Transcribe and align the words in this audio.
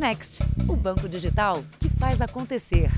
Next, 0.00 0.42
o 0.66 0.74
banco 0.74 1.06
digital 1.06 1.62
que 1.78 1.90
faz 1.90 2.22
acontecer. 2.22 2.90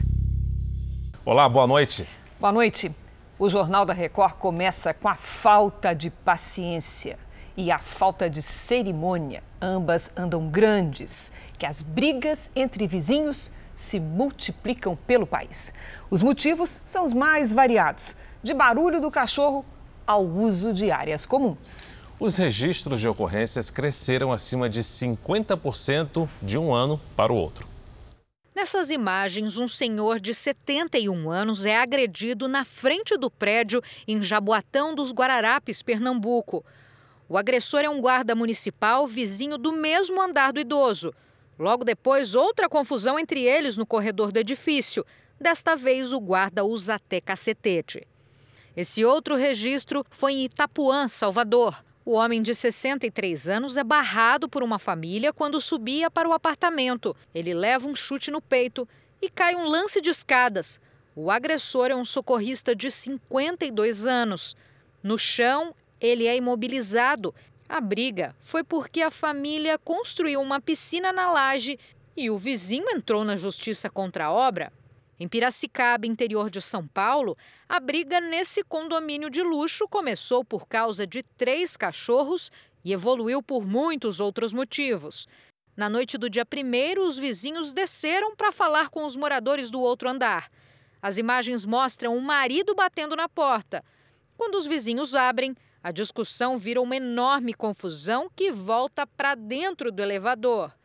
Olá, 1.24 1.48
boa 1.48 1.66
noite. 1.66 2.06
Boa 2.38 2.52
noite. 2.52 2.94
O 3.36 3.48
Jornal 3.48 3.84
da 3.84 3.92
Record 3.92 4.34
começa 4.34 4.94
com 4.94 5.08
a 5.08 5.16
falta 5.16 5.96
de 5.96 6.10
paciência 6.10 7.18
e 7.56 7.72
a 7.72 7.78
falta 7.80 8.30
de 8.30 8.40
cerimônia. 8.40 9.42
Ambas 9.60 10.12
andam 10.16 10.48
grandes, 10.48 11.32
que 11.58 11.66
as 11.66 11.82
brigas 11.82 12.52
entre 12.54 12.86
vizinhos 12.86 13.50
se 13.74 13.98
multiplicam 13.98 14.94
pelo 14.94 15.26
país. 15.26 15.74
Os 16.08 16.22
motivos 16.22 16.80
são 16.86 17.04
os 17.04 17.12
mais 17.12 17.52
variados, 17.52 18.16
de 18.44 18.54
barulho 18.54 19.00
do 19.00 19.10
cachorro 19.10 19.64
ao 20.06 20.24
uso 20.24 20.72
de 20.72 20.92
áreas 20.92 21.26
comuns. 21.26 21.98
Os 22.24 22.36
registros 22.36 23.00
de 23.00 23.08
ocorrências 23.08 23.68
cresceram 23.68 24.30
acima 24.30 24.68
de 24.68 24.80
50% 24.80 26.28
de 26.40 26.56
um 26.56 26.72
ano 26.72 27.00
para 27.16 27.32
o 27.32 27.36
outro. 27.36 27.66
Nessas 28.54 28.92
imagens, 28.92 29.58
um 29.58 29.66
senhor 29.66 30.20
de 30.20 30.32
71 30.32 31.28
anos 31.28 31.66
é 31.66 31.76
agredido 31.76 32.46
na 32.46 32.64
frente 32.64 33.16
do 33.16 33.28
prédio 33.28 33.82
em 34.06 34.22
Jaboatão 34.22 34.94
dos 34.94 35.10
Guararapes, 35.10 35.82
Pernambuco. 35.82 36.64
O 37.28 37.36
agressor 37.36 37.80
é 37.80 37.88
um 37.88 38.00
guarda 38.00 38.36
municipal 38.36 39.04
vizinho 39.04 39.58
do 39.58 39.72
mesmo 39.72 40.22
andar 40.22 40.52
do 40.52 40.60
idoso. 40.60 41.12
Logo 41.58 41.84
depois, 41.84 42.36
outra 42.36 42.68
confusão 42.68 43.18
entre 43.18 43.40
eles 43.40 43.76
no 43.76 43.84
corredor 43.84 44.30
do 44.30 44.38
edifício. 44.38 45.04
Desta 45.40 45.74
vez, 45.74 46.12
o 46.12 46.20
guarda 46.20 46.64
usa 46.64 46.94
até 46.94 47.20
cacetete. 47.20 48.06
Esse 48.76 49.04
outro 49.04 49.34
registro 49.34 50.06
foi 50.08 50.34
em 50.34 50.44
Itapuã, 50.44 51.08
Salvador. 51.08 51.82
O 52.04 52.12
homem 52.14 52.42
de 52.42 52.52
63 52.52 53.48
anos 53.48 53.76
é 53.76 53.84
barrado 53.84 54.48
por 54.48 54.64
uma 54.64 54.78
família 54.78 55.32
quando 55.32 55.60
subia 55.60 56.10
para 56.10 56.28
o 56.28 56.32
apartamento. 56.32 57.14
Ele 57.32 57.54
leva 57.54 57.88
um 57.88 57.94
chute 57.94 58.28
no 58.28 58.42
peito 58.42 58.88
e 59.20 59.30
cai 59.30 59.54
um 59.54 59.68
lance 59.68 60.00
de 60.00 60.10
escadas. 60.10 60.80
O 61.14 61.30
agressor 61.30 61.90
é 61.90 61.94
um 61.94 62.04
socorrista 62.04 62.74
de 62.74 62.90
52 62.90 64.04
anos. 64.04 64.56
No 65.00 65.16
chão, 65.16 65.72
ele 66.00 66.26
é 66.26 66.36
imobilizado. 66.36 67.32
A 67.68 67.80
briga 67.80 68.34
foi 68.40 68.64
porque 68.64 69.00
a 69.00 69.10
família 69.10 69.78
construiu 69.78 70.40
uma 70.40 70.60
piscina 70.60 71.12
na 71.12 71.30
laje 71.30 71.78
e 72.16 72.30
o 72.30 72.36
vizinho 72.36 72.90
entrou 72.90 73.24
na 73.24 73.36
justiça 73.36 73.88
contra 73.88 74.24
a 74.24 74.32
obra. 74.32 74.72
Em 75.22 75.28
Piracicaba, 75.28 76.04
interior 76.04 76.50
de 76.50 76.60
São 76.60 76.84
Paulo, 76.84 77.36
a 77.68 77.78
briga 77.78 78.20
nesse 78.20 78.64
condomínio 78.64 79.30
de 79.30 79.40
luxo 79.40 79.86
começou 79.86 80.44
por 80.44 80.66
causa 80.66 81.06
de 81.06 81.22
três 81.22 81.76
cachorros 81.76 82.50
e 82.84 82.92
evoluiu 82.92 83.40
por 83.40 83.64
muitos 83.64 84.18
outros 84.18 84.52
motivos. 84.52 85.28
Na 85.76 85.88
noite 85.88 86.18
do 86.18 86.28
dia 86.28 86.44
1, 86.44 87.06
os 87.06 87.18
vizinhos 87.18 87.72
desceram 87.72 88.34
para 88.34 88.50
falar 88.50 88.90
com 88.90 89.04
os 89.04 89.14
moradores 89.14 89.70
do 89.70 89.80
outro 89.80 90.08
andar. 90.08 90.50
As 91.00 91.18
imagens 91.18 91.64
mostram 91.64 92.16
o 92.16 92.20
marido 92.20 92.74
batendo 92.74 93.14
na 93.14 93.28
porta. 93.28 93.84
Quando 94.36 94.56
os 94.56 94.66
vizinhos 94.66 95.14
abrem, 95.14 95.54
a 95.84 95.92
discussão 95.92 96.58
vira 96.58 96.82
uma 96.82 96.96
enorme 96.96 97.54
confusão 97.54 98.28
que 98.34 98.50
volta 98.50 99.06
para 99.06 99.36
dentro 99.36 99.92
do 99.92 100.02
elevador. 100.02 100.76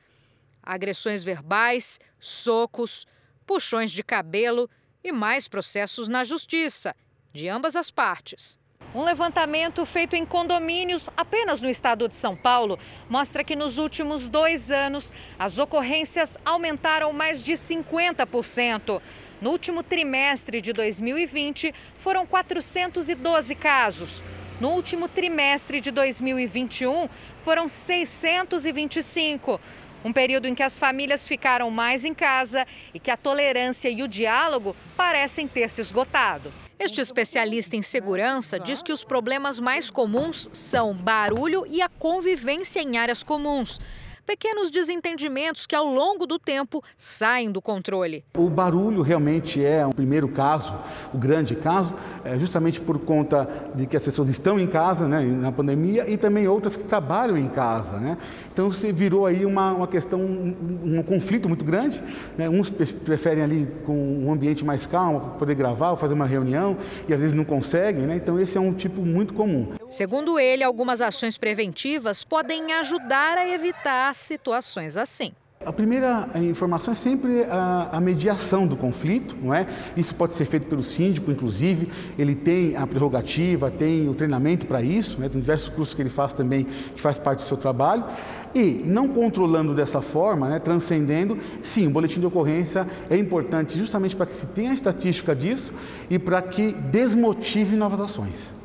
Agressões 0.61 1.23
verbais, 1.23 1.99
socos, 2.19 3.07
puxões 3.47 3.91
de 3.91 4.03
cabelo 4.03 4.69
e 5.03 5.11
mais 5.11 5.47
processos 5.47 6.07
na 6.09 6.23
justiça, 6.25 6.93
de 7.33 7.47
ambas 7.47 7.75
as 7.75 7.89
partes. 7.89 8.59
Um 8.93 9.03
levantamento 9.03 9.85
feito 9.85 10.15
em 10.15 10.25
condomínios 10.25 11.09
apenas 11.15 11.61
no 11.61 11.69
estado 11.69 12.07
de 12.07 12.15
São 12.15 12.35
Paulo 12.35 12.77
mostra 13.09 13.43
que 13.43 13.55
nos 13.55 13.77
últimos 13.77 14.29
dois 14.29 14.69
anos 14.69 15.11
as 15.39 15.59
ocorrências 15.59 16.37
aumentaram 16.43 17.13
mais 17.13 17.41
de 17.43 17.53
50%. 17.53 19.01
No 19.41 19.51
último 19.51 19.83
trimestre 19.83 20.59
de 20.61 20.73
2020, 20.73 21.73
foram 21.95 22.25
412 22.25 23.55
casos. 23.55 24.23
No 24.59 24.69
último 24.69 25.07
trimestre 25.07 25.79
de 25.79 25.91
2021, 25.91 27.07
foram 27.43 27.67
625. 27.67 29.61
Um 30.07 30.13
período 30.13 30.47
em 30.47 30.55
que 30.55 30.63
as 30.63 30.79
famílias 30.79 31.27
ficaram 31.27 31.69
mais 31.69 32.05
em 32.05 32.13
casa 32.13 32.65
e 32.93 32.99
que 32.99 33.11
a 33.11 33.17
tolerância 33.17 33.89
e 33.89 34.01
o 34.01 34.07
diálogo 34.07 34.73
parecem 34.95 35.45
ter 35.49 35.69
se 35.69 35.81
esgotado. 35.81 36.49
Este 36.79 37.01
especialista 37.01 37.75
em 37.75 37.81
segurança 37.81 38.57
diz 38.57 38.81
que 38.81 38.93
os 38.93 39.03
problemas 39.03 39.59
mais 39.59 39.91
comuns 39.91 40.47
são 40.53 40.93
barulho 40.93 41.67
e 41.69 41.81
a 41.81 41.89
convivência 41.89 42.79
em 42.79 42.97
áreas 42.97 43.21
comuns 43.21 43.81
pequenos 44.27 44.69
desentendimentos 44.69 45.65
que, 45.65 45.73
ao 45.73 45.87
longo 45.87 46.27
do 46.27 46.37
tempo, 46.37 46.83
saem 46.97 47.49
do 47.49 47.61
controle. 47.61 48.25
O 48.37 48.49
barulho 48.49 49.01
realmente 49.01 49.63
é 49.63 49.87
um 49.87 49.93
primeiro 49.93 50.27
caso, 50.27 50.77
o 51.13 51.17
grande 51.17 51.55
caso, 51.55 51.95
é 52.25 52.37
justamente 52.37 52.81
por 52.81 52.99
conta 52.99 53.49
de 53.73 53.87
que 53.87 53.95
as 53.95 54.03
pessoas 54.03 54.27
estão 54.27 54.59
em 54.59 54.67
casa, 54.67 55.07
né, 55.07 55.21
na 55.21 55.49
pandemia, 55.49 56.09
e 56.09 56.17
também 56.17 56.45
outras 56.45 56.75
que 56.75 56.83
trabalham 56.83 57.37
em 57.37 57.47
casa. 57.47 57.97
Né? 57.97 58.17
Então, 58.51 58.69
se 58.69 58.91
virou 58.91 59.25
aí 59.25 59.45
uma, 59.45 59.71
uma 59.71 59.87
questão, 59.87 60.19
um, 60.19 60.97
um 60.97 61.03
conflito 61.03 61.47
muito 61.47 61.63
grande. 61.63 62.03
Né? 62.37 62.49
Uns 62.49 62.69
preferem 62.69 63.43
ali 63.43 63.65
com 63.85 63.95
um 63.95 64.29
ambiente 64.29 64.65
mais 64.65 64.85
calmo, 64.85 65.35
poder 65.39 65.55
gravar 65.55 65.91
ou 65.91 65.97
fazer 65.97 66.13
uma 66.13 66.25
reunião, 66.25 66.75
e 67.07 67.13
às 67.13 67.21
vezes 67.21 67.33
não 67.33 67.45
conseguem. 67.45 68.03
Né? 68.03 68.17
Então, 68.17 68.37
esse 68.37 68.57
é 68.57 68.61
um 68.61 68.73
tipo 68.73 69.03
muito 69.03 69.33
comum. 69.33 69.69
Segundo 69.89 70.37
ele, 70.37 70.63
algumas 70.63 70.99
ações 70.99 71.37
preventivas 71.37 72.25
podem 72.25 72.73
ajudar 72.73 73.37
a 73.37 73.47
evitar 73.47 74.16
situações 74.17 74.97
assim. 74.97 75.33
A 75.65 75.73
primeira 75.73 76.29
informação 76.35 76.93
é 76.93 76.95
sempre 76.95 77.43
a, 77.45 77.89
a, 77.93 77.99
mediação 77.99 78.67
do 78.67 78.77
conflito, 78.77 79.35
não 79.41 79.51
é? 79.51 79.65
Isso 79.97 80.13
pode 80.13 80.35
ser 80.35 80.45
feito 80.45 80.67
pelo 80.67 80.83
síndico, 80.83 81.31
inclusive, 81.31 81.89
ele 82.17 82.35
tem 82.35 82.75
a 82.75 82.85
prerrogativa, 82.85 83.71
tem 83.71 84.07
o 84.07 84.13
treinamento 84.13 84.67
para 84.67 84.83
isso, 84.83 85.19
né? 85.19 85.27
tem 85.27 85.41
diversos 85.41 85.67
cursos 85.67 85.95
que 85.95 86.01
ele 86.01 86.11
faz 86.11 86.31
também, 86.31 86.65
que 86.65 87.01
faz 87.01 87.17
parte 87.17 87.39
do 87.39 87.47
seu 87.47 87.57
trabalho. 87.57 88.05
E 88.53 88.83
não 88.85 89.07
controlando 89.07 89.73
dessa 89.73 89.99
forma, 89.99 90.47
né? 90.47 90.59
transcendendo, 90.59 91.39
sim, 91.63 91.87
o 91.87 91.89
boletim 91.89 92.19
de 92.19 92.27
ocorrência 92.27 92.87
é 93.09 93.17
importante 93.17 93.79
justamente 93.79 94.15
para 94.15 94.27
que 94.27 94.33
se 94.33 94.45
tenha 94.45 94.69
a 94.69 94.73
estatística 94.75 95.35
disso 95.35 95.73
e 96.07 96.19
para 96.19 96.39
que 96.39 96.71
desmotive 96.71 97.75
novas 97.75 97.99
ações. 97.99 98.56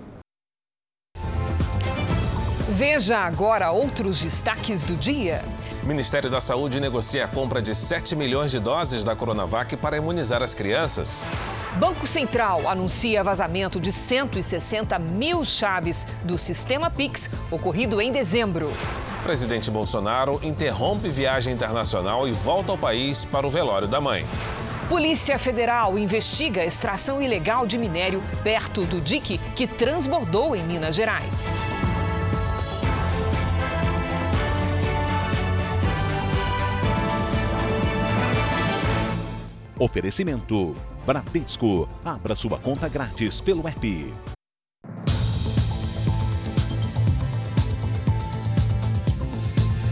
Veja 2.73 3.19
agora 3.19 3.71
outros 3.71 4.19
destaques 4.19 4.83
do 4.83 4.97
dia. 4.97 5.45
O 5.83 5.87
Ministério 5.87 6.31
da 6.31 6.41
Saúde 6.41 6.81
negocia 6.81 7.27
a 7.27 7.29
compra 7.29 7.61
de 7.61 7.75
7 7.75 8.17
milhões 8.17 8.51
de 8.51 8.59
doses 8.59 9.05
da 9.05 9.15
Coronavac 9.15 9.77
para 9.77 9.99
imunizar 9.99 10.43
as 10.43 10.55
crianças. 10.55 11.29
Banco 11.77 12.07
Central 12.07 12.67
anuncia 12.67 13.23
vazamento 13.23 13.79
de 13.79 13.93
160 13.93 14.99
mil 14.99 15.45
chaves 15.45 16.07
do 16.25 16.39
sistema 16.39 16.91
Pix 16.91 17.29
ocorrido 17.51 18.01
em 18.01 18.11
dezembro. 18.11 18.73
Presidente 19.23 19.71
Bolsonaro 19.71 20.41
interrompe 20.43 21.11
viagem 21.11 21.53
internacional 21.53 22.27
e 22.27 22.33
volta 22.33 22.73
ao 22.73 22.79
país 22.79 23.27
para 23.27 23.47
o 23.47 23.51
velório 23.51 23.87
da 23.87 24.01
mãe. 24.01 24.25
Polícia 24.89 25.39
Federal 25.39 25.99
investiga 25.99 26.63
a 26.63 26.67
extração 26.67 27.21
ilegal 27.21 27.67
de 27.67 27.77
minério 27.77 28.23
perto 28.43 28.87
do 28.87 28.99
dique 28.99 29.37
que 29.55 29.67
transbordou 29.67 30.57
em 30.57 30.63
Minas 30.63 30.95
Gerais. 30.95 31.61
Oferecimento: 39.83 40.77
Bradesco. 41.05 41.89
Abra 42.05 42.37
sua 42.37 42.57
conta 42.57 42.89
grátis 42.89 43.41
pelo 43.41 43.67
app. 43.67 44.15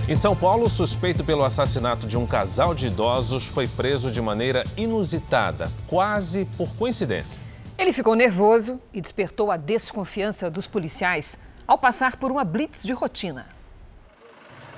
Em 0.08 0.14
São 0.14 0.36
Paulo, 0.36 0.70
suspeito 0.70 1.24
pelo 1.24 1.44
assassinato 1.44 2.06
de 2.06 2.16
um 2.16 2.24
casal 2.24 2.72
de 2.72 2.86
idosos 2.86 3.48
foi 3.48 3.66
preso 3.66 4.12
de 4.12 4.22
maneira 4.22 4.62
inusitada, 4.76 5.68
quase 5.88 6.44
por 6.56 6.72
coincidência. 6.76 7.42
Ele 7.76 7.92
ficou 7.92 8.14
nervoso 8.14 8.80
e 8.92 9.00
despertou 9.00 9.50
a 9.50 9.56
desconfiança 9.56 10.48
dos 10.48 10.68
policiais 10.68 11.36
ao 11.66 11.76
passar 11.76 12.16
por 12.16 12.30
uma 12.30 12.44
blitz 12.44 12.84
de 12.84 12.92
rotina. 12.92 13.59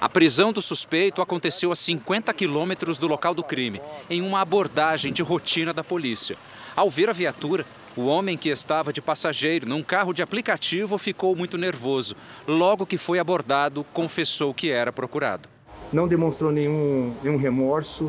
A 0.02 0.08
prisão 0.08 0.52
do 0.52 0.60
suspeito 0.60 1.22
aconteceu 1.22 1.70
a 1.70 1.76
50 1.76 2.34
quilômetros 2.34 2.98
do 2.98 3.06
local 3.06 3.32
do 3.32 3.44
crime, 3.44 3.80
em 4.10 4.20
uma 4.20 4.40
abordagem 4.40 5.12
de 5.12 5.22
rotina 5.22 5.72
da 5.72 5.84
polícia. 5.84 6.36
Ao 6.74 6.90
ver 6.90 7.08
a 7.08 7.12
viatura, 7.12 7.64
o 7.96 8.06
homem 8.06 8.36
que 8.36 8.48
estava 8.48 8.92
de 8.92 9.00
passageiro 9.00 9.68
num 9.68 9.80
carro 9.80 10.12
de 10.12 10.20
aplicativo 10.20 10.98
ficou 10.98 11.36
muito 11.36 11.56
nervoso. 11.56 12.16
Logo 12.48 12.84
que 12.84 12.98
foi 12.98 13.20
abordado, 13.20 13.86
confessou 13.92 14.52
que 14.52 14.72
era 14.72 14.92
procurado. 14.92 15.48
Não 15.92 16.08
demonstrou 16.08 16.50
nenhum, 16.50 17.14
nenhum 17.22 17.36
remorso, 17.36 18.06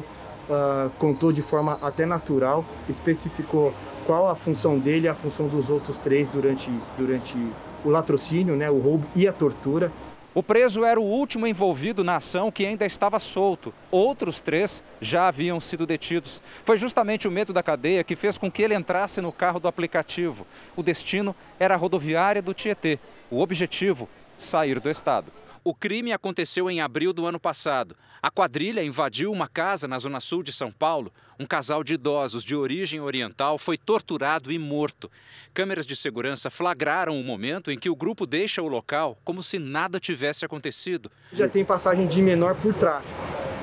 uh, 0.50 0.90
contou 0.98 1.31
de 1.31 1.44
forma 1.44 1.78
até 1.80 2.07
natural, 2.07 2.66
especificou 2.90 3.72
qual 4.07 4.28
a 4.28 4.34
função 4.34 4.80
dele 4.80 5.06
e 5.06 5.10
a 5.10 5.13
função 5.13 5.48
dos 5.48 5.69
outros 5.69 6.00
três 6.00 6.31
durante, 6.31 6.72
durante 6.98 7.38
o 7.86 7.90
latrocínio, 7.92 8.56
né, 8.56 8.68
o 8.72 8.80
roubo 8.80 9.06
e 9.16 9.28
a 9.28 9.31
tortura 9.31 9.92
O 10.35 10.41
preso 10.41 10.83
era 10.83 11.00
o 11.00 11.03
último 11.03 11.45
envolvido 11.45 12.03
na 12.03 12.15
ação 12.15 12.51
que 12.51 12.65
ainda 12.65 12.85
estava 12.88 13.19
solto. 13.19 13.71
Outros 13.91 14.41
três 14.41 14.81
já 15.00 15.27
haviam 15.27 15.59
sido 15.59 15.85
detidos. 15.85 16.41
Foi 16.63 16.75
justamente 16.75 17.27
o 17.27 17.31
medo 17.31 17.53
da 17.53 17.62
cadeia 17.62 18.03
que 18.03 18.15
fez 18.15 18.35
com 18.35 18.51
que 18.51 18.63
ele 18.63 18.74
entrasse 18.74 19.21
no 19.21 19.31
carro 19.31 19.59
do 19.59 19.68
aplicativo. 19.68 20.47
O 20.75 20.81
destino 20.81 21.35
era 21.59 21.75
a 21.75 21.77
rodoviária 21.77 22.41
do 22.41 22.51
Tietê. 22.51 22.97
O 23.30 23.41
objetivo, 23.41 24.09
sair 24.35 24.80
do 24.80 24.89
estado. 24.89 25.31
O 25.63 25.74
crime 25.74 26.12
aconteceu 26.12 26.68
em 26.69 26.81
abril 26.81 27.13
do 27.13 27.27
ano 27.27 27.39
passado. 27.39 27.95
A 28.23 28.31
quadrilha 28.31 28.81
invadiu 28.81 29.33
uma 29.33 29.49
casa 29.49 29.85
na 29.85 29.99
zona 29.99 30.21
sul 30.21 30.43
de 30.43 30.53
São 30.53 30.71
Paulo. 30.71 31.11
Um 31.37 31.45
casal 31.45 31.83
de 31.83 31.95
idosos 31.95 32.41
de 32.41 32.55
origem 32.55 33.01
oriental 33.01 33.57
foi 33.57 33.77
torturado 33.77 34.49
e 34.49 34.57
morto. 34.57 35.11
Câmeras 35.53 35.85
de 35.85 35.93
segurança 35.93 36.49
flagraram 36.49 37.19
o 37.19 37.23
momento 37.23 37.69
em 37.69 37.77
que 37.77 37.89
o 37.89 37.95
grupo 37.97 38.25
deixa 38.25 38.61
o 38.61 38.67
local 38.69 39.17
como 39.25 39.43
se 39.43 39.59
nada 39.59 39.99
tivesse 39.99 40.45
acontecido. 40.45 41.11
Já 41.33 41.49
tem 41.49 41.65
passagem 41.65 42.07
de 42.07 42.21
menor 42.21 42.55
por 42.55 42.73
tráfico. 42.73 43.13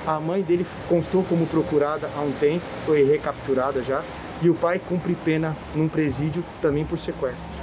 A 0.06 0.20
mãe 0.20 0.42
dele 0.42 0.66
constou 0.90 1.24
como 1.24 1.46
procurada 1.46 2.10
há 2.14 2.20
um 2.20 2.32
tempo, 2.32 2.66
foi 2.84 3.02
recapturada 3.02 3.82
já. 3.82 4.04
E 4.42 4.50
o 4.50 4.54
pai 4.54 4.78
cumpre 4.78 5.14
pena 5.24 5.56
num 5.74 5.88
presídio 5.88 6.44
também 6.60 6.84
por 6.84 6.98
sequestro. 6.98 7.56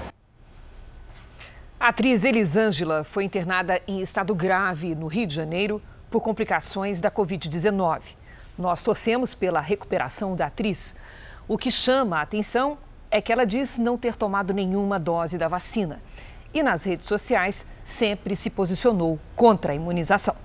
A 1.79 1.89
atriz 1.89 2.23
Elisângela 2.23 3.03
foi 3.03 3.23
internada 3.23 3.79
em 3.87 4.01
estado 4.01 4.33
grave 4.33 4.95
no 4.95 5.05
Rio 5.05 5.27
de 5.27 5.35
Janeiro 5.35 5.79
por 6.09 6.21
complicações 6.21 7.01
da 7.01 7.11
Covid-19. 7.11 8.01
Nós 8.57 8.83
torcemos 8.83 9.35
pela 9.35 9.61
recuperação 9.61 10.35
da 10.35 10.47
atriz. 10.47 10.95
O 11.47 11.57
que 11.57 11.71
chama 11.71 12.17
a 12.17 12.21
atenção 12.21 12.77
é 13.09 13.21
que 13.21 13.31
ela 13.31 13.45
diz 13.45 13.77
não 13.77 13.97
ter 13.97 14.15
tomado 14.15 14.53
nenhuma 14.53 14.99
dose 14.99 15.37
da 15.37 15.47
vacina. 15.47 16.01
E 16.53 16.63
nas 16.63 16.83
redes 16.83 17.05
sociais 17.05 17.67
sempre 17.83 18.35
se 18.35 18.49
posicionou 18.49 19.19
contra 19.35 19.73
a 19.73 19.75
imunização. 19.75 20.35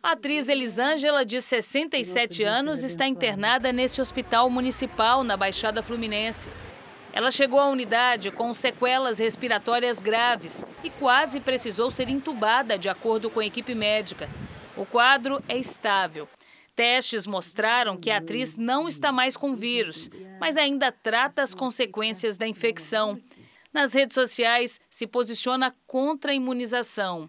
A 0.00 0.12
atriz 0.12 0.48
Elisângela, 0.48 1.24
de 1.24 1.42
67 1.42 2.44
anos, 2.44 2.84
está 2.84 3.06
internada 3.06 3.72
nesse 3.72 4.00
hospital 4.00 4.48
municipal 4.48 5.24
na 5.24 5.36
Baixada 5.36 5.82
Fluminense. 5.82 6.48
Ela 7.12 7.32
chegou 7.32 7.58
à 7.58 7.68
unidade 7.68 8.30
com 8.30 8.54
sequelas 8.54 9.18
respiratórias 9.18 10.00
graves 10.00 10.64
e 10.84 10.90
quase 10.90 11.40
precisou 11.40 11.90
ser 11.90 12.08
entubada, 12.08 12.78
de 12.78 12.88
acordo 12.88 13.28
com 13.28 13.40
a 13.40 13.46
equipe 13.46 13.74
médica. 13.74 14.28
O 14.78 14.86
quadro 14.86 15.42
é 15.48 15.58
estável. 15.58 16.28
Testes 16.76 17.26
mostraram 17.26 17.96
que 17.96 18.12
a 18.12 18.18
atriz 18.18 18.56
não 18.56 18.88
está 18.88 19.10
mais 19.10 19.36
com 19.36 19.56
vírus, 19.56 20.08
mas 20.38 20.56
ainda 20.56 20.92
trata 20.92 21.42
as 21.42 21.52
consequências 21.52 22.38
da 22.38 22.46
infecção. 22.46 23.20
Nas 23.72 23.92
redes 23.92 24.14
sociais, 24.14 24.80
se 24.88 25.04
posiciona 25.04 25.74
contra 25.84 26.30
a 26.30 26.34
imunização. 26.34 27.28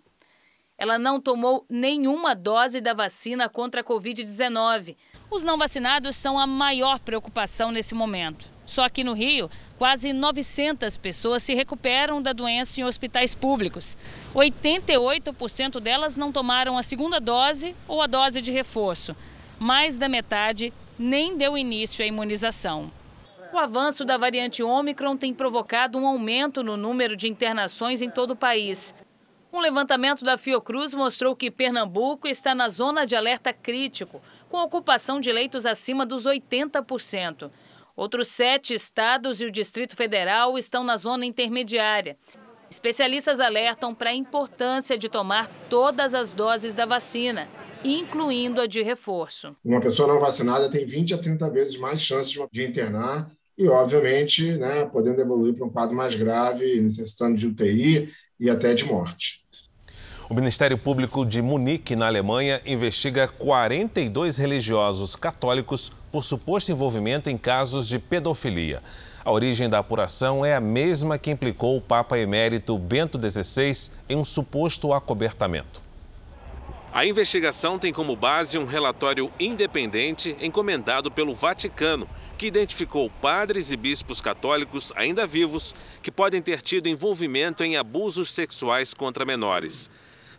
Ela 0.78 1.00
não 1.00 1.19
tomou 1.19 1.66
nenhuma 1.68 2.36
dose 2.36 2.80
da 2.80 2.94
vacina 2.94 3.50
contra 3.50 3.81
a 3.81 3.84
Covid-19. 3.84 4.96
Os 5.31 5.44
não 5.44 5.57
vacinados 5.57 6.16
são 6.16 6.38
a 6.38 6.46
maior 6.46 7.00
preocupação 7.00 7.72
nesse 7.72 7.96
momento. 7.96 8.58
Só 8.69 8.86
aqui 8.86 9.04
no 9.04 9.13
Rio, 9.13 9.50
quase 9.80 10.13
900 10.13 10.95
pessoas 10.95 11.42
se 11.42 11.56
recuperam 11.56 12.21
da 12.21 12.33
doença 12.33 12.80
em 12.80 12.83
hospitais 12.83 13.33
públicos. 13.33 13.98
88% 14.36 15.80
delas 15.80 16.16
não 16.16 16.31
tomaram 16.31 16.77
a 16.77 16.83
segunda 16.83 17.19
dose 17.19 17.75
ou 17.88 18.00
a 18.00 18.06
dose 18.06 18.39
de 18.39 18.51
reforço. 18.51 19.16
Mais 19.57 19.98
da 19.98 20.07
metade 20.07 20.71
nem 21.00 21.36
deu 21.36 21.57
início 21.57 22.06
à 22.06 22.07
imunização. 22.07 22.92
O 23.51 23.57
avanço 23.57 24.06
da 24.06 24.18
variante 24.18 24.62
Ômicron 24.62 25.18
tem 25.18 25.33
provocado 25.33 25.98
um 25.98 26.06
aumento 26.06 26.62
no 26.62 26.77
número 26.77 27.15
de 27.15 27.27
internações 27.27 28.04
em 28.04 28.10
todo 28.12 28.31
o 28.31 28.36
país. 28.36 28.94
Um 29.51 29.62
levantamento 29.62 30.24
da 30.24 30.38
Fiocruz 30.38 30.94
mostrou 30.94 31.36
que 31.36 31.50
Pernambuco 31.50 32.27
está 32.27 32.54
na 32.54 32.69
zona 32.69 33.04
de 33.04 33.15
alerta 33.15 33.51
crítico, 33.51 34.22
com 34.48 34.62
ocupação 34.62 35.19
de 35.19 35.31
leitos 35.31 35.65
acima 35.65 36.06
dos 36.06 36.27
80%. 36.27 37.50
Outros 38.00 38.30
sete 38.30 38.74
estados 38.74 39.42
e 39.42 39.46
o 39.46 39.51
Distrito 39.51 39.94
Federal 39.94 40.57
estão 40.57 40.86
na 40.86 40.96
zona 40.96 41.25
intermediária. 41.25 42.16
Especialistas 42.72 43.42
alertam 43.42 43.94
para 43.94 44.12
a 44.12 44.16
importância 44.16 44.98
de 44.98 45.10
tomar 45.10 45.51
todas 45.69 46.13
as 46.13 46.31
doses 46.31 46.75
da 46.75 46.86
vacina, 46.86 47.50
incluindo 47.84 48.62
a 48.62 48.68
de 48.68 48.81
reforço. 48.81 49.54
Uma 49.66 49.81
pessoa 49.81 50.07
não 50.07 50.18
vacinada 50.18 50.72
tem 50.72 50.86
20 50.86 51.13
a 51.13 51.18
30 51.18 51.50
vezes 51.50 51.78
mais 51.78 52.00
chances 52.00 52.31
de 52.50 52.66
internar 52.66 53.30
e, 53.57 53.68
obviamente, 53.68 54.54
né, 54.54 54.86
podendo 54.86 55.19
evoluir 55.19 55.54
para 55.56 55.66
um 55.66 55.69
quadro 55.69 55.94
mais 55.94 56.16
grave, 56.16 56.80
necessitando 56.80 57.38
de 57.38 57.48
UTI 57.48 58.13
e 58.40 58.50
até 58.50 58.74
de 58.74 58.86
morte. 58.86 59.44
O 60.30 60.34
Ministério 60.34 60.78
Público 60.78 61.25
de 61.25 61.42
Munique, 61.42 61.98
na 61.98 62.07
Alemanha, 62.07 62.62
investiga 62.66 63.28
42 63.28 64.38
religiosos 64.38 65.18
católicos 65.18 65.92
por 66.11 66.23
suposto 66.23 66.71
envolvimento 66.71 67.29
em 67.29 67.38
casos 67.38 67.88
de 67.88 68.00
pedofilia. 68.00 68.81
A 69.23 69.31
origem 69.31 69.69
da 69.69 69.79
apuração 69.79 70.45
é 70.45 70.56
a 70.56 70.61
mesma 70.61 71.17
que 71.17 71.31
implicou 71.31 71.77
o 71.77 71.81
Papa 71.81 72.17
Emérito 72.17 72.77
Bento 72.77 73.19
XVI 73.19 73.91
em 74.07 74.15
um 74.15 74.25
suposto 74.25 74.94
acobertamento. 74.94 75.81
A 76.91 77.06
investigação 77.06 77.77
tem 77.77 77.94
como 77.94 78.15
base 78.15 78.57
um 78.57 78.65
relatório 78.65 79.31
independente 79.39 80.35
encomendado 80.41 81.11
pelo 81.11 81.35
Vaticano, 81.35 82.09
que 82.35 82.47
identificou 82.47 83.12
padres 83.21 83.69
e 83.69 83.77
bispos 83.77 84.19
católicos 84.19 84.91
ainda 84.95 85.27
vivos 85.27 85.75
que 86.01 86.12
podem 86.12 86.41
ter 86.41 86.62
tido 86.62 86.88
envolvimento 86.88 87.63
em 87.63 87.77
abusos 87.77 88.31
sexuais 88.31 88.94
contra 88.94 89.23
menores. 89.23 89.89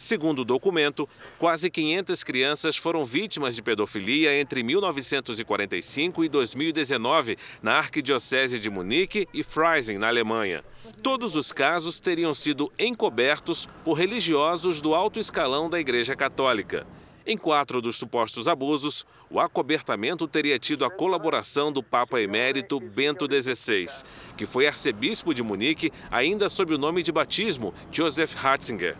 Segundo 0.01 0.39
o 0.39 0.45
documento, 0.47 1.07
quase 1.39 1.69
500 1.69 2.25
crianças 2.25 2.75
foram 2.75 3.05
vítimas 3.05 3.55
de 3.55 3.61
pedofilia 3.61 4.35
entre 4.41 4.63
1945 4.63 6.25
e 6.25 6.29
2019 6.31 7.37
na 7.63 7.75
Arquidiocese 7.75 8.59
de 8.59 8.71
Munique 8.71 9.29
e 9.35 9.43
Freising, 9.43 9.99
na 9.99 10.09
Alemanha. 10.09 10.65
Todos 11.03 11.37
os 11.37 11.53
casos 11.53 12.01
teriam 12.01 12.33
sido 12.33 12.73
encobertos 12.79 13.69
por 13.85 13.93
religiosos 13.93 14.81
do 14.81 14.95
alto 14.95 15.21
escalão 15.21 15.69
da 15.69 15.79
Igreja 15.79 16.17
Católica. 16.17 16.87
Em 17.27 17.37
quatro 17.37 17.83
dos 17.83 17.97
supostos 17.97 18.49
abusos, 18.49 19.05
o 19.29 19.39
acobertamento 19.39 20.27
teria 20.27 20.59
tido 20.59 20.87
a 20.87 20.91
colaboração 20.91 21.71
do 21.71 21.83
Papa 21.83 22.19
Emérito 22.23 22.81
Bento 22.81 23.27
XVI, 23.31 24.03
que 24.35 24.47
foi 24.47 24.67
arcebispo 24.67 25.35
de 25.35 25.43
Munique 25.43 25.93
ainda 26.11 26.49
sob 26.49 26.75
o 26.75 26.79
nome 26.79 27.03
de 27.03 27.13
batismo 27.13 27.75
Joseph 27.93 28.33
Ratzinger. 28.33 28.97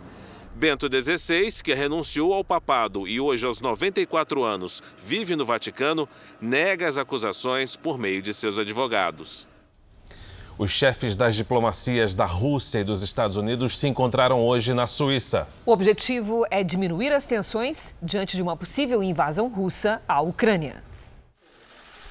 Bento 0.61 0.87
XVI, 0.87 1.63
que 1.63 1.73
renunciou 1.73 2.35
ao 2.35 2.43
papado 2.43 3.07
e 3.07 3.19
hoje, 3.19 3.47
aos 3.47 3.61
94 3.61 4.43
anos, 4.43 4.79
vive 4.95 5.35
no 5.35 5.43
Vaticano, 5.43 6.07
nega 6.39 6.87
as 6.87 6.99
acusações 6.99 7.75
por 7.75 7.97
meio 7.97 8.21
de 8.21 8.31
seus 8.31 8.59
advogados. 8.59 9.47
Os 10.59 10.69
chefes 10.69 11.15
das 11.15 11.35
diplomacias 11.35 12.13
da 12.13 12.25
Rússia 12.25 12.77
e 12.77 12.83
dos 12.83 13.01
Estados 13.01 13.37
Unidos 13.37 13.79
se 13.79 13.87
encontraram 13.87 14.39
hoje 14.39 14.71
na 14.71 14.85
Suíça. 14.85 15.47
O 15.65 15.71
objetivo 15.71 16.45
é 16.51 16.63
diminuir 16.63 17.11
as 17.11 17.25
tensões 17.25 17.95
diante 17.99 18.35
de 18.35 18.43
uma 18.43 18.55
possível 18.55 19.01
invasão 19.01 19.47
russa 19.47 19.99
à 20.07 20.21
Ucrânia. 20.21 20.83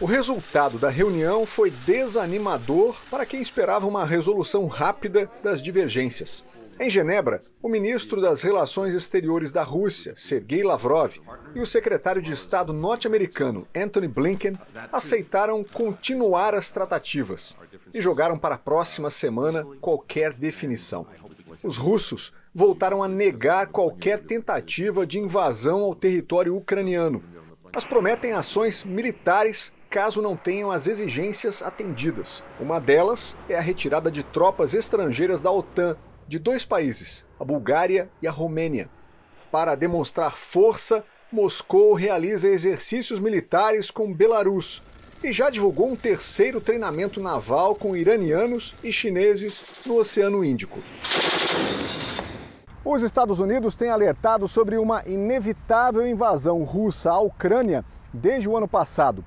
O 0.01 0.07
resultado 0.07 0.77
da 0.77 0.91
reunião 0.91 1.47
foi 1.47 1.71
desanimador 1.71 2.97
para 3.09 3.25
quem 3.25 3.41
esperava 3.41 3.87
uma 3.87 4.05
resolução 4.05 4.67
rápida 4.67 5.31
das 5.41 5.63
divergências. 5.63 6.45
Em 6.83 6.89
Genebra, 6.89 7.43
o 7.63 7.69
ministro 7.69 8.23
das 8.23 8.41
Relações 8.41 8.95
Exteriores 8.95 9.53
da 9.53 9.63
Rússia, 9.63 10.15
Sergei 10.17 10.63
Lavrov, 10.63 11.15
e 11.55 11.61
o 11.61 11.67
secretário 11.67 12.23
de 12.23 12.33
Estado 12.33 12.73
norte-americano, 12.73 13.69
Anthony 13.77 14.09
Blinken, 14.09 14.55
aceitaram 14.91 15.63
continuar 15.63 16.55
as 16.55 16.71
tratativas 16.71 17.55
e 17.93 18.01
jogaram 18.01 18.39
para 18.39 18.55
a 18.55 18.59
próxima 18.59 19.11
semana 19.11 19.63
qualquer 19.79 20.33
definição. 20.33 21.07
Os 21.63 21.77
russos 21.77 22.33
voltaram 22.55 23.03
a 23.03 23.09
negar 23.09 23.67
qualquer 23.67 24.21
tentativa 24.21 25.07
de 25.07 25.19
invasão 25.19 25.81
ao 25.81 25.95
território 25.95 26.57
ucraniano, 26.57 27.23
mas 27.75 27.85
prometem 27.85 28.33
ações 28.33 28.85
militares 28.85 29.71
caso 29.91 30.23
não 30.23 30.35
tenham 30.35 30.71
as 30.71 30.87
exigências 30.87 31.63
atendidas. 31.63 32.43
Uma 32.59 32.81
delas 32.81 33.37
é 33.51 33.59
a 33.59 33.61
retirada 33.61 34.11
de 34.11 34.23
tropas 34.23 34.73
estrangeiras 34.73 35.43
da 35.43 35.51
OTAN 35.51 35.95
de 36.31 36.39
dois 36.39 36.65
países, 36.65 37.25
a 37.41 37.45
Bulgária 37.45 38.09
e 38.23 38.29
a 38.29 38.31
Romênia. 38.31 38.89
Para 39.51 39.75
demonstrar 39.75 40.37
força, 40.37 41.05
Moscou 41.33 41.93
realiza 41.93 42.47
exercícios 42.47 43.19
militares 43.19 43.91
com 43.91 44.15
Belarus 44.15 44.81
e 45.25 45.33
já 45.33 45.51
divulgou 45.51 45.91
um 45.91 45.97
terceiro 45.97 46.61
treinamento 46.61 47.21
naval 47.21 47.75
com 47.75 47.97
iranianos 47.97 48.77
e 48.85 48.93
chineses 48.93 49.65
no 49.85 49.97
Oceano 49.97 50.45
Índico. 50.45 50.79
Os 52.85 53.03
Estados 53.03 53.41
Unidos 53.41 53.75
têm 53.75 53.91
alertado 53.91 54.47
sobre 54.47 54.77
uma 54.77 55.03
inevitável 55.07 56.07
invasão 56.07 56.63
russa 56.63 57.11
à 57.11 57.19
Ucrânia 57.19 57.85
desde 58.15 58.49
o 58.49 58.57
ano 58.57 58.69
passado. 58.69 59.25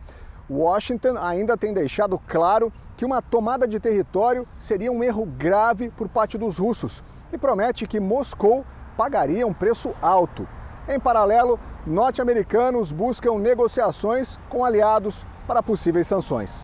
Washington 0.49 1.17
ainda 1.17 1.57
tem 1.57 1.73
deixado 1.73 2.17
claro 2.29 2.71
que 3.03 3.05
uma 3.05 3.21
tomada 3.21 3.67
de 3.67 3.81
território 3.81 4.47
seria 4.57 4.89
um 4.89 5.03
erro 5.03 5.25
grave 5.25 5.89
por 5.89 6.07
parte 6.07 6.37
dos 6.37 6.57
russos 6.57 7.03
e 7.33 7.37
promete 7.37 7.85
que 7.85 7.99
Moscou 7.99 8.65
pagaria 8.95 9.45
um 9.45 9.53
preço 9.53 9.93
alto. 10.01 10.47
Em 10.87 10.97
paralelo, 10.97 11.59
norte-americanos 11.85 12.93
buscam 12.93 13.33
negociações 13.39 14.39
com 14.47 14.63
aliados 14.63 15.25
para 15.45 15.61
possíveis 15.61 16.07
sanções. 16.07 16.61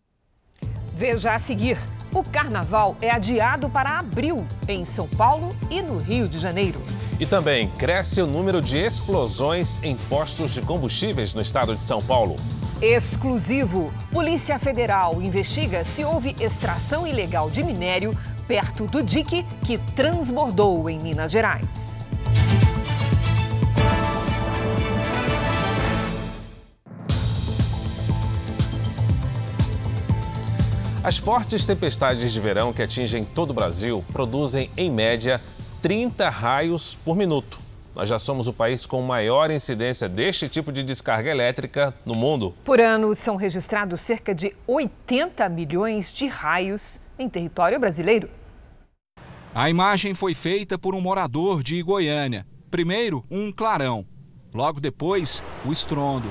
Veja 0.94 1.34
a 1.34 1.38
seguir: 1.38 1.78
o 2.16 2.24
carnaval 2.24 2.96
é 3.02 3.12
adiado 3.12 3.70
para 3.70 4.00
abril 4.00 4.48
em 4.66 4.86
São 4.86 5.10
Paulo 5.10 5.50
e 5.70 5.82
no 5.82 5.98
Rio 5.98 6.26
de 6.26 6.40
Janeiro. 6.40 6.82
E 7.20 7.26
também 7.26 7.70
cresce 7.72 8.22
o 8.22 8.28
número 8.28 8.62
de 8.62 8.78
explosões 8.78 9.84
em 9.84 9.98
postos 10.08 10.52
de 10.52 10.62
combustíveis 10.62 11.34
no 11.34 11.42
estado 11.42 11.76
de 11.76 11.84
São 11.84 12.00
Paulo. 12.00 12.38
Exclusivo: 12.82 13.94
Polícia 14.10 14.58
Federal 14.58 15.22
investiga 15.22 15.84
se 15.84 16.06
houve 16.06 16.34
extração 16.40 17.06
ilegal 17.06 17.50
de 17.50 17.62
minério 17.62 18.12
perto 18.48 18.86
do 18.86 19.04
dique 19.04 19.44
que 19.66 19.78
transbordou 19.78 20.90
em 20.90 20.98
Minas 20.98 21.30
Gerais. 21.30 22.00
As 31.04 31.18
fortes 31.18 31.66
tempestades 31.66 32.32
de 32.32 32.40
verão 32.40 32.72
que 32.72 32.82
atingem 32.82 33.26
todo 33.26 33.50
o 33.50 33.54
Brasil 33.54 34.06
produzem, 34.14 34.70
em 34.78 34.90
média, 34.90 35.42
30 35.82 36.30
raios 36.30 36.98
por 37.04 37.18
minuto. 37.18 37.69
Nós 37.96 38.08
já 38.08 38.20
somos 38.20 38.48
o 38.48 38.54
país 38.54 38.86
com 38.86 39.02
maior 39.02 39.50
incidência 39.50 40.08
deste 40.08 40.48
tipo 40.48 40.72
de 40.72 40.84
descarga 40.84 41.30
elétrica 41.30 41.94
no 42.06 42.14
mundo. 42.14 42.56
Por 42.64 42.80
ano, 42.80 43.14
são 43.16 43.36
registrados 43.36 44.02
cerca 44.02 44.34
de 44.34 44.56
80 44.68 45.50
milhões 45.50 46.14
de 46.14 46.28
raios 46.28 47.02
em 47.18 47.28
território 47.28 47.80
brasileiro. 47.80 48.30
A 49.54 49.70
imagem 49.70 50.14
foi 50.14 50.36
feita 50.36 50.78
por 50.78 50.94
um 50.94 51.02
morador 51.02 51.64
de 51.64 51.82
Goiânia. 51.82 52.46
Primeiro, 52.70 53.26
um 53.32 53.52
clarão. 53.52 54.06
Logo 54.54 54.80
depois, 54.80 55.44
o 55.66 55.72
estrondo. 55.72 56.30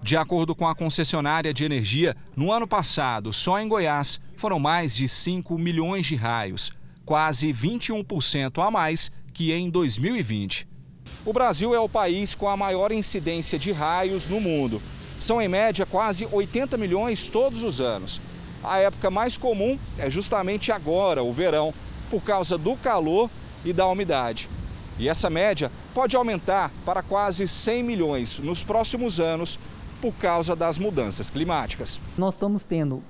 De 0.00 0.16
acordo 0.16 0.54
com 0.54 0.68
a 0.68 0.74
concessionária 0.74 1.52
de 1.52 1.64
energia, 1.64 2.14
no 2.36 2.52
ano 2.52 2.68
passado, 2.68 3.32
só 3.32 3.58
em 3.58 3.66
Goiás, 3.66 4.20
foram 4.36 4.60
mais 4.60 4.94
de 4.94 5.08
5 5.08 5.58
milhões 5.58 6.06
de 6.06 6.14
raios, 6.14 6.70
quase 7.06 7.52
21% 7.52 8.62
a 8.66 8.70
mais 8.70 9.12
que 9.32 9.52
em 9.52 9.70
2020. 9.70 10.66
O 11.24 11.32
Brasil 11.32 11.74
é 11.74 11.78
o 11.78 11.88
país 11.88 12.34
com 12.34 12.48
a 12.48 12.56
maior 12.56 12.90
incidência 12.90 13.58
de 13.58 13.70
raios 13.70 14.28
no 14.28 14.40
mundo. 14.40 14.82
São, 15.18 15.40
em 15.40 15.48
média, 15.48 15.86
quase 15.86 16.28
80 16.30 16.76
milhões 16.76 17.28
todos 17.28 17.62
os 17.62 17.80
anos. 17.80 18.20
A 18.62 18.78
época 18.78 19.10
mais 19.10 19.38
comum 19.38 19.78
é 19.98 20.10
justamente 20.10 20.72
agora, 20.72 21.22
o 21.22 21.32
verão, 21.32 21.72
por 22.10 22.22
causa 22.22 22.58
do 22.58 22.76
calor 22.76 23.30
e 23.64 23.72
da 23.72 23.86
umidade. 23.86 24.48
E 24.98 25.08
essa 25.08 25.30
média 25.30 25.70
pode 25.94 26.16
aumentar 26.16 26.70
para 26.84 27.02
quase 27.02 27.46
100 27.46 27.82
milhões 27.82 28.38
nos 28.38 28.64
próximos 28.64 29.20
anos 29.20 29.58
por 30.00 30.12
causa 30.14 30.56
das 30.56 30.78
mudanças 30.78 31.30
climáticas. 31.30 32.00
Nós 32.16 32.34
estamos 32.34 32.64
tendo, 32.64 33.02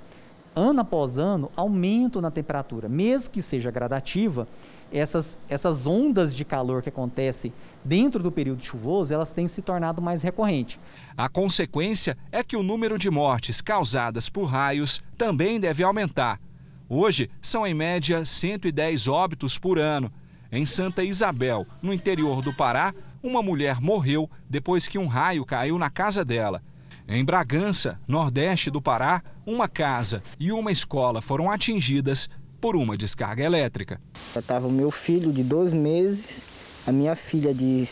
ano 0.56 0.80
após 0.80 1.18
ano, 1.18 1.52
aumento 1.54 2.22
na 2.22 2.30
temperatura, 2.30 2.88
mesmo 2.88 3.30
que 3.30 3.42
seja 3.42 3.70
gradativa, 3.70 4.48
essas, 4.90 5.38
essas 5.50 5.86
ondas 5.86 6.34
de 6.34 6.46
calor 6.46 6.82
que 6.82 6.88
acontecem 6.88 7.52
dentro 7.84 8.22
do 8.22 8.32
período 8.32 8.64
chuvoso, 8.64 9.12
elas 9.12 9.30
têm 9.32 9.46
se 9.46 9.60
tornado 9.60 10.00
mais 10.00 10.22
recorrentes. 10.22 10.80
A 11.14 11.28
consequência 11.28 12.16
é 12.32 12.42
que 12.42 12.56
o 12.56 12.62
número 12.62 12.98
de 12.98 13.10
mortes 13.10 13.60
causadas 13.60 14.30
por 14.30 14.46
raios 14.46 15.02
também 15.18 15.60
deve 15.60 15.84
aumentar. 15.84 16.40
Hoje, 16.88 17.28
são 17.42 17.66
em 17.66 17.74
média 17.74 18.24
110 18.24 19.08
óbitos 19.08 19.58
por 19.58 19.78
ano. 19.78 20.10
Em 20.50 20.64
Santa 20.64 21.02
Isabel, 21.04 21.66
no 21.82 21.92
interior 21.92 22.40
do 22.40 22.54
Pará, 22.54 22.94
uma 23.22 23.42
mulher 23.42 23.80
morreu 23.80 24.30
depois 24.48 24.86
que 24.86 24.98
um 24.98 25.06
raio 25.06 25.44
caiu 25.44 25.76
na 25.78 25.90
casa 25.90 26.24
dela. 26.24 26.62
Em 27.08 27.24
Bragança, 27.24 28.00
nordeste 28.08 28.68
do 28.68 28.82
Pará, 28.82 29.22
uma 29.46 29.68
casa 29.68 30.20
e 30.40 30.50
uma 30.50 30.72
escola 30.72 31.22
foram 31.22 31.48
atingidas 31.48 32.28
por 32.60 32.74
uma 32.74 32.96
descarga 32.96 33.44
elétrica. 33.44 34.00
Estava 34.36 34.66
o 34.66 34.72
meu 34.72 34.90
filho 34.90 35.32
de 35.32 35.44
dois 35.44 35.72
meses, 35.72 36.44
a 36.84 36.90
minha 36.90 37.14
filha 37.14 37.54
de 37.54 37.84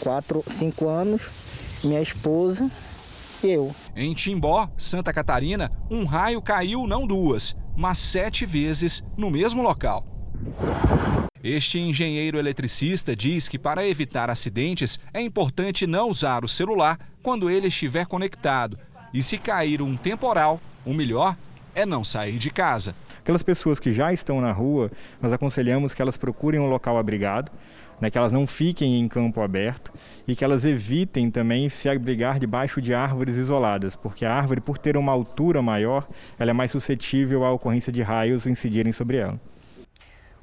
quatro, 0.00 0.44
cinco 0.46 0.86
anos, 0.86 1.22
minha 1.82 2.02
esposa 2.02 2.70
e 3.42 3.46
eu. 3.46 3.74
Em 3.96 4.12
Timbó, 4.12 4.68
Santa 4.76 5.14
Catarina, 5.14 5.72
um 5.90 6.04
raio 6.04 6.42
caiu 6.42 6.86
não 6.86 7.06
duas, 7.06 7.56
mas 7.74 7.98
sete 7.98 8.44
vezes 8.44 9.02
no 9.16 9.30
mesmo 9.30 9.62
local. 9.62 10.04
Este 11.42 11.78
engenheiro 11.78 12.38
eletricista 12.38 13.14
diz 13.14 13.48
que 13.48 13.58
para 13.58 13.86
evitar 13.86 14.28
acidentes 14.28 14.98
é 15.14 15.20
importante 15.20 15.86
não 15.86 16.08
usar 16.08 16.44
o 16.44 16.48
celular 16.48 16.98
quando 17.22 17.48
ele 17.48 17.68
estiver 17.68 18.06
conectado. 18.06 18.78
E 19.14 19.22
se 19.22 19.38
cair 19.38 19.80
um 19.80 19.96
temporal, 19.96 20.60
o 20.84 20.92
melhor 20.92 21.36
é 21.74 21.86
não 21.86 22.02
sair 22.02 22.38
de 22.38 22.50
casa. 22.50 22.94
Aquelas 23.20 23.42
pessoas 23.42 23.78
que 23.78 23.92
já 23.92 24.12
estão 24.12 24.40
na 24.40 24.52
rua, 24.52 24.90
nós 25.22 25.32
aconselhamos 25.32 25.94
que 25.94 26.02
elas 26.02 26.16
procurem 26.16 26.58
um 26.58 26.68
local 26.68 26.98
abrigado, 26.98 27.52
né, 28.00 28.10
que 28.10 28.18
elas 28.18 28.32
não 28.32 28.46
fiquem 28.46 28.98
em 28.98 29.06
campo 29.06 29.40
aberto 29.40 29.92
e 30.26 30.34
que 30.34 30.44
elas 30.44 30.64
evitem 30.64 31.30
também 31.30 31.68
se 31.68 31.88
abrigar 31.88 32.38
debaixo 32.38 32.80
de 32.80 32.94
árvores 32.94 33.36
isoladas, 33.36 33.94
porque 33.94 34.24
a 34.24 34.34
árvore, 34.34 34.60
por 34.60 34.78
ter 34.78 34.96
uma 34.96 35.12
altura 35.12 35.62
maior, 35.62 36.08
ela 36.38 36.50
é 36.50 36.54
mais 36.54 36.70
suscetível 36.70 37.44
à 37.44 37.52
ocorrência 37.52 37.92
de 37.92 38.02
raios 38.02 38.46
incidirem 38.46 38.92
sobre 38.92 39.18
ela. 39.18 39.40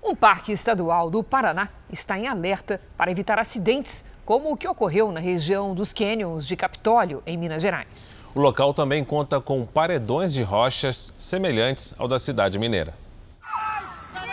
Um 0.07 0.15
parque 0.15 0.51
estadual 0.51 1.09
do 1.09 1.23
Paraná 1.23 1.67
está 1.91 2.15
em 2.15 2.27
alerta 2.27 2.79
para 2.95 3.09
evitar 3.09 3.39
acidentes, 3.39 4.05
como 4.23 4.51
o 4.51 4.55
que 4.55 4.67
ocorreu 4.67 5.11
na 5.11 5.19
região 5.19 5.73
dos 5.73 5.93
cânions 5.93 6.45
de 6.45 6.55
Capitólio, 6.55 7.23
em 7.25 7.35
Minas 7.35 7.63
Gerais. 7.63 8.15
O 8.35 8.39
local 8.39 8.71
também 8.71 9.03
conta 9.03 9.41
com 9.41 9.65
paredões 9.65 10.31
de 10.31 10.43
rochas 10.43 11.11
semelhantes 11.17 11.95
ao 11.97 12.07
da 12.07 12.19
cidade 12.19 12.59
mineira. 12.59 12.93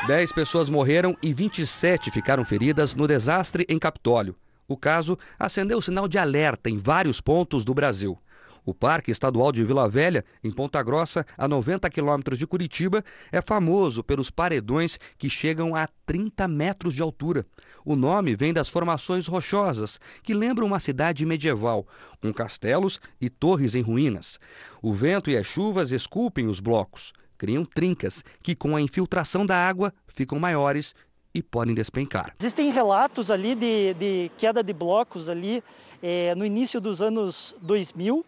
Dez 0.07 0.31
pessoas 0.31 0.69
morreram 0.69 1.17
e 1.23 1.33
27 1.33 2.11
ficaram 2.11 2.45
feridas 2.45 2.95
no 2.95 3.09
desastre 3.09 3.65
em 3.67 3.79
Capitólio. 3.79 4.37
O 4.69 4.77
caso 4.77 5.19
acendeu 5.39 5.79
o 5.79 5.83
sinal 5.83 6.07
de 6.07 6.19
alerta 6.19 6.69
em 6.69 6.77
vários 6.77 7.19
pontos 7.19 7.65
do 7.65 7.73
Brasil. 7.73 8.19
O 8.65 8.73
Parque 8.73 9.11
Estadual 9.11 9.51
de 9.51 9.65
Vila 9.65 9.89
Velha, 9.89 10.25
em 10.43 10.51
Ponta 10.51 10.81
Grossa, 10.83 11.27
a 11.37 11.49
90 11.49 11.91
quilômetros 11.91 12.39
de 12.39 12.47
Curitiba, 12.47 13.05
é 13.33 13.43
famoso 13.43 14.05
pelos 14.05 14.31
paredões 14.31 15.01
que 15.19 15.29
chegam 15.29 15.75
a 15.75 15.89
30 16.07 16.47
metros 16.47 16.95
de 16.95 17.03
altura. 17.03 17.45
O 17.85 17.97
nome 17.97 18.37
vem 18.37 18.53
das 18.53 18.69
formações 18.69 19.27
rochosas, 19.27 19.99
que 20.23 20.33
lembram 20.33 20.67
uma 20.67 20.79
cidade 20.79 21.27
medieval, 21.27 21.87
com 22.21 22.33
castelos 22.33 23.01
e 23.21 23.29
torres 23.29 23.75
em 23.75 23.83
ruínas. 23.83 24.39
O 24.81 24.93
vento 24.93 25.29
e 25.29 25.37
as 25.37 25.47
chuvas 25.47 25.91
esculpem 25.91 26.47
os 26.47 26.61
blocos, 26.61 27.13
criam 27.37 27.65
trincas 27.65 28.23
que, 28.41 28.55
com 28.55 28.77
a 28.77 28.81
infiltração 28.81 29.45
da 29.45 29.57
água, 29.57 29.93
ficam 30.07 30.39
maiores 30.39 30.95
e 31.35 31.43
podem 31.43 31.75
despencar. 31.75 32.35
Existem 32.41 32.71
relatos 32.71 33.31
ali 33.31 33.55
de, 33.55 33.95
de 33.95 34.31
queda 34.37 34.63
de 34.63 34.73
blocos 34.73 35.29
ali 35.29 35.63
é, 36.03 36.35
no 36.35 36.45
início 36.45 36.81
dos 36.81 37.01
anos 37.01 37.55
2000, 37.63 38.25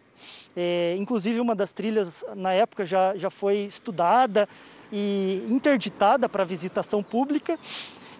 é, 0.55 0.95
inclusive, 0.97 1.39
uma 1.39 1.53
das 1.53 1.73
trilhas, 1.73 2.23
na 2.35 2.53
época, 2.53 2.85
já, 2.85 3.15
já 3.15 3.29
foi 3.29 3.57
estudada 3.59 4.47
e 4.91 5.45
interditada 5.49 6.29
para 6.29 6.45
visitação 6.45 7.03
pública. 7.03 7.59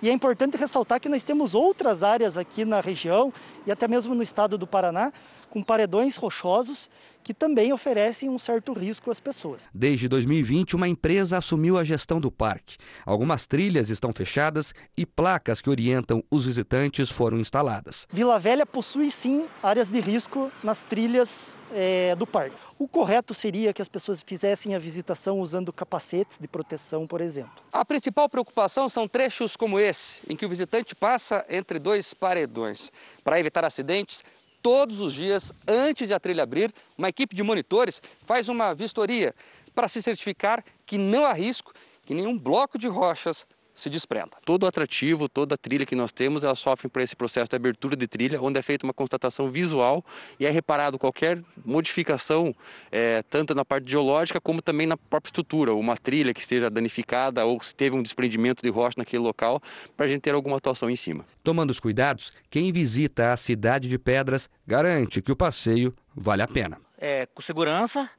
E 0.01 0.09
é 0.09 0.11
importante 0.11 0.57
ressaltar 0.57 0.99
que 0.99 1.07
nós 1.07 1.23
temos 1.23 1.55
outras 1.55 2.03
áreas 2.03 2.37
aqui 2.37 2.65
na 2.65 2.81
região 2.81 3.33
e 3.65 3.71
até 3.71 3.87
mesmo 3.87 4.13
no 4.13 4.21
estado 4.21 4.57
do 4.57 4.67
Paraná 4.67 5.11
com 5.49 5.63
paredões 5.63 6.17
rochosos 6.17 6.89
que 7.25 7.33
também 7.33 7.73
oferecem 7.73 8.29
um 8.29 8.37
certo 8.37 8.71
risco 8.71 9.09
às 9.09 9.19
pessoas. 9.19 9.67
Desde 9.73 10.07
2020, 10.07 10.75
uma 10.75 10.87
empresa 10.87 11.39
assumiu 11.39 11.75
a 11.75 11.83
gestão 11.83 12.21
do 12.21 12.31
parque. 12.31 12.77
Algumas 13.03 13.47
trilhas 13.47 13.89
estão 13.89 14.13
fechadas 14.13 14.75
e 14.95 15.07
placas 15.07 15.59
que 15.59 15.67
orientam 15.67 16.23
os 16.29 16.45
visitantes 16.45 17.09
foram 17.09 17.39
instaladas. 17.39 18.07
Vila 18.13 18.37
Velha 18.37 18.63
possui 18.63 19.09
sim 19.09 19.47
áreas 19.63 19.89
de 19.89 19.99
risco 19.99 20.51
nas 20.63 20.83
trilhas 20.83 21.57
é, 21.73 22.15
do 22.15 22.27
parque. 22.27 22.55
O 22.77 22.87
correto 22.87 23.33
seria 23.33 23.73
que 23.73 23.81
as 23.81 23.87
pessoas 23.87 24.21
fizessem 24.21 24.75
a 24.75 24.79
visitação 24.79 25.39
usando 25.39 25.73
capacetes 25.73 26.37
de 26.37 26.47
proteção, 26.47 27.07
por 27.07 27.21
exemplo. 27.21 27.63
A 27.71 27.83
principal 27.83 28.29
preocupação 28.29 28.87
são 28.87 29.07
trechos 29.07 29.55
como 29.55 29.79
esse, 29.79 30.21
em 30.29 30.35
que 30.35 30.45
o 30.45 30.49
visitante 30.49 30.93
passa 30.93 31.43
entre 31.49 31.79
dois 31.79 32.13
paredões. 32.13 32.91
Para 33.23 33.39
evitar 33.39 33.65
acidentes, 33.65 34.23
todos 34.65 34.99
os 34.99 35.13
dias, 35.13 35.53
antes 35.67 36.07
de 36.07 36.13
a 36.15 36.19
trilha 36.19 36.41
abrir, 36.41 36.73
uma 36.97 37.07
equipe 37.07 37.35
de 37.35 37.43
monitores 37.43 38.01
faz 38.25 38.49
uma 38.49 38.73
vistoria 38.73 39.31
para 39.75 39.87
se 39.87 40.01
certificar 40.01 40.65
que 40.87 40.97
não 40.97 41.23
há 41.23 41.33
risco 41.33 41.71
que 42.03 42.15
nenhum 42.15 42.35
bloco 42.35 42.75
de 42.75 42.87
rochas 42.87 43.45
se 43.75 43.89
desprenda. 43.89 44.31
Todo 44.45 44.63
o 44.63 44.67
atrativo, 44.67 45.27
toda 45.27 45.55
a 45.55 45.57
trilha 45.57 45.85
que 45.85 45.95
nós 45.95 46.11
temos, 46.13 46.43
ela 46.45 46.55
sofre 46.55 46.87
por 46.87 47.01
esse 47.01 47.15
processo 47.15 47.49
de 47.49 47.55
abertura 47.57 47.95
de 47.95 48.07
trilha, 48.07 48.41
onde 48.41 48.57
é 48.57 48.61
feita 48.61 48.85
uma 48.85 48.93
constatação 48.93 49.51
visual 49.51 50.03
e 50.39 50.45
é 50.45 50.49
reparado 50.49 50.97
qualquer 50.97 51.43
modificação, 51.65 52.55
é, 52.91 53.21
tanto 53.29 53.53
na 53.53 53.65
parte 53.65 53.91
geológica 53.91 54.39
como 54.39 54.61
também 54.61 54.87
na 54.87 54.95
própria 54.95 55.27
estrutura, 55.27 55.73
uma 55.73 55.97
trilha 55.97 56.33
que 56.33 56.39
esteja 56.39 56.69
danificada 56.69 57.45
ou 57.45 57.61
se 57.61 57.75
teve 57.75 57.95
um 57.95 58.01
desprendimento 58.01 58.63
de 58.63 58.69
rocha 58.69 58.95
naquele 58.97 59.21
local, 59.21 59.61
para 59.97 60.05
a 60.05 60.09
gente 60.09 60.21
ter 60.21 60.33
alguma 60.33 60.55
atuação 60.57 60.89
em 60.89 60.95
cima. 60.95 61.25
Tomando 61.43 61.71
os 61.71 61.79
cuidados, 61.79 62.31
quem 62.49 62.71
visita 62.71 63.33
a 63.33 63.37
cidade 63.37 63.89
de 63.89 63.99
Pedras 63.99 64.49
garante 64.65 65.21
que 65.21 65.31
o 65.31 65.35
passeio 65.35 65.93
vale 66.15 66.41
a 66.41 66.47
pena. 66.47 66.79
É, 66.97 67.25
com 67.25 67.41
segurança, 67.41 68.09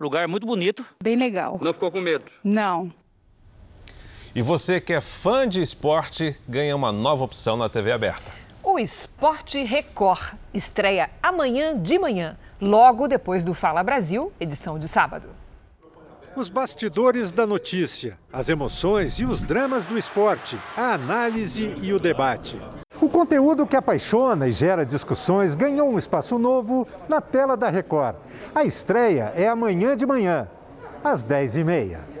lugar 0.00 0.26
muito 0.26 0.46
bonito. 0.46 0.84
Bem 1.02 1.16
legal. 1.16 1.58
Não 1.60 1.74
ficou 1.74 1.90
com 1.90 2.00
medo? 2.00 2.24
Não. 2.42 2.92
E 4.38 4.42
você 4.42 4.80
que 4.80 4.92
é 4.92 5.00
fã 5.00 5.48
de 5.48 5.60
esporte 5.60 6.38
ganha 6.48 6.76
uma 6.76 6.92
nova 6.92 7.24
opção 7.24 7.56
na 7.56 7.68
TV 7.68 7.90
aberta. 7.90 8.30
O 8.62 8.78
Esporte 8.78 9.60
Record 9.64 10.34
estreia 10.54 11.10
amanhã 11.20 11.76
de 11.76 11.98
manhã, 11.98 12.38
logo 12.60 13.08
depois 13.08 13.42
do 13.42 13.52
Fala 13.52 13.82
Brasil, 13.82 14.32
edição 14.38 14.78
de 14.78 14.86
sábado. 14.86 15.30
Os 16.36 16.48
bastidores 16.48 17.32
da 17.32 17.48
notícia, 17.48 18.16
as 18.32 18.48
emoções 18.48 19.18
e 19.18 19.24
os 19.24 19.42
dramas 19.42 19.84
do 19.84 19.98
esporte, 19.98 20.56
a 20.76 20.92
análise 20.92 21.74
e 21.82 21.92
o 21.92 21.98
debate. 21.98 22.62
O 23.00 23.08
conteúdo 23.08 23.66
que 23.66 23.74
apaixona 23.74 24.46
e 24.46 24.52
gera 24.52 24.86
discussões 24.86 25.56
ganhou 25.56 25.90
um 25.90 25.98
espaço 25.98 26.38
novo 26.38 26.86
na 27.08 27.20
tela 27.20 27.56
da 27.56 27.68
Record. 27.68 28.14
A 28.54 28.62
estreia 28.62 29.32
é 29.34 29.48
amanhã 29.48 29.96
de 29.96 30.06
manhã, 30.06 30.48
às 31.02 31.24
10h30. 31.24 32.17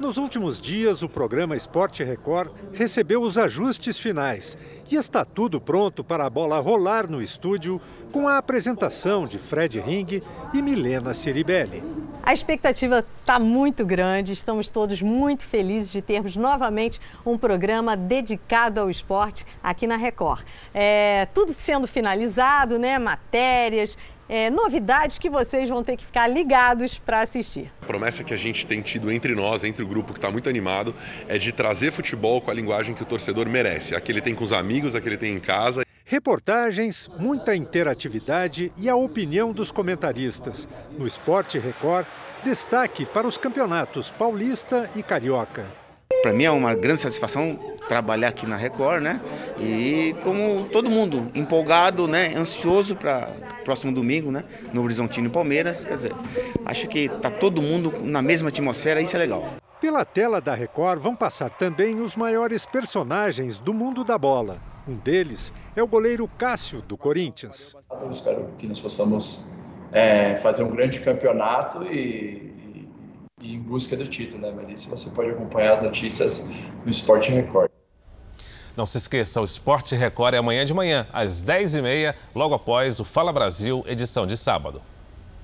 Nos 0.00 0.16
últimos 0.16 0.62
dias, 0.62 1.02
o 1.02 1.10
programa 1.10 1.54
Esporte 1.54 2.02
Record 2.02 2.50
recebeu 2.72 3.20
os 3.20 3.36
ajustes 3.36 3.98
finais 3.98 4.56
e 4.90 4.96
está 4.96 5.26
tudo 5.26 5.60
pronto 5.60 6.02
para 6.02 6.24
a 6.24 6.30
bola 6.30 6.58
rolar 6.58 7.06
no 7.06 7.20
estúdio 7.20 7.78
com 8.10 8.26
a 8.26 8.38
apresentação 8.38 9.26
de 9.26 9.38
Fred 9.38 9.78
Ring 9.78 10.22
e 10.54 10.62
Milena 10.62 11.12
Ciribelli. 11.12 11.82
A 12.22 12.32
expectativa 12.32 13.04
está 13.18 13.38
muito 13.38 13.84
grande, 13.84 14.32
estamos 14.32 14.70
todos 14.70 15.02
muito 15.02 15.44
felizes 15.44 15.92
de 15.92 16.00
termos 16.00 16.34
novamente 16.34 16.98
um 17.24 17.36
programa 17.36 17.94
dedicado 17.94 18.80
ao 18.80 18.88
esporte 18.88 19.46
aqui 19.62 19.86
na 19.86 19.96
Record. 19.96 20.46
É, 20.72 21.28
tudo 21.34 21.52
sendo 21.52 21.86
finalizado, 21.86 22.78
né? 22.78 22.98
Matérias, 22.98 23.98
é, 24.30 24.48
novidades 24.48 25.18
que 25.18 25.28
vocês 25.28 25.68
vão 25.68 25.82
ter 25.82 25.96
que 25.96 26.04
ficar 26.06 26.28
ligados 26.28 27.00
para 27.00 27.20
assistir. 27.20 27.68
A 27.82 27.86
promessa 27.86 28.22
que 28.22 28.32
a 28.32 28.36
gente 28.36 28.64
tem 28.64 28.80
tido 28.80 29.10
entre 29.10 29.34
nós, 29.34 29.64
entre 29.64 29.82
o 29.82 29.88
grupo 29.88 30.12
que 30.12 30.18
está 30.18 30.30
muito 30.30 30.48
animado, 30.48 30.94
é 31.26 31.36
de 31.36 31.50
trazer 31.50 31.90
futebol 31.90 32.40
com 32.40 32.48
a 32.48 32.54
linguagem 32.54 32.94
que 32.94 33.02
o 33.02 33.06
torcedor 33.06 33.48
merece, 33.48 33.92
a 33.92 34.00
que 34.00 34.12
ele 34.12 34.20
tem 34.20 34.32
com 34.32 34.44
os 34.44 34.52
amigos, 34.52 34.94
a 34.94 35.00
que 35.00 35.08
ele 35.08 35.16
tem 35.16 35.34
em 35.34 35.40
casa. 35.40 35.84
Reportagens, 36.04 37.10
muita 37.18 37.56
interatividade 37.56 38.70
e 38.76 38.88
a 38.88 38.94
opinião 38.94 39.52
dos 39.52 39.72
comentaristas. 39.72 40.68
No 40.96 41.08
Esporte 41.08 41.58
Record, 41.58 42.06
destaque 42.44 43.04
para 43.04 43.26
os 43.26 43.36
campeonatos 43.36 44.12
paulista 44.12 44.88
e 44.94 45.02
carioca. 45.02 45.66
Para 46.22 46.32
mim 46.32 46.44
é 46.44 46.50
uma 46.52 46.74
grande 46.74 47.00
satisfação 47.00 47.58
trabalhar 47.88 48.28
aqui 48.28 48.46
na 48.46 48.56
Record, 48.56 49.02
né? 49.02 49.20
E 49.58 50.14
como 50.22 50.68
todo 50.70 50.88
mundo, 50.88 51.30
empolgado, 51.34 52.06
né? 52.06 52.34
Ansioso 52.36 52.94
para 52.94 53.28
próximo 53.64 53.92
domingo, 53.92 54.30
né? 54.30 54.44
No 54.72 54.82
Horizontino 54.82 55.28
e 55.28 55.30
Palmeiras. 55.30 55.84
Quer 55.84 55.94
dizer, 55.94 56.12
acho 56.64 56.88
que 56.88 57.08
tá 57.08 57.30
todo 57.30 57.62
mundo 57.62 57.92
na 58.02 58.22
mesma 58.22 58.48
atmosfera, 58.48 59.00
isso 59.00 59.16
é 59.16 59.18
legal. 59.18 59.54
Pela 59.80 60.04
tela 60.04 60.40
da 60.40 60.54
Record 60.54 61.00
vão 61.00 61.16
passar 61.16 61.48
também 61.48 62.00
os 62.00 62.14
maiores 62.14 62.66
personagens 62.66 63.58
do 63.58 63.72
mundo 63.72 64.04
da 64.04 64.18
bola. 64.18 64.60
Um 64.86 64.96
deles 64.96 65.54
é 65.74 65.82
o 65.82 65.86
goleiro 65.86 66.28
Cássio, 66.36 66.82
do 66.82 66.98
Corinthians. 66.98 67.74
Eu 67.90 68.10
espero 68.10 68.50
que 68.58 68.66
nós 68.66 68.80
possamos 68.80 69.48
é, 69.92 70.36
fazer 70.36 70.62
um 70.62 70.70
grande 70.70 71.00
campeonato 71.00 71.82
e, 71.84 72.86
e, 73.40 73.54
em 73.54 73.58
busca 73.60 73.96
do 73.96 74.06
título, 74.06 74.42
né? 74.42 74.52
Mas 74.54 74.68
isso 74.68 74.90
você 74.90 75.08
pode 75.10 75.30
acompanhar 75.30 75.72
as 75.72 75.82
notícias 75.82 76.46
no 76.84 76.90
Esporte 76.90 77.30
Record. 77.30 77.69
Não 78.80 78.86
se 78.86 78.96
esqueça, 78.96 79.42
o 79.42 79.44
Esporte 79.44 79.94
Record 79.94 80.32
é 80.32 80.38
amanhã 80.38 80.64
de 80.64 80.72
manhã, 80.72 81.06
às 81.12 81.42
10h30, 81.42 82.14
logo 82.34 82.54
após 82.54 82.98
o 82.98 83.04
Fala 83.04 83.30
Brasil, 83.30 83.84
edição 83.86 84.26
de 84.26 84.38
sábado. 84.38 84.80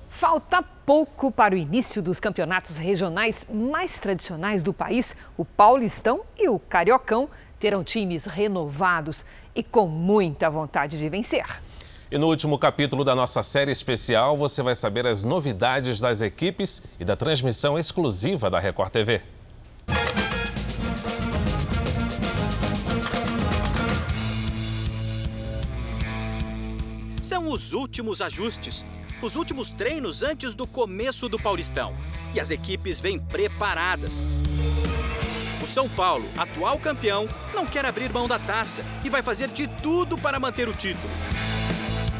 Falta 0.09 0.63
pouco 0.63 1.31
para 1.31 1.53
o 1.53 1.57
início 1.57 2.01
dos 2.01 2.19
campeonatos 2.19 2.77
regionais 2.77 3.45
mais 3.47 3.99
tradicionais 3.99 4.63
do 4.63 4.73
país. 4.73 5.15
O 5.37 5.45
Paulistão 5.45 6.21
e 6.35 6.49
o 6.49 6.57
Cariocão 6.57 7.29
terão 7.59 7.83
times 7.83 8.25
renovados 8.25 9.23
e 9.53 9.61
com 9.61 9.85
muita 9.85 10.49
vontade 10.49 10.97
de 10.97 11.07
vencer. 11.07 11.45
E 12.09 12.17
no 12.17 12.25
último 12.25 12.57
capítulo 12.57 13.03
da 13.03 13.13
nossa 13.13 13.43
série 13.43 13.71
especial, 13.71 14.35
você 14.35 14.63
vai 14.63 14.73
saber 14.73 15.05
as 15.05 15.23
novidades 15.23 15.99
das 15.99 16.23
equipes 16.23 16.81
e 16.99 17.05
da 17.05 17.15
transmissão 17.15 17.77
exclusiva 17.77 18.49
da 18.49 18.57
Record 18.57 18.89
TV. 18.89 19.21
São 27.27 27.49
os 27.49 27.73
últimos 27.73 28.21
ajustes, 28.21 28.85
os 29.21 29.35
últimos 29.35 29.69
treinos 29.69 30.23
antes 30.23 30.55
do 30.55 30.65
começo 30.65 31.27
do 31.27 31.37
Paulistão. 31.37 31.93
E 32.33 32.39
as 32.39 32.51
equipes 32.51 33.01
vêm 33.01 33.19
preparadas. 33.19 34.23
O 35.61 35.65
São 35.65 35.89
Paulo, 35.89 36.25
atual 36.37 36.79
campeão, 36.79 37.27
não 37.53 37.65
quer 37.65 37.85
abrir 37.85 38.13
mão 38.13 38.29
da 38.29 38.39
taça 38.39 38.81
e 39.03 39.09
vai 39.09 39.21
fazer 39.21 39.49
de 39.49 39.67
tudo 39.67 40.17
para 40.17 40.39
manter 40.39 40.69
o 40.69 40.73
título. 40.73 41.09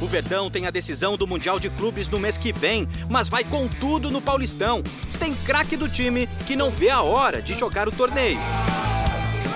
O 0.01 0.07
Verdão 0.07 0.51
tem 0.51 0.67
a 0.67 0.71
decisão 0.71 1.15
do 1.15 1.25
Mundial 1.25 1.57
de 1.57 1.69
Clubes 1.69 2.09
no 2.09 2.19
mês 2.19 2.37
que 2.37 2.51
vem, 2.51 2.85
mas 3.09 3.29
vai 3.29 3.45
com 3.45 3.65
tudo 3.65 4.11
no 4.11 4.21
Paulistão. 4.21 4.83
Tem 5.17 5.33
craque 5.33 5.77
do 5.77 5.87
time 5.87 6.27
que 6.45 6.57
não 6.57 6.69
vê 6.69 6.89
a 6.89 7.01
hora 7.01 7.41
de 7.41 7.53
jogar 7.53 7.87
o 7.87 7.93
torneio. 7.93 8.39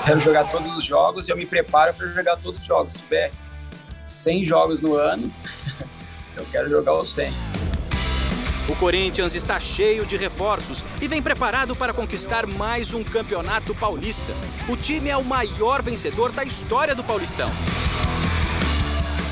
Quero 0.06 0.22
jogar 0.22 0.50
todos 0.50 0.72
os 0.78 0.86
jogos 0.86 1.28
e 1.28 1.32
eu 1.32 1.36
me 1.36 1.46
preparo 1.46 1.94
para 1.94 2.08
jogar 2.08 2.38
todos 2.38 2.62
os 2.62 2.66
jogos. 2.66 2.94
Se 2.94 3.02
tiver 3.02 3.34
100 4.12 4.46
jogos 4.46 4.82
no 4.82 4.96
ano, 4.96 5.32
eu 6.36 6.46
quero 6.52 6.70
jogar 6.70 6.94
os 7.00 7.14
100. 7.14 7.32
O 8.70 8.76
Corinthians 8.76 9.36
está 9.36 9.60
cheio 9.60 10.06
de 10.06 10.16
reforços 10.16 10.86
e 11.02 11.08
vem 11.08 11.22
preparado 11.22 11.76
para 11.76 11.94
conquistar 11.94 12.46
mais 12.48 12.94
um 12.94 13.04
campeonato 13.04 13.76
paulista. 13.76 14.34
O 14.70 14.78
time 14.78 15.10
é 15.10 15.18
o 15.18 15.26
maior 15.26 15.82
vencedor 15.82 16.32
da 16.32 16.44
história 16.44 16.96
do 16.96 17.04
Paulistão. 17.04 17.50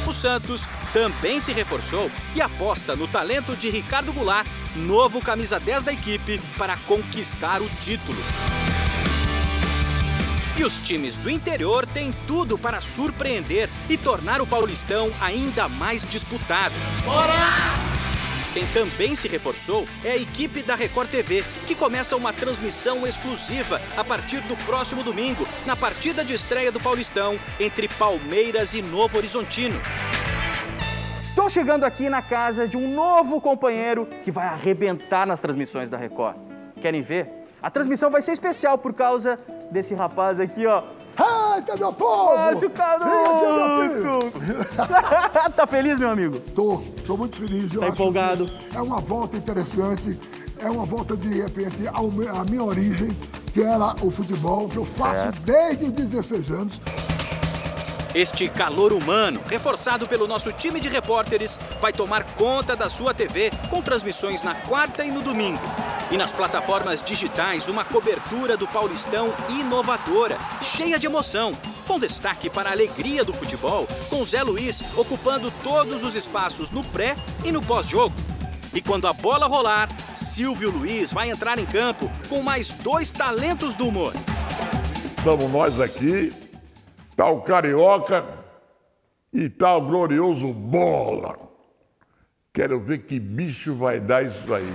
O 0.05 0.11
Santos 0.11 0.67
também 0.91 1.39
se 1.39 1.53
reforçou 1.53 2.11
e 2.35 2.41
aposta 2.41 2.95
no 2.95 3.07
talento 3.07 3.55
de 3.55 3.69
Ricardo 3.69 4.11
Goulart, 4.11 4.47
novo 4.75 5.21
camisa 5.21 5.59
10 5.59 5.83
da 5.83 5.93
equipe, 5.93 6.41
para 6.57 6.75
conquistar 6.87 7.61
o 7.61 7.69
título. 7.79 8.19
E 10.59 10.63
os 10.65 10.77
times 10.77 11.15
do 11.15 11.29
interior 11.29 11.87
têm 11.87 12.11
tudo 12.27 12.57
para 12.57 12.81
surpreender 12.81 13.69
e 13.89 13.97
tornar 13.97 14.41
o 14.41 14.45
Paulistão 14.45 15.09
ainda 15.21 15.69
mais 15.69 16.03
disputado. 16.03 16.75
Bora! 17.05 17.31
Quem 18.53 18.67
também 18.73 19.15
se 19.15 19.29
reforçou 19.29 19.85
é 20.03 20.11
a 20.11 20.17
equipe 20.17 20.61
da 20.61 20.75
Record 20.75 21.09
TV, 21.09 21.45
que 21.65 21.73
começa 21.73 22.13
uma 22.17 22.33
transmissão 22.33 23.07
exclusiva 23.07 23.79
a 23.95 24.03
partir 24.03 24.41
do 24.41 24.57
próximo 24.65 25.01
domingo, 25.01 25.47
na 25.65 25.77
partida 25.77 26.25
de 26.25 26.33
estreia 26.33 26.73
do 26.73 26.79
Paulistão, 26.81 27.39
entre 27.57 27.87
Palmeiras 27.87 28.73
e 28.73 28.81
Novo 28.81 29.17
Horizontino. 29.17 29.79
Estou 31.23 31.47
chegando 31.47 31.85
aqui 31.85 32.09
na 32.09 32.21
casa 32.21 32.67
de 32.67 32.75
um 32.75 32.93
novo 32.93 33.39
companheiro 33.39 34.05
que 34.25 34.31
vai 34.31 34.47
arrebentar 34.47 35.25
nas 35.25 35.39
transmissões 35.39 35.89
da 35.89 35.97
Record. 35.97 36.35
Querem 36.81 37.01
ver? 37.01 37.38
A 37.61 37.69
transmissão 37.69 38.09
vai 38.09 38.21
ser 38.21 38.31
especial 38.31 38.77
por 38.77 38.93
causa 38.93 39.37
desse 39.69 39.93
rapaz 39.93 40.39
aqui, 40.39 40.65
ó. 40.65 40.83
Eita, 41.57 41.75
meu 41.75 41.91
povo! 41.91 42.35
Márcio 42.35 42.69
Canuto! 42.69 44.31
tá 45.55 45.67
feliz, 45.67 45.99
meu 45.99 46.09
amigo? 46.09 46.39
Tô, 46.55 46.81
tô 47.05 47.17
muito 47.17 47.35
feliz. 47.35 47.73
tá 47.73 47.89
empolgado? 47.89 48.49
É 48.73 48.81
uma 48.81 49.01
volta 49.01 49.35
interessante, 49.35 50.17
é 50.59 50.69
uma 50.69 50.85
volta 50.85 51.17
de 51.17 51.41
repente 51.41 51.75
à 51.87 52.43
minha 52.49 52.63
origem, 52.63 53.15
que 53.53 53.61
era 53.61 53.93
o 54.01 54.09
futebol, 54.09 54.69
que 54.69 54.77
eu 54.77 54.85
faço 54.85 55.23
certo. 55.23 55.41
desde 55.41 55.85
os 55.85 55.91
16 55.91 56.51
anos. 56.51 56.81
Este 58.13 58.49
calor 58.49 58.91
humano, 58.91 59.39
reforçado 59.47 60.07
pelo 60.07 60.27
nosso 60.27 60.51
time 60.51 60.79
de 60.79 60.89
repórteres, 60.89 61.59
vai 61.79 61.93
tomar 61.93 62.23
conta 62.33 62.75
da 62.75 62.89
sua 62.89 63.13
TV 63.13 63.51
com 63.69 63.83
transmissões 63.83 64.41
na 64.41 64.55
quarta 64.55 65.05
e 65.05 65.11
no 65.11 65.21
domingo. 65.21 65.61
E 66.09 66.17
nas 66.17 66.31
plataformas 66.31 67.03
digitais, 67.03 67.67
uma 67.67 67.85
cobertura 67.85 68.57
do 68.57 68.67
Paulistão 68.67 69.31
inovadora, 69.49 70.39
cheia 70.59 70.97
de 70.97 71.05
emoção, 71.05 71.51
com 71.87 71.99
destaque 71.99 72.49
para 72.49 72.69
a 72.69 72.71
alegria 72.71 73.23
do 73.23 73.31
futebol, 73.31 73.87
com 74.09 74.25
Zé 74.25 74.41
Luiz 74.41 74.83
ocupando 74.97 75.51
todos 75.63 76.01
os 76.01 76.15
espaços 76.15 76.71
no 76.71 76.83
pré 76.85 77.15
e 77.45 77.51
no 77.51 77.61
pós-jogo. 77.61 78.15
E 78.73 78.81
quando 78.81 79.07
a 79.07 79.13
bola 79.13 79.45
rolar, 79.45 79.87
Silvio 80.15 80.71
Luiz 80.71 81.13
vai 81.13 81.29
entrar 81.29 81.59
em 81.59 81.65
campo 81.65 82.09
com 82.27 82.41
mais 82.41 82.71
dois 82.71 83.11
talentos 83.11 83.75
do 83.75 83.87
humor. 83.87 84.13
Estamos 85.15 85.51
nós 85.51 85.79
aqui, 85.79 86.33
tá 87.19 87.29
o 87.29 87.41
Carioca 87.41 88.25
e 89.33 89.49
tá 89.49 89.75
o 89.75 89.81
glorioso 89.81 90.53
Bola. 90.53 91.37
Quero 92.53 92.79
ver 92.79 92.99
que 92.99 93.19
bicho 93.19 93.75
vai 93.75 93.99
dar 93.99 94.23
isso 94.23 94.53
aí. 94.53 94.73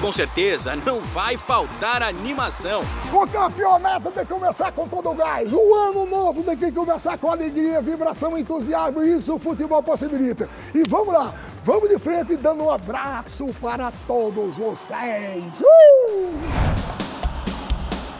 Com 0.00 0.10
certeza 0.10 0.74
não 0.74 1.02
vai 1.02 1.36
faltar 1.36 2.02
animação. 2.02 2.80
O 3.12 3.26
campeonato 3.26 4.10
tem 4.10 4.24
que 4.24 4.32
começar 4.32 4.72
com 4.72 4.88
todo 4.88 5.10
o 5.10 5.14
gás. 5.14 5.52
O 5.52 5.74
ano 5.74 6.06
novo 6.06 6.42
tem 6.42 6.56
que 6.56 6.72
começar 6.72 7.18
com 7.18 7.30
alegria, 7.30 7.82
vibração, 7.82 8.38
entusiasmo. 8.38 9.02
Isso 9.02 9.34
o 9.34 9.38
futebol 9.38 9.82
possibilita. 9.82 10.48
E 10.74 10.82
vamos 10.84 11.12
lá, 11.12 11.34
vamos 11.62 11.90
de 11.90 11.98
frente 11.98 12.36
dando 12.36 12.64
um 12.64 12.70
abraço 12.70 13.54
para 13.60 13.92
todos 14.06 14.56
vocês. 14.56 15.60
Uh! 15.60 16.09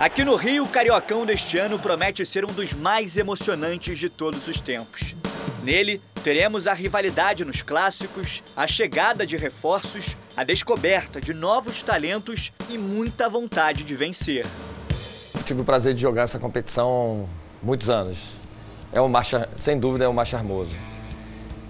Aqui 0.00 0.24
no 0.24 0.34
Rio, 0.34 0.64
o 0.64 0.66
Cariocão 0.66 1.26
deste 1.26 1.58
ano 1.58 1.78
promete 1.78 2.24
ser 2.24 2.42
um 2.42 2.48
dos 2.50 2.72
mais 2.72 3.18
emocionantes 3.18 3.98
de 3.98 4.08
todos 4.08 4.48
os 4.48 4.58
tempos. 4.58 5.14
Nele, 5.62 6.00
teremos 6.24 6.66
a 6.66 6.72
rivalidade 6.72 7.44
nos 7.44 7.60
clássicos, 7.60 8.42
a 8.56 8.66
chegada 8.66 9.26
de 9.26 9.36
reforços, 9.36 10.16
a 10.34 10.42
descoberta 10.42 11.20
de 11.20 11.34
novos 11.34 11.82
talentos 11.82 12.50
e 12.70 12.78
muita 12.78 13.28
vontade 13.28 13.84
de 13.84 13.94
vencer. 13.94 14.46
Tive 15.44 15.60
o 15.60 15.64
prazer 15.66 15.92
de 15.92 16.00
jogar 16.00 16.22
essa 16.22 16.38
competição 16.38 17.28
muitos 17.62 17.90
anos. 17.90 18.36
É 18.94 19.02
um 19.02 19.08
mar, 19.08 19.26
sem 19.58 19.78
dúvida, 19.78 20.06
é 20.06 20.08
um 20.08 20.14
mar 20.14 20.26
charmoso. 20.26 20.72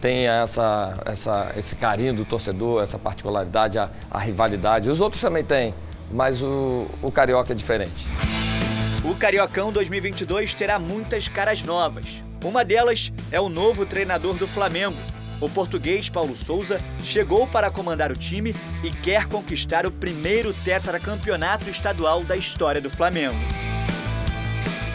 Tem 0.00 0.28
essa, 0.28 1.02
essa, 1.04 1.52
esse 1.56 1.74
carinho 1.74 2.14
do 2.14 2.24
torcedor, 2.24 2.80
essa 2.80 2.96
particularidade, 2.96 3.76
a, 3.76 3.90
a 4.08 4.20
rivalidade. 4.20 4.88
Os 4.88 5.00
outros 5.00 5.20
também 5.20 5.42
têm, 5.42 5.74
mas 6.10 6.42
o, 6.42 6.86
o 7.02 7.10
Carioca 7.10 7.52
é 7.52 7.56
diferente. 7.56 8.06
O 9.04 9.14
Cariocão 9.14 9.72
2022 9.72 10.52
terá 10.52 10.78
muitas 10.78 11.26
caras 11.28 11.62
novas. 11.62 12.22
Uma 12.44 12.64
delas 12.64 13.12
é 13.30 13.40
o 13.40 13.48
novo 13.48 13.86
treinador 13.86 14.34
do 14.34 14.46
Flamengo. 14.46 14.96
O 15.40 15.48
português 15.48 16.10
Paulo 16.10 16.36
Souza 16.36 16.80
chegou 17.02 17.46
para 17.46 17.70
comandar 17.70 18.12
o 18.12 18.16
time 18.16 18.54
e 18.84 18.90
quer 18.90 19.26
conquistar 19.26 19.86
o 19.86 19.90
primeiro 19.90 20.52
tetracampeonato 20.52 21.70
estadual 21.70 22.22
da 22.22 22.36
história 22.36 22.80
do 22.80 22.90
Flamengo. 22.90 23.38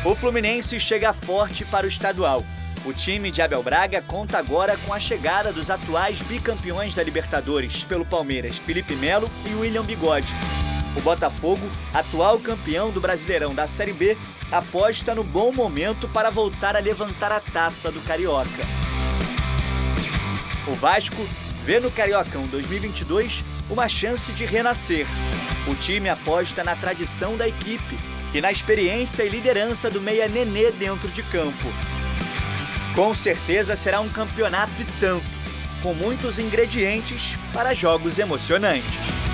O 0.06 0.14
Fluminense 0.14 0.80
chega 0.80 1.12
forte 1.12 1.66
para 1.66 1.86
o 1.86 1.90
estadual. 1.90 2.44
O 2.86 2.94
time 2.94 3.32
de 3.32 3.42
Abel 3.42 3.64
Braga 3.64 4.04
conta 4.04 4.38
agora 4.38 4.78
com 4.86 4.94
a 4.94 5.00
chegada 5.00 5.52
dos 5.52 5.72
atuais 5.72 6.22
bicampeões 6.22 6.94
da 6.94 7.02
Libertadores 7.02 7.84
pelo 7.84 8.06
Palmeiras, 8.06 8.60
Felipe 8.60 8.96
Melo 8.96 9.28
e 9.50 9.56
William 9.56 9.84
Bigode. 9.84 10.32
O 10.96 11.02
Botafogo, 11.02 11.70
atual 11.94 12.40
campeão 12.40 12.90
do 12.90 13.02
Brasileirão 13.02 13.54
da 13.54 13.68
Série 13.68 13.92
B, 13.92 14.18
aposta 14.52 15.14
no 15.14 15.24
bom 15.24 15.52
momento 15.52 16.08
para 16.08 16.30
voltar 16.30 16.76
a 16.76 16.80
levantar 16.80 17.32
a 17.32 17.40
taça 17.40 17.92
do 17.92 18.00
Carioca. 18.02 18.64
O 20.68 20.74
Vasco 20.74 21.28
vê 21.64 21.80
no 21.80 21.92
Cariocão 21.92 22.48
2022 22.48 23.44
uma 23.70 23.90
chance 23.90 24.32
de 24.32 24.46
renascer. 24.46 25.06
O 25.68 25.76
time 25.76 26.10
aposta 26.10 26.64
na 26.64 26.76
tradição 26.76 27.36
da 27.36 27.48
equipe 27.48 28.00
e 28.34 28.40
na 28.40 28.52
experiência 28.52 29.24
e 29.24 29.30
liderança 29.30 29.90
do 29.90 30.02
meia 30.02 30.28
Nenê 30.28 30.72
dentro 30.72 31.10
de 31.10 31.24
campo. 31.24 31.68
Com 32.96 33.14
certeza 33.14 33.76
será 33.76 34.00
um 34.00 34.10
campeonato 34.10 34.72
e 34.80 34.86
tanto, 35.00 35.26
com 35.84 35.94
muitos 35.94 36.40
ingredientes 36.40 37.36
para 37.52 37.74
jogos 37.74 38.18
emocionantes. 38.18 39.25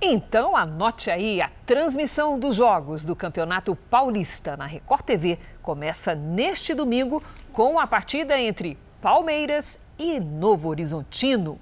Então 0.00 0.54
anote 0.54 1.10
aí, 1.10 1.40
a 1.40 1.50
transmissão 1.64 2.38
dos 2.38 2.56
jogos 2.56 3.02
do 3.02 3.16
Campeonato 3.16 3.74
Paulista 3.74 4.54
na 4.54 4.66
Record 4.66 5.02
TV 5.02 5.38
começa 5.62 6.14
neste 6.14 6.74
domingo 6.74 7.22
com 7.50 7.78
a 7.78 7.86
partida 7.86 8.38
entre 8.38 8.76
Palmeiras 9.00 9.80
e 9.98 10.20
Novo 10.20 10.68
Horizontino. 10.68 11.58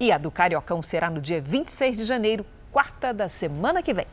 E 0.00 0.10
a 0.10 0.18
do 0.18 0.32
Cariocão 0.32 0.82
será 0.82 1.08
no 1.08 1.20
dia 1.20 1.40
26 1.40 1.96
de 1.96 2.04
janeiro, 2.04 2.44
quarta 2.72 3.14
da 3.14 3.28
semana 3.28 3.80
que 3.80 3.94
vem. 3.94 4.06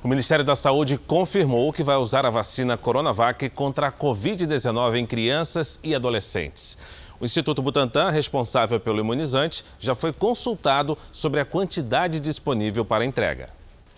O 0.00 0.06
Ministério 0.06 0.44
da 0.44 0.54
Saúde 0.54 0.96
confirmou 0.96 1.72
que 1.72 1.82
vai 1.82 1.96
usar 1.96 2.24
a 2.24 2.30
vacina 2.30 2.76
Coronavac 2.76 3.50
contra 3.50 3.88
a 3.88 3.92
Covid-19 3.92 4.94
em 4.94 5.04
crianças 5.04 5.80
e 5.82 5.92
adolescentes. 5.92 6.78
O 7.20 7.24
Instituto 7.24 7.60
Butantan, 7.60 8.10
responsável 8.10 8.78
pelo 8.78 9.00
imunizante, 9.00 9.64
já 9.76 9.92
foi 9.92 10.12
consultado 10.12 10.96
sobre 11.10 11.40
a 11.40 11.44
quantidade 11.44 12.20
disponível 12.20 12.84
para 12.84 13.04
entrega. 13.04 13.48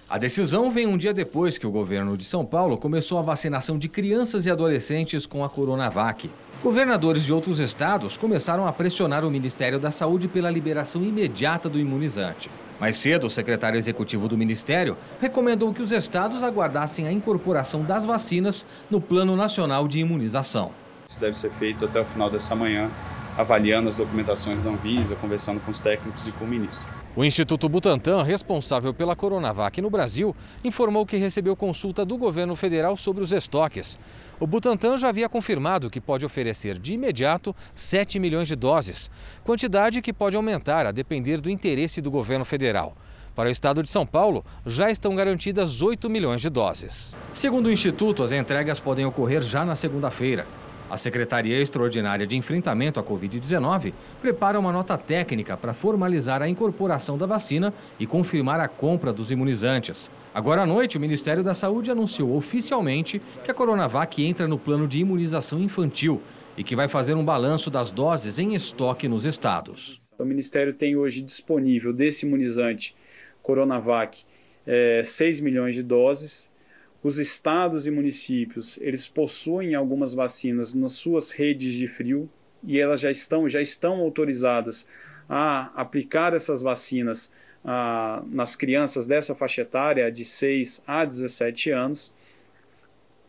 A 0.08 0.16
decisão 0.16 0.70
vem 0.70 0.86
um 0.86 0.96
dia 0.96 1.12
depois 1.12 1.58
que 1.58 1.66
o 1.66 1.70
governo 1.70 2.16
de 2.16 2.24
São 2.24 2.46
Paulo 2.46 2.78
começou 2.78 3.18
a 3.18 3.22
vacinação 3.22 3.78
de 3.78 3.90
crianças 3.90 4.46
e 4.46 4.50
adolescentes 4.50 5.26
com 5.26 5.44
a 5.44 5.50
Coronavac. 5.50 6.30
Governadores 6.62 7.26
de 7.26 7.32
outros 7.32 7.60
estados 7.60 8.16
começaram 8.16 8.66
a 8.66 8.72
pressionar 8.72 9.22
o 9.22 9.30
Ministério 9.30 9.78
da 9.78 9.90
Saúde 9.90 10.26
pela 10.26 10.50
liberação 10.50 11.02
imediata 11.02 11.68
do 11.68 11.78
imunizante. 11.78 12.50
Mais 12.80 12.96
cedo, 12.96 13.26
o 13.26 13.30
secretário 13.30 13.76
executivo 13.76 14.28
do 14.28 14.36
Ministério 14.36 14.96
recomendou 15.20 15.74
que 15.74 15.82
os 15.82 15.92
estados 15.92 16.42
aguardassem 16.42 17.06
a 17.06 17.12
incorporação 17.12 17.82
das 17.82 18.06
vacinas 18.06 18.64
no 18.90 18.98
Plano 18.98 19.36
Nacional 19.36 19.86
de 19.86 20.00
Imunização. 20.00 20.72
Isso 21.10 21.18
deve 21.18 21.36
ser 21.36 21.50
feito 21.50 21.84
até 21.84 22.00
o 22.00 22.04
final 22.04 22.30
dessa 22.30 22.54
manhã, 22.54 22.88
avaliando 23.36 23.88
as 23.88 23.96
documentações 23.96 24.62
da 24.62 24.70
Anvisa, 24.70 25.16
conversando 25.16 25.58
com 25.58 25.72
os 25.72 25.80
técnicos 25.80 26.28
e 26.28 26.30
com 26.30 26.44
o 26.44 26.48
ministro. 26.48 26.88
O 27.16 27.24
Instituto 27.24 27.68
Butantan, 27.68 28.22
responsável 28.22 28.94
pela 28.94 29.16
Coronavac 29.16 29.82
no 29.82 29.90
Brasil, 29.90 30.36
informou 30.62 31.04
que 31.04 31.16
recebeu 31.16 31.56
consulta 31.56 32.04
do 32.04 32.16
governo 32.16 32.54
federal 32.54 32.96
sobre 32.96 33.24
os 33.24 33.32
estoques. 33.32 33.98
O 34.38 34.46
Butantan 34.46 34.96
já 34.96 35.08
havia 35.08 35.28
confirmado 35.28 35.90
que 35.90 36.00
pode 36.00 36.24
oferecer 36.24 36.78
de 36.78 36.94
imediato 36.94 37.56
7 37.74 38.20
milhões 38.20 38.46
de 38.46 38.54
doses, 38.54 39.10
quantidade 39.42 40.00
que 40.00 40.12
pode 40.12 40.36
aumentar 40.36 40.86
a 40.86 40.92
depender 40.92 41.40
do 41.40 41.50
interesse 41.50 42.00
do 42.00 42.08
governo 42.08 42.44
federal. 42.44 42.96
Para 43.34 43.48
o 43.48 43.52
estado 43.52 43.82
de 43.82 43.88
São 43.88 44.06
Paulo, 44.06 44.44
já 44.64 44.92
estão 44.92 45.16
garantidas 45.16 45.82
8 45.82 46.08
milhões 46.08 46.40
de 46.40 46.48
doses. 46.48 47.16
Segundo 47.34 47.66
o 47.66 47.72
Instituto, 47.72 48.22
as 48.22 48.30
entregas 48.30 48.78
podem 48.78 49.04
ocorrer 49.04 49.42
já 49.42 49.64
na 49.64 49.74
segunda-feira. 49.74 50.46
A 50.90 50.96
Secretaria 50.96 51.60
Extraordinária 51.60 52.26
de 52.26 52.36
Enfrentamento 52.36 52.98
à 52.98 53.04
Covid-19 53.04 53.92
prepara 54.20 54.58
uma 54.58 54.72
nota 54.72 54.98
técnica 54.98 55.56
para 55.56 55.72
formalizar 55.72 56.42
a 56.42 56.48
incorporação 56.48 57.16
da 57.16 57.26
vacina 57.26 57.72
e 57.96 58.08
confirmar 58.08 58.58
a 58.58 58.66
compra 58.66 59.12
dos 59.12 59.30
imunizantes. 59.30 60.10
Agora 60.34 60.62
à 60.62 60.66
noite, 60.66 60.96
o 60.96 61.00
Ministério 61.00 61.44
da 61.44 61.54
Saúde 61.54 61.92
anunciou 61.92 62.36
oficialmente 62.36 63.22
que 63.44 63.52
a 63.52 63.54
Coronavac 63.54 64.20
entra 64.20 64.48
no 64.48 64.58
plano 64.58 64.88
de 64.88 64.98
imunização 64.98 65.60
infantil 65.60 66.20
e 66.58 66.64
que 66.64 66.74
vai 66.74 66.88
fazer 66.88 67.14
um 67.14 67.24
balanço 67.24 67.70
das 67.70 67.92
doses 67.92 68.40
em 68.40 68.56
estoque 68.56 69.06
nos 69.06 69.24
estados. 69.24 70.00
O 70.18 70.24
Ministério 70.24 70.74
tem 70.74 70.96
hoje 70.96 71.22
disponível 71.22 71.92
desse 71.92 72.26
imunizante 72.26 72.96
Coronavac 73.44 74.24
é, 74.66 75.02
6 75.04 75.40
milhões 75.40 75.76
de 75.76 75.84
doses 75.84 76.52
os 77.02 77.18
estados 77.18 77.86
e 77.86 77.90
municípios, 77.90 78.78
eles 78.80 79.06
possuem 79.06 79.74
algumas 79.74 80.12
vacinas 80.12 80.74
nas 80.74 80.92
suas 80.92 81.30
redes 81.30 81.74
de 81.74 81.88
frio 81.88 82.28
e 82.62 82.78
elas 82.78 83.00
já 83.00 83.10
estão, 83.10 83.48
já 83.48 83.60
estão 83.60 84.00
autorizadas 84.00 84.86
a 85.28 85.70
aplicar 85.80 86.34
essas 86.34 86.60
vacinas 86.60 87.32
ah, 87.64 88.22
nas 88.26 88.54
crianças 88.54 89.06
dessa 89.06 89.34
faixa 89.34 89.62
etária 89.62 90.10
de 90.10 90.24
6 90.24 90.82
a 90.86 91.04
17 91.04 91.70
anos. 91.70 92.12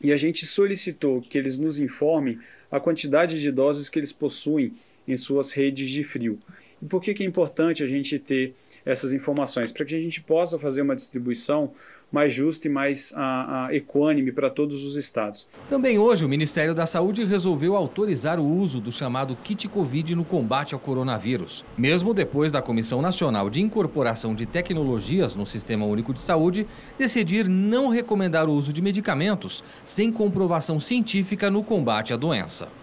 E 0.02 0.12
a 0.12 0.18
gente 0.18 0.46
solicitou 0.46 1.22
que 1.22 1.38
eles 1.38 1.58
nos 1.58 1.80
informem 1.80 2.40
a 2.70 2.80
quantidade 2.80 3.40
de 3.40 3.52
doses 3.52 3.88
que 3.88 4.00
eles 4.00 4.12
possuem 4.12 4.74
em 5.08 5.16
suas 5.16 5.52
redes 5.52 5.90
de 5.90 6.04
frio. 6.04 6.40
E 6.82 6.86
por 6.86 7.02
que, 7.02 7.14
que 7.14 7.24
é 7.24 7.26
importante 7.26 7.84
a 7.84 7.88
gente 7.88 8.18
ter 8.18 8.56
essas 8.84 9.14
informações? 9.14 9.72
Para 9.72 9.86
que 9.86 9.96
a 9.96 10.00
gente 10.00 10.22
possa 10.22 10.58
fazer 10.58 10.82
uma 10.82 10.96
distribuição 10.96 11.74
mais 12.12 12.34
justa 12.34 12.68
e 12.68 12.72
mais 12.72 13.14
a, 13.16 13.68
a, 13.68 13.76
equânime 13.76 14.32
para 14.32 14.50
todos 14.50 14.84
os 14.84 14.96
estados. 14.96 15.48
Também 15.70 15.98
hoje, 15.98 16.26
o 16.26 16.30
Ministério 16.30 16.76
da 16.76 16.86
Saúde 16.86 17.24
resolveu 17.24 17.76
autorizar 17.76 18.40
o 18.40 18.46
uso 18.46 18.82
do 18.82 18.92
chamado 18.92 19.36
kit 19.44 19.68
Covid 19.68 20.16
no 20.16 20.26
combate 20.26 20.74
ao 20.74 20.80
coronavírus. 20.80 21.64
Mesmo 21.78 22.14
depois 22.14 22.52
da 22.52 22.62
Comissão 22.62 23.02
Nacional 23.02 23.50
de 23.50 23.62
Incorporação 23.62 24.36
de 24.36 24.46
Tecnologias 24.46 25.36
no 25.36 25.46
Sistema 25.46 25.86
Único 25.86 26.14
de 26.14 26.20
Saúde 26.20 26.68
decidir 26.98 27.48
não 27.48 27.90
recomendar 27.90 28.50
o 28.50 28.54
uso 28.54 28.74
de 28.74 28.82
medicamentos 28.82 29.64
sem 29.86 30.12
comprovação 30.12 30.80
científica 30.80 31.50
no 31.50 31.64
combate 31.64 32.14
à 32.14 32.18
doença. 32.18 32.81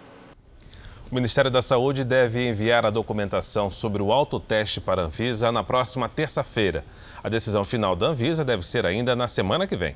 O 1.11 1.15
Ministério 1.15 1.49
da 1.49 1.59
Saúde 1.59 2.03
deve 2.03 2.47
enviar 2.47 2.85
a 2.85 2.91
documentação 2.91 3.71
sobre 3.71 3.99
o 3.99 4.11
autoteste 4.11 4.79
para 4.79 5.01
a 5.01 5.05
Anvisa 5.05 5.51
na 5.51 5.63
próxima 5.63 6.07
terça-feira. 6.07 6.85
A 7.23 7.27
decisão 7.27 7.65
final 7.65 7.95
da 7.95 8.05
Anvisa 8.05 8.45
deve 8.45 8.63
ser 8.63 8.85
ainda 8.85 9.15
na 9.15 9.27
semana 9.27 9.65
que 9.65 9.75
vem. 9.75 9.95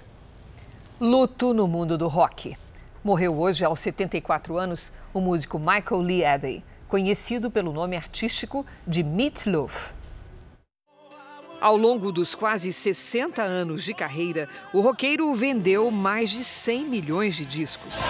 Luto 0.99 1.53
no 1.53 1.67
mundo 1.67 1.99
do 1.99 2.07
rock. 2.07 2.57
Morreu 3.03 3.37
hoje, 3.39 3.63
aos 3.63 3.79
74 3.81 4.57
anos, 4.57 4.91
o 5.13 5.21
músico 5.21 5.59
Michael 5.59 6.01
Lee 6.01 6.25
Adey, 6.25 6.63
conhecido 6.87 7.51
pelo 7.51 7.71
nome 7.71 7.95
artístico 7.95 8.65
de 8.87 9.03
Meat 9.03 9.45
Loaf. 9.45 9.91
Ao 11.61 11.77
longo 11.77 12.11
dos 12.11 12.33
quase 12.33 12.73
60 12.73 13.43
anos 13.43 13.83
de 13.83 13.93
carreira, 13.93 14.49
o 14.73 14.81
roqueiro 14.81 15.31
vendeu 15.35 15.91
mais 15.91 16.31
de 16.31 16.43
100 16.43 16.85
milhões 16.85 17.35
de 17.35 17.45
discos. 17.45 18.03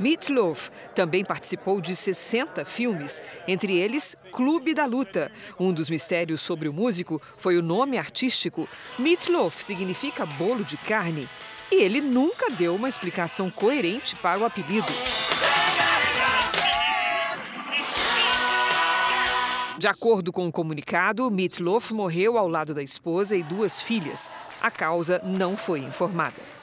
Meat 0.00 0.32
Loaf 0.32 0.70
também 0.94 1.22
participou 1.22 1.78
de 1.78 1.94
60 1.94 2.64
filmes, 2.64 3.20
entre 3.46 3.76
eles 3.76 4.16
Clube 4.32 4.72
da 4.72 4.86
Luta. 4.86 5.30
Um 5.58 5.74
dos 5.74 5.90
mistérios 5.90 6.40
sobre 6.40 6.70
o 6.70 6.72
músico 6.72 7.20
foi 7.36 7.58
o 7.58 7.62
nome 7.62 7.98
artístico. 7.98 8.66
Meat 8.98 9.30
Loaf 9.30 9.62
significa 9.62 10.24
bolo 10.24 10.64
de 10.64 10.78
carne. 10.78 11.28
E 11.70 11.82
ele 11.82 12.00
nunca 12.00 12.50
deu 12.50 12.74
uma 12.74 12.88
explicação 12.88 13.50
coerente 13.50 14.16
para 14.16 14.40
o 14.40 14.44
apelido. 14.46 14.90
De 19.78 19.86
acordo 19.86 20.32
com 20.32 20.44
o 20.44 20.46
um 20.46 20.50
comunicado, 20.50 21.30
Meatloaf 21.30 21.92
morreu 21.92 22.38
ao 22.38 22.48
lado 22.48 22.74
da 22.74 22.82
esposa 22.82 23.36
e 23.36 23.42
duas 23.42 23.82
filhas. 23.82 24.30
A 24.62 24.70
causa 24.70 25.20
não 25.24 25.58
foi 25.58 25.80
informada. 25.80 26.59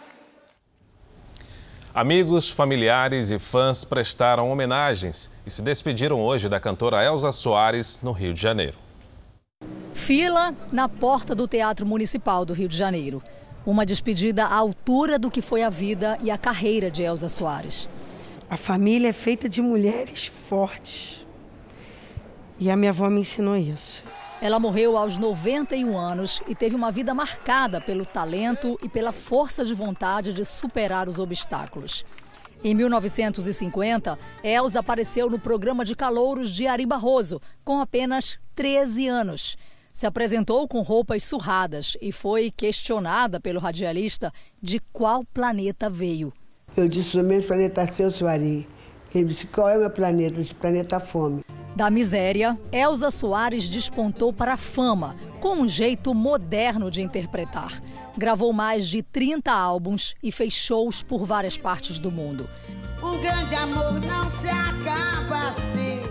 Amigos, 1.97 2.51
familiares 2.51 3.31
e 3.31 3.39
fãs 3.39 3.83
prestaram 3.83 4.51
homenagens 4.51 5.31
e 5.47 5.49
se 5.49 5.63
despediram 5.63 6.21
hoje 6.21 6.47
da 6.47 6.59
cantora 6.59 7.03
Elza 7.03 7.31
Soares 7.31 8.01
no 8.03 8.11
Rio 8.11 8.35
de 8.35 8.39
Janeiro. 8.39 8.77
Fila 9.95 10.53
na 10.71 10.87
porta 10.87 11.33
do 11.33 11.47
Teatro 11.47 11.87
Municipal 11.87 12.45
do 12.45 12.53
Rio 12.53 12.69
de 12.69 12.77
Janeiro. 12.77 13.19
Uma 13.65 13.83
despedida 13.83 14.45
à 14.45 14.53
altura 14.53 15.17
do 15.17 15.31
que 15.31 15.41
foi 15.41 15.63
a 15.63 15.71
vida 15.71 16.19
e 16.21 16.29
a 16.29 16.37
carreira 16.37 16.91
de 16.91 17.01
Elza 17.01 17.29
Soares. 17.29 17.89
A 18.47 18.57
família 18.57 19.07
é 19.07 19.11
feita 19.11 19.49
de 19.49 19.59
mulheres 19.59 20.31
fortes 20.47 21.25
e 22.59 22.69
a 22.69 22.75
minha 22.75 22.91
avó 22.91 23.09
me 23.09 23.21
ensinou 23.21 23.57
isso. 23.57 24.03
Ela 24.39 24.59
morreu 24.59 24.95
aos 24.95 25.17
91 25.17 25.97
anos 25.97 26.43
e 26.47 26.53
teve 26.53 26.75
uma 26.75 26.91
vida 26.91 27.11
marcada 27.13 27.81
pelo 27.81 28.05
talento 28.05 28.77
e 28.83 28.87
pela 28.87 29.11
força 29.11 29.65
de 29.65 29.73
vontade 29.73 30.31
de 30.31 30.45
superar 30.45 31.09
os 31.09 31.17
obstáculos. 31.17 32.05
Em 32.63 32.75
1950, 32.75 34.17
Elza 34.43 34.79
apareceu 34.79 35.29
no 35.29 35.39
programa 35.39 35.83
de 35.83 35.95
calouros 35.95 36.51
de 36.51 36.67
Ari 36.67 36.85
Barroso, 36.85 37.41
com 37.63 37.79
apenas 37.79 38.37
13 38.53 39.07
anos. 39.07 39.57
Se 39.91 40.05
apresentou 40.05 40.67
com 40.67 40.81
roupas 40.81 41.23
surradas 41.23 41.97
e 41.99 42.11
foi 42.11 42.51
questionada 42.51 43.39
pelo 43.39 43.59
radialista 43.59 44.31
de 44.61 44.79
qual 44.93 45.23
planeta 45.33 45.89
veio. 45.89 46.31
Eu 46.75 46.87
disse 46.87 47.19
o 47.19 47.23
meu 47.23 47.41
planeta 47.41 47.87
seu, 47.87 48.11
Suari. 48.11 48.67
Ele 49.13 49.25
disse, 49.25 49.47
qual 49.47 49.69
é 49.69 49.77
o 49.77 49.81
meu 49.81 49.89
planeta? 49.89 50.39
Eu 50.39 50.43
disse, 50.43 50.55
planeta 50.55 50.99
fome. 50.99 51.43
Da 51.75 51.91
miséria, 51.91 52.57
Elza 52.71 53.11
Soares 53.11 53.69
despontou 53.69 54.33
para 54.33 54.53
a 54.53 54.57
fama, 54.57 55.15
com 55.39 55.57
um 55.57 55.67
jeito 55.67 56.13
moderno 56.13 56.89
de 56.89 57.03
interpretar. 57.03 57.79
Gravou 58.17 58.51
mais 58.51 58.87
de 58.87 59.03
30 59.03 59.51
álbuns 59.51 60.15
e 60.23 60.31
fez 60.31 60.53
shows 60.53 61.03
por 61.03 61.23
várias 61.25 61.55
partes 61.55 61.99
do 61.99 62.09
mundo. 62.09 62.49
Um 63.03 63.19
grande 63.21 63.53
amor 63.53 63.93
não 63.93 64.31
se 64.41 64.47
acaba 64.49 65.49
assim. 65.49 66.01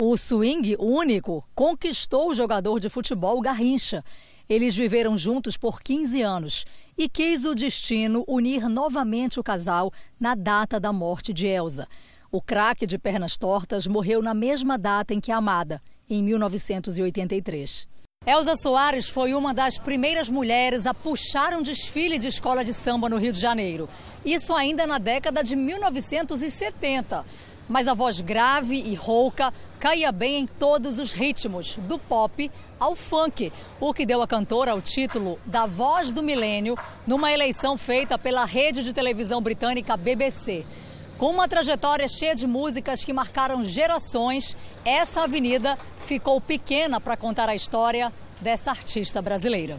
O 0.00 0.16
swing 0.16 0.74
único 0.78 1.44
conquistou 1.54 2.30
o 2.30 2.34
jogador 2.34 2.80
de 2.80 2.88
futebol 2.88 3.38
Garrincha. 3.42 4.02
Eles 4.48 4.74
viveram 4.74 5.14
juntos 5.18 5.58
por 5.58 5.82
15 5.82 6.22
anos 6.22 6.64
e 6.96 7.06
quis 7.06 7.44
o 7.44 7.54
destino 7.54 8.24
unir 8.26 8.66
novamente 8.70 9.38
o 9.38 9.44
casal 9.44 9.92
na 10.18 10.34
data 10.34 10.80
da 10.80 10.90
morte 10.90 11.34
de 11.34 11.46
Elza. 11.46 11.86
O 12.32 12.40
craque 12.40 12.86
de 12.86 12.96
pernas 12.96 13.36
tortas 13.36 13.88
morreu 13.88 14.22
na 14.22 14.32
mesma 14.32 14.78
data 14.78 15.12
em 15.12 15.20
que 15.20 15.32
Amada, 15.32 15.82
em 16.08 16.22
1983. 16.22 17.88
Elza 18.24 18.54
Soares 18.54 19.08
foi 19.08 19.34
uma 19.34 19.52
das 19.52 19.78
primeiras 19.78 20.30
mulheres 20.30 20.86
a 20.86 20.94
puxar 20.94 21.52
um 21.54 21.62
desfile 21.62 22.20
de 22.20 22.28
escola 22.28 22.64
de 22.64 22.72
samba 22.72 23.08
no 23.08 23.16
Rio 23.16 23.32
de 23.32 23.40
Janeiro. 23.40 23.88
Isso 24.24 24.54
ainda 24.54 24.86
na 24.86 24.98
década 24.98 25.42
de 25.42 25.56
1970. 25.56 27.24
Mas 27.68 27.88
a 27.88 27.94
voz 27.94 28.20
grave 28.20 28.76
e 28.76 28.94
rouca 28.94 29.52
caía 29.80 30.12
bem 30.12 30.42
em 30.42 30.46
todos 30.46 31.00
os 31.00 31.12
ritmos, 31.12 31.74
do 31.88 31.98
pop 31.98 32.48
ao 32.78 32.94
funk, 32.94 33.52
o 33.80 33.92
que 33.92 34.06
deu 34.06 34.22
à 34.22 34.28
cantora 34.28 34.76
o 34.76 34.80
título 34.80 35.36
da 35.44 35.66
Voz 35.66 36.12
do 36.12 36.22
Milênio 36.22 36.78
numa 37.04 37.32
eleição 37.32 37.76
feita 37.76 38.16
pela 38.16 38.44
rede 38.44 38.84
de 38.84 38.92
televisão 38.92 39.42
britânica 39.42 39.96
BBC. 39.96 40.64
Com 41.20 41.32
uma 41.32 41.46
trajetória 41.46 42.08
cheia 42.08 42.34
de 42.34 42.46
músicas 42.46 43.04
que 43.04 43.12
marcaram 43.12 43.62
gerações, 43.62 44.56
essa 44.86 45.24
avenida 45.24 45.78
ficou 46.06 46.40
pequena 46.40 46.98
para 46.98 47.14
contar 47.14 47.46
a 47.46 47.54
história 47.54 48.10
dessa 48.40 48.70
artista 48.70 49.20
brasileira. 49.20 49.76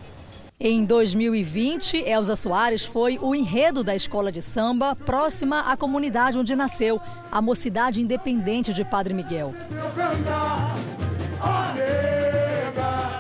Em 0.60 0.86
2020, 0.86 1.98
Elza 1.98 2.36
Soares 2.36 2.86
foi 2.86 3.18
o 3.20 3.34
enredo 3.34 3.84
da 3.84 3.96
escola 3.96 4.32
de 4.32 4.40
samba 4.40 4.96
próxima 4.96 5.62
à 5.62 5.76
comunidade 5.76 6.38
onde 6.38 6.56
nasceu, 6.56 7.02
a 7.32 7.42
Mocidade 7.42 8.04
Independente 8.04 8.72
de 8.72 8.86
Padre 8.86 9.12
Miguel. 9.12 9.52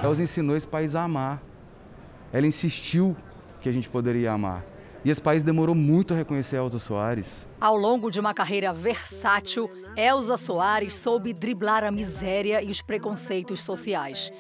Elza 0.04 0.22
ensinou 0.22 0.56
esse 0.56 0.68
país 0.68 0.96
a 0.96 1.02
amar. 1.02 1.42
Ela 2.32 2.46
insistiu 2.46 3.18
que 3.62 3.68
a 3.68 3.72
gente 3.72 3.90
poderia 3.90 4.32
amar. 4.32 4.71
E 5.04 5.10
esse 5.10 5.22
país 5.22 5.44
demorou 5.44 5.74
muito 5.74 6.14
a 6.14 6.18
reconhecer 6.18 6.58
Elza 6.58 6.78
Soares. 6.78 7.48
Ao 7.60 7.76
longo 7.76 8.12
de 8.12 8.20
uma 8.20 8.34
carreira 8.34 8.72
versátil, 8.72 9.70
Elza 9.96 10.38
Soares 10.38 10.94
soube 10.94 11.34
driblar 11.34 11.84
a 11.84 11.90
miséria 11.90 12.62
e 12.62 12.70
os 12.70 12.82
preconceitos 12.82 13.62
sociais. 13.62 14.32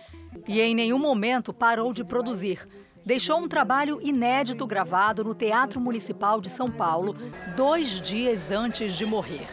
E 0.47 0.61
em 0.61 0.75
nenhum 0.75 0.99
momento 0.99 1.51
parou 1.51 1.91
de 1.91 2.03
produzir. 2.03 2.67
Deixou 3.03 3.39
um 3.39 3.47
trabalho 3.47 3.99
inédito 4.03 4.67
gravado 4.67 5.23
no 5.23 5.33
Teatro 5.33 5.81
Municipal 5.81 6.39
de 6.39 6.49
São 6.49 6.69
Paulo, 6.69 7.15
dois 7.55 7.99
dias 7.99 8.51
antes 8.51 8.93
de 8.93 9.05
morrer. 9.05 9.47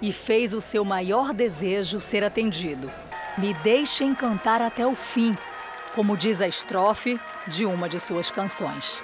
E 0.00 0.12
fez 0.12 0.54
o 0.54 0.60
seu 0.60 0.84
maior 0.84 1.34
desejo 1.34 2.00
ser 2.00 2.22
atendido. 2.22 2.88
Me 3.36 3.52
deixem 3.54 4.14
cantar 4.14 4.62
até 4.62 4.86
o 4.86 4.94
fim, 4.94 5.36
como 5.94 6.16
diz 6.16 6.40
a 6.40 6.46
estrofe 6.46 7.18
de 7.48 7.66
uma 7.66 7.88
de 7.88 7.98
suas 7.98 8.30
canções. 8.30 9.02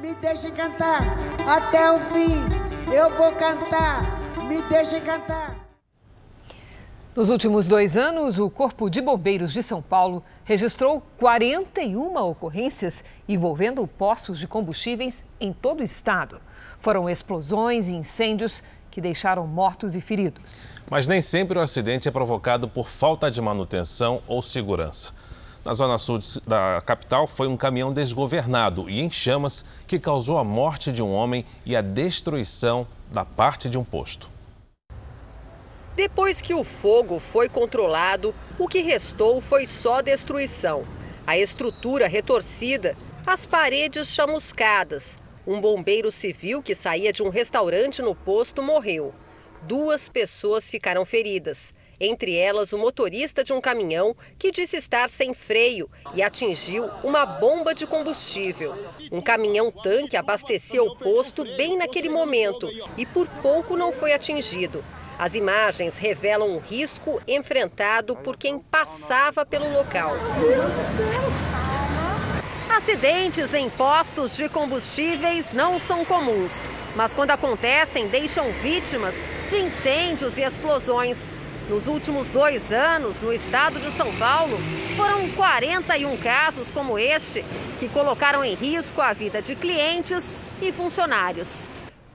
Me 0.00 0.14
deixem 0.14 0.52
cantar 0.52 1.00
até 1.46 1.90
o 1.90 1.98
fim. 1.98 2.92
Eu 2.92 3.10
vou 3.16 3.32
cantar. 3.32 4.02
Me 4.46 4.62
deixem 4.62 5.00
cantar. 5.00 5.56
Nos 7.14 7.28
últimos 7.28 7.66
dois 7.66 7.96
anos, 7.96 8.38
o 8.38 8.48
Corpo 8.48 8.88
de 8.88 9.00
Bombeiros 9.00 9.52
de 9.52 9.62
São 9.62 9.82
Paulo 9.82 10.22
registrou 10.44 11.02
41 11.18 12.16
ocorrências 12.16 13.04
envolvendo 13.28 13.86
postos 13.86 14.38
de 14.38 14.46
combustíveis 14.46 15.26
em 15.40 15.52
todo 15.52 15.80
o 15.80 15.84
estado. 15.84 16.40
Foram 16.78 17.10
explosões 17.10 17.88
e 17.88 17.94
incêndios 17.94 18.62
que 18.90 19.00
deixaram 19.00 19.46
mortos 19.46 19.94
e 19.94 20.00
feridos. 20.00 20.68
Mas 20.88 21.06
nem 21.06 21.20
sempre 21.20 21.58
o 21.58 21.62
acidente 21.62 22.08
é 22.08 22.10
provocado 22.10 22.68
por 22.68 22.88
falta 22.88 23.30
de 23.30 23.40
manutenção 23.40 24.22
ou 24.26 24.40
segurança. 24.40 25.12
Na 25.62 25.74
zona 25.74 25.98
sul 25.98 26.18
da 26.46 26.80
capital, 26.80 27.26
foi 27.26 27.46
um 27.46 27.56
caminhão 27.56 27.92
desgovernado 27.92 28.88
e 28.88 29.00
em 29.00 29.10
chamas 29.10 29.64
que 29.86 29.98
causou 29.98 30.38
a 30.38 30.44
morte 30.44 30.90
de 30.90 31.02
um 31.02 31.12
homem 31.12 31.44
e 31.66 31.76
a 31.76 31.82
destruição 31.82 32.86
da 33.12 33.26
parte 33.26 33.68
de 33.68 33.76
um 33.76 33.84
posto. 33.84 34.30
Depois 35.94 36.40
que 36.40 36.54
o 36.54 36.64
fogo 36.64 37.18
foi 37.18 37.46
controlado, 37.46 38.34
o 38.58 38.66
que 38.66 38.80
restou 38.80 39.38
foi 39.40 39.66
só 39.66 40.00
destruição. 40.00 40.84
A 41.26 41.36
estrutura 41.36 42.08
retorcida, 42.08 42.96
as 43.26 43.44
paredes 43.44 44.08
chamuscadas. 44.08 45.18
Um 45.46 45.60
bombeiro 45.60 46.10
civil 46.10 46.62
que 46.62 46.74
saía 46.74 47.12
de 47.12 47.22
um 47.22 47.28
restaurante 47.28 48.00
no 48.00 48.14
posto 48.14 48.62
morreu. 48.62 49.12
Duas 49.62 50.08
pessoas 50.08 50.70
ficaram 50.70 51.04
feridas 51.04 51.74
entre 52.00 52.34
elas 52.34 52.72
o 52.72 52.78
motorista 52.78 53.44
de 53.44 53.52
um 53.52 53.60
caminhão 53.60 54.16
que 54.38 54.50
disse 54.50 54.76
estar 54.76 55.10
sem 55.10 55.34
freio 55.34 55.90
e 56.14 56.22
atingiu 56.22 56.88
uma 57.04 57.26
bomba 57.26 57.74
de 57.74 57.86
combustível. 57.86 58.74
Um 59.12 59.20
caminhão-tanque 59.20 60.16
abastecia 60.16 60.82
o 60.82 60.96
posto 60.96 61.44
bem 61.56 61.76
naquele 61.76 62.08
momento 62.08 62.68
e 62.96 63.04
por 63.04 63.28
pouco 63.42 63.76
não 63.76 63.92
foi 63.92 64.12
atingido. 64.14 64.82
As 65.18 65.34
imagens 65.34 65.98
revelam 65.98 66.56
o 66.56 66.58
risco 66.58 67.20
enfrentado 67.28 68.16
por 68.16 68.38
quem 68.38 68.58
passava 68.58 69.44
pelo 69.44 69.70
local. 69.70 70.14
Acidentes 72.74 73.52
em 73.52 73.68
postos 73.68 74.34
de 74.34 74.48
combustíveis 74.48 75.52
não 75.52 75.78
são 75.78 76.06
comuns, 76.06 76.52
mas 76.96 77.12
quando 77.12 77.32
acontecem, 77.32 78.08
deixam 78.08 78.50
vítimas 78.62 79.14
de 79.48 79.56
incêndios 79.56 80.38
e 80.38 80.42
explosões. 80.42 81.18
Nos 81.70 81.86
últimos 81.86 82.28
dois 82.30 82.72
anos, 82.72 83.20
no 83.20 83.32
estado 83.32 83.78
de 83.78 83.96
São 83.96 84.12
Paulo, 84.16 84.58
foram 84.96 85.30
41 85.30 86.16
casos 86.16 86.68
como 86.72 86.98
este 86.98 87.44
que 87.78 87.88
colocaram 87.88 88.44
em 88.44 88.56
risco 88.56 89.00
a 89.00 89.12
vida 89.12 89.40
de 89.40 89.54
clientes 89.54 90.24
e 90.60 90.72
funcionários. 90.72 91.46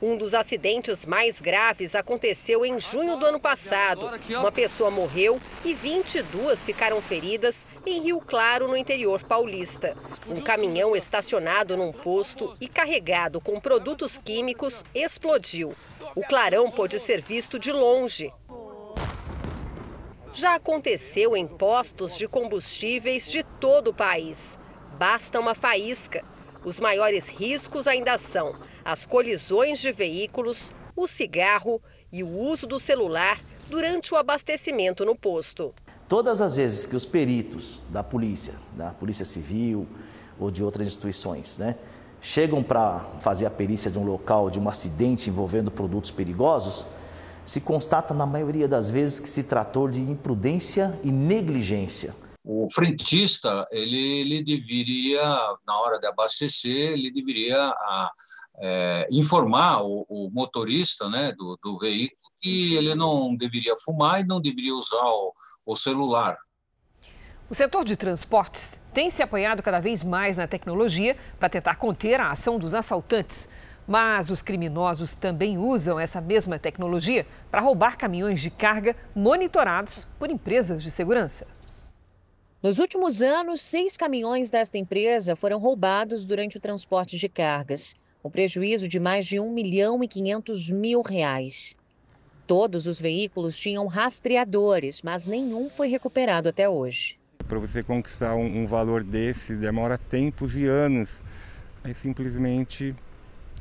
Um 0.02 0.18
dos 0.18 0.34
acidentes 0.34 1.06
mais 1.06 1.39
graves 1.39 1.96
aconteceu 1.96 2.65
em 2.65 2.78
junho 2.78 3.15
do 3.15 3.26
ano 3.26 3.39
passado. 3.39 4.12
Uma 4.30 4.52
pessoa 4.52 4.91
morreu 4.91 5.39
e 5.63 5.74
22 5.74 6.65
ficaram 6.65 7.02
feridas 7.02 7.65
em 7.86 8.02
Rio 8.02 8.20
Claro, 8.20 8.68
no 8.68 8.76
interior 8.76 9.24
paulista. 9.24 9.96
Um 10.28 10.41
caminhão 10.41 10.98
estacionado 10.98 11.78
num 11.78 11.94
posto 11.94 12.54
e 12.60 12.68
carregado 12.68 13.39
com 13.39 13.58
produtos 13.58 14.18
químicos 14.18 14.84
explodiu. 14.94 15.74
O 16.13 16.22
clarão 16.22 16.70
pôde 16.70 17.00
ser 17.00 17.22
visto 17.22 17.58
de 17.58 17.72
longe. 17.72 18.34
Já 20.36 20.56
aconteceu 20.56 21.34
em 21.38 21.48
postos 21.48 22.17
de 22.17 22.28
combustíveis 22.28 23.32
de 23.32 23.41
todo 23.41 23.91
o 23.91 23.93
país. 23.93 24.60
Basta 25.00 25.39
uma 25.39 25.56
faísca. 25.56 26.26
Os 26.65 26.78
maiores 26.78 27.30
riscos 27.30 27.88
ainda 27.88 28.17
são 28.17 28.54
as 28.84 29.06
colisões 29.06 29.80
de 29.80 29.93
veículos, 29.93 30.74
o 30.93 31.08
cigarro 31.08 31.82
e 32.12 32.21
o 32.21 32.28
uso 32.28 32.67
do 32.67 32.82
celular 32.82 33.39
durante 33.69 34.13
o 34.13 34.17
abastecimento 34.17 35.06
no 35.06 35.15
posto. 35.15 35.74
Todas 36.10 36.41
as 36.41 36.58
vezes 36.58 36.86
que 36.86 36.98
os 36.98 37.06
peritos 37.06 37.82
da 37.88 38.04
polícia, 38.04 38.56
da 38.74 38.89
Polícia 38.89 39.24
Civil 39.24 39.88
ou 40.38 40.52
de 40.52 40.62
outras 40.62 40.86
instituições, 40.86 41.58
né, 41.58 41.78
chegam 42.19 42.62
para 42.62 43.00
fazer 43.21 43.45
a 43.45 43.50
perícia 43.50 43.89
de 43.89 43.98
um 43.98 44.04
local 44.04 44.50
de 44.50 44.60
um 44.60 44.67
acidente 44.67 45.30
envolvendo 45.30 45.71
produtos 45.71 46.12
perigosos, 46.12 46.86
se 47.46 47.62
constata 47.62 48.14
na 48.14 48.26
maioria 48.26 48.68
das 48.68 48.90
vezes 48.90 49.20
que 49.20 49.30
se 49.30 49.44
tratou 49.44 49.88
de 49.88 50.02
imprudência 50.02 51.00
e 51.04 51.12
negligência. 51.12 52.16
O 52.44 52.68
frentista, 52.72 53.66
ele, 53.72 54.22
ele 54.22 54.44
deveria, 54.44 55.22
na 55.66 55.80
hora 55.80 56.00
de 56.00 56.08
abastecer, 56.08 56.92
ele 56.92 57.12
deveria 57.12 57.58
a, 57.58 58.12
é, 58.60 59.08
informar 59.12 59.82
o, 59.84 60.06
o, 60.08 60.30
motorista 60.32 61.10
né, 61.10 61.32
do, 61.32 61.58
do 61.64 61.78
veículo 61.80 62.22
que 62.40 62.76
ele 62.76 62.94
não 62.94 63.36
deveria 63.36 63.74
fumar 63.84 64.22
e 64.22 64.24
não 64.24 64.40
deveria 64.40 64.76
usar 64.76 65.04
o, 65.04 65.34
o 65.66 65.76
celular. 65.76 66.38
O 67.50 67.54
setor 67.54 67.84
de 67.86 67.96
transportes 67.96 68.80
tem 68.94 69.10
se 69.10 69.22
apoiado 69.22 69.62
cada 69.62 69.80
vez 69.80 70.04
mais 70.04 70.38
na 70.38 70.48
tecnologia 70.48 71.16
para 71.40 71.50
tentar 71.50 71.76
conter 71.76 72.20
a 72.20 72.32
ação 72.32 72.58
dos 72.58 72.74
assaltantes. 72.74 73.50
Mas 73.88 74.30
os 74.30 74.41
criminosos 74.41 75.15
também 75.15 75.58
usam 75.58 76.00
essa 76.00 76.19
mesma 76.19 76.58
tecnologia 76.58 77.26
para 77.52 77.62
roubar 77.62 77.98
caminhões 77.98 78.41
de 78.41 78.50
carga 78.50 78.95
monitorados 79.13 80.08
por 80.17 80.32
empresas 80.32 80.82
de 80.82 80.89
segurança. 80.89 81.45
Nos 82.63 82.80
últimos 82.80 83.21
anos, 83.21 83.62
seis 83.62 83.95
caminhões 83.95 84.50
desta 84.50 84.78
empresa 84.78 85.36
foram 85.36 85.60
roubados 85.60 86.26
durante 86.26 86.58
o 86.58 86.60
transporte 86.60 87.15
de 87.15 87.30
cargas, 87.30 87.95
um 88.24 88.30
prejuízo 88.30 88.88
de 88.88 89.00
mais 89.00 89.28
de 89.28 89.39
1 89.39 89.52
milhão 89.52 90.04
e 90.04 90.08
500 90.08 90.71
mil 90.71 91.04
reais. 91.04 91.76
Todos 92.48 92.88
os 92.88 93.00
veículos 93.00 93.58
tinham 93.58 93.86
rastreadores, 93.86 95.04
mas 95.04 95.28
nenhum 95.28 95.69
foi 95.69 95.88
recuperado 95.88 96.50
até 96.50 96.67
hoje. 96.67 97.19
Para 97.48 97.60
você 97.60 97.84
conquistar 97.84 98.34
um, 98.34 98.63
um 98.63 98.65
valor 98.65 99.04
desse 99.04 99.56
demora 99.56 99.98
tempos 99.98 100.56
e 100.56 100.65
anos. 100.65 101.21
Aí 101.84 101.93
simplesmente 101.93 102.95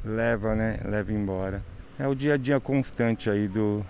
leva, 0.04 0.54
né? 0.54 0.78
Leva 0.84 1.12
embora. 1.12 1.62
É 1.98 2.06
o 2.06 2.14
dia 2.14 2.34
a 2.34 2.36
dia 2.36 2.60
constante 2.60 3.30
aí 3.30 3.48
do 3.48 3.84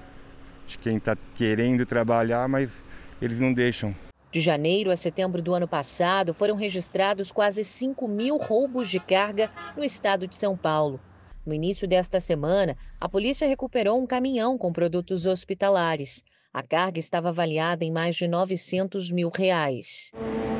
de 0.67 0.79
quem 0.79 0.97
está 0.97 1.17
querendo 1.35 1.85
trabalhar, 1.85 2.49
mas 2.49 2.83
eles 3.21 3.39
não 3.39 3.53
deixam. 3.53 3.95
De 4.31 4.41
janeiro 4.41 4.91
a 4.91 4.97
setembro 4.97 5.43
do 5.43 5.55
ano 5.55 5.69
passado, 5.69 6.33
foram 6.35 6.57
registrados 6.57 7.31
quase 7.31 7.63
5 7.63 8.09
mil 8.09 8.37
roubos 8.37 8.89
de 8.89 8.99
carga 8.99 9.51
no 9.77 9.85
estado 9.85 10.27
de 10.27 10.37
São 10.37 10.57
Paulo. 10.57 10.99
No 11.45 11.53
início 11.53 11.87
desta 11.87 12.19
semana, 12.19 12.77
a 12.99 13.09
polícia 13.09 13.47
recuperou 13.47 14.01
um 14.01 14.07
caminhão 14.07 14.57
com 14.57 14.73
produtos 14.73 15.27
hospitalares. 15.27 16.25
A 16.57 16.63
carga 16.63 17.01
estava 17.01 17.31
avaliada 17.31 17.85
em 17.85 17.91
mais 17.91 18.15
de 18.15 18.29
900 18.29 19.11
mil 19.11 19.29
reais. 19.29 20.13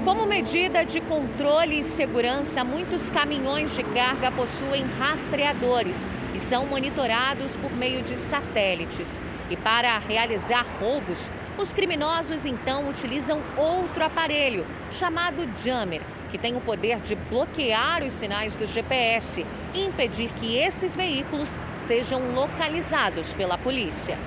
Como 0.05 0.27
medida 0.27 0.85
de 0.85 1.01
controle 1.01 1.79
e 1.79 1.85
segurança, 1.85 2.65
muitos 2.65 3.09
caminhões 3.09 3.77
de 3.77 3.85
carga 3.85 4.33
possuem 4.33 4.83
rastreadores 4.99 6.09
e 6.35 6.41
são 6.41 6.67
monitorados 6.67 7.57
por 7.57 7.71
meio 7.71 8.03
de 8.03 8.19
satélites. 8.19 9.21
E 9.49 9.57
para 9.57 9.97
realizar 9.99 10.67
roubos, 10.81 11.31
os 11.57 11.73
criminosos 11.73 12.45
então 12.45 12.89
utilizam 12.89 13.41
outro 13.57 14.03
aparelho, 14.03 14.67
chamado 14.91 15.49
jammer, 15.57 16.03
que 16.29 16.37
tem 16.37 16.57
o 16.57 16.61
poder 16.61 17.01
de 17.01 17.15
bloquear 17.15 18.03
os 18.03 18.15
sinais 18.15 18.57
do 18.57 18.67
GPS 18.67 19.47
e 19.73 19.85
impedir 19.85 20.33
que 20.33 20.57
esses 20.57 20.97
veículos 20.97 21.61
sejam 21.79 22.35
localizados 22.35 23.33
pela 23.33 23.57
polícia. 23.57 24.19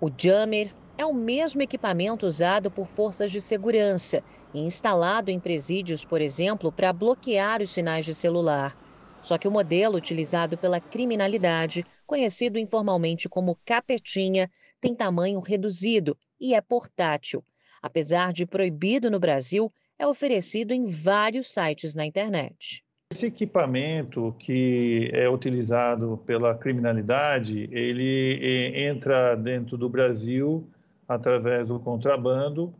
O 0.00 0.08
jammer 0.16 0.70
é 0.98 1.06
o 1.06 1.14
mesmo 1.14 1.62
equipamento 1.62 2.26
usado 2.26 2.72
por 2.72 2.88
forças 2.88 3.30
de 3.30 3.40
segurança 3.40 4.20
e 4.52 4.58
instalado 4.58 5.30
em 5.30 5.38
presídios, 5.38 6.04
por 6.04 6.20
exemplo, 6.20 6.72
para 6.72 6.92
bloquear 6.92 7.62
os 7.62 7.70
sinais 7.70 8.04
de 8.04 8.12
celular. 8.12 8.76
Só 9.22 9.38
que 9.38 9.46
o 9.46 9.50
modelo 9.50 9.96
utilizado 9.96 10.58
pela 10.58 10.80
criminalidade, 10.80 11.86
conhecido 12.04 12.58
informalmente 12.58 13.28
como 13.28 13.56
capetinha, 13.64 14.50
tem 14.80 14.92
tamanho 14.92 15.38
reduzido 15.38 16.18
e 16.40 16.52
é 16.52 16.60
portátil. 16.60 17.44
Apesar 17.80 18.32
de 18.32 18.44
proibido 18.44 19.08
no 19.08 19.20
Brasil, 19.20 19.72
é 19.96 20.06
oferecido 20.06 20.72
em 20.72 20.86
vários 20.86 21.52
sites 21.52 21.94
na 21.94 22.04
internet. 22.04 22.84
Esse 23.12 23.26
equipamento 23.26 24.34
que 24.38 25.10
é 25.12 25.30
utilizado 25.30 26.20
pela 26.26 26.56
criminalidade, 26.56 27.68
ele 27.72 28.38
eh, 28.42 28.88
entra 28.88 29.34
dentro 29.36 29.78
do 29.78 29.88
Brasil 29.88 30.68
através 31.08 31.68
do 31.68 31.80
contrabando 31.80 32.72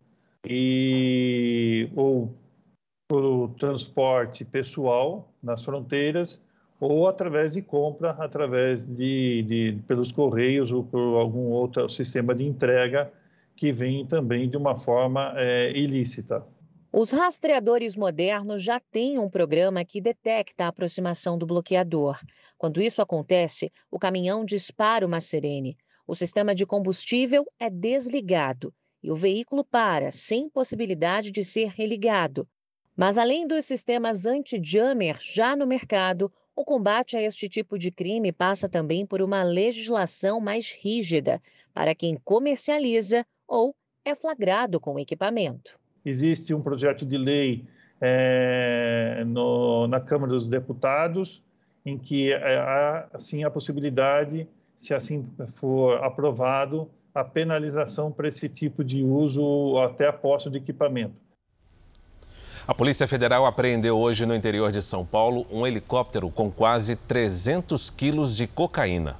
e 0.47 1.88
ou 1.97 2.33
por 3.09 3.51
transporte 3.59 4.45
pessoal 4.45 5.33
nas 5.43 5.64
fronteiras 5.64 6.43
ou 6.81 7.09
através 7.09 7.55
de 7.55 7.62
compra, 7.62 8.11
através 8.11 8.87
de, 8.87 9.43
de 9.43 9.79
pelos 9.88 10.12
correios 10.12 10.71
ou 10.71 10.85
por 10.85 11.19
algum 11.19 11.47
outro 11.47 11.88
sistema 11.88 12.35
de 12.35 12.45
entrega 12.45 13.11
que 13.57 13.73
vem 13.73 14.07
também 14.07 14.49
de 14.49 14.57
uma 14.57 14.77
forma 14.77 15.33
é, 15.37 15.73
ilícita. 15.73 16.45
Os 16.93 17.11
rastreadores 17.11 17.97
modernos 17.97 18.62
já 18.62 18.81
têm 18.81 19.19
um 19.19 19.29
programa 19.29 19.85
que 19.85 20.01
detecta 20.01 20.64
a 20.64 20.69
aproximação 20.69 21.37
do 21.37 21.45
bloqueador. 21.45 22.19
Quando 22.57 22.81
isso 22.81 23.03
acontece, 23.03 23.71
o 23.91 23.99
caminhão 23.99 24.45
dispara 24.45 25.05
uma 25.05 25.21
sirene. 25.21 25.77
O 26.09 26.14
sistema 26.14 26.55
de 26.55 26.64
combustível 26.64 27.44
é 27.61 27.68
desligado 27.68 28.73
e 29.03 29.11
o 29.11 29.14
veículo 29.14 29.62
para, 29.62 30.11
sem 30.11 30.49
possibilidade 30.49 31.31
de 31.31 31.44
ser 31.44 31.68
religado. 31.68 32.49
Mas 32.97 33.18
além 33.18 33.47
dos 33.47 33.66
sistemas 33.66 34.25
anti-jammer 34.25 35.18
já 35.21 35.55
no 35.55 35.66
mercado, 35.66 36.33
o 36.57 36.64
combate 36.64 37.14
a 37.14 37.21
este 37.21 37.47
tipo 37.47 37.79
de 37.79 37.90
crime 37.90 38.33
passa 38.33 38.71
também 38.71 39.05
por 39.05 39.21
uma 39.21 39.42
legislação 39.42 40.40
mais 40.40 40.73
rígida 40.73 41.42
para 41.75 41.94
quem 41.94 42.16
comercializa 42.25 43.27
ou 43.47 43.77
é 44.03 44.14
flagrado 44.14 44.81
com 44.81 44.94
o 44.94 44.99
equipamento. 44.99 45.79
Existe 46.07 46.55
um 46.55 46.62
projeto 46.62 47.05
de 47.05 47.18
lei 47.18 47.66
é, 48.01 49.23
no, 49.27 49.87
na 49.87 50.01
Câmara 50.01 50.33
dos 50.33 50.49
Deputados 50.49 51.44
em 51.85 51.99
que 51.99 52.33
é, 52.33 52.57
há 52.57 53.09
assim 53.12 53.44
a 53.44 53.51
possibilidade, 53.51 54.49
se 54.79 54.95
assim 54.95 55.27
for 55.49 56.03
aprovado, 56.03 56.88
a 57.12 57.25
penalização 57.25 58.12
para 58.12 58.29
esse 58.29 58.49
tipo 58.49 58.85
de 58.85 59.03
uso 59.03 59.77
até 59.79 60.09
a 60.09 60.12
posse 60.12 60.49
de 60.49 60.57
equipamento. 60.57 61.17
A 62.67 62.75
Polícia 62.75 63.09
Federal 63.09 63.45
apreendeu 63.45 63.99
hoje 63.99 64.25
no 64.25 64.35
interior 64.35 64.71
de 64.71 64.81
São 64.81 65.05
Paulo 65.05 65.47
um 65.51 65.67
helicóptero 65.67 66.31
com 66.31 66.51
quase 66.51 66.95
300 66.95 67.91
quilos 67.91 68.37
de 68.37 68.47
cocaína. 68.47 69.17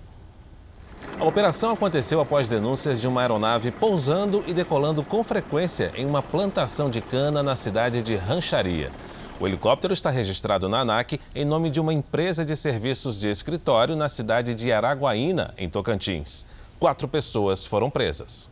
A 1.19 1.25
operação 1.25 1.73
aconteceu 1.73 2.21
após 2.21 2.47
denúncias 2.47 3.01
de 3.01 3.09
uma 3.09 3.23
aeronave 3.23 3.71
pousando 3.71 4.45
e 4.47 4.55
decolando 4.55 5.03
com 5.03 5.25
frequência 5.25 5.91
em 5.97 6.07
uma 6.07 6.23
plantação 6.23 6.91
de 6.91 7.01
cana 7.01 7.43
na 7.43 7.57
cidade 7.57 8.03
de 8.03 8.15
Rancharia. 8.15 8.93
O 9.41 9.47
helicóptero 9.47 9.95
está 9.95 10.11
registrado 10.11 10.69
na 10.69 10.81
ANAC 10.81 11.21
em 11.33 11.45
nome 11.45 11.71
de 11.71 11.79
uma 11.79 11.93
empresa 11.93 12.45
de 12.45 12.57
serviços 12.57 13.21
de 13.21 13.29
escritório 13.29 13.95
na 13.95 14.09
cidade 14.09 14.53
de 14.53 14.73
Araguaína, 14.73 15.55
em 15.57 15.69
Tocantins. 15.69 16.45
Quatro 16.81 17.07
pessoas 17.07 17.65
foram 17.65 17.89
presas. 17.89 18.51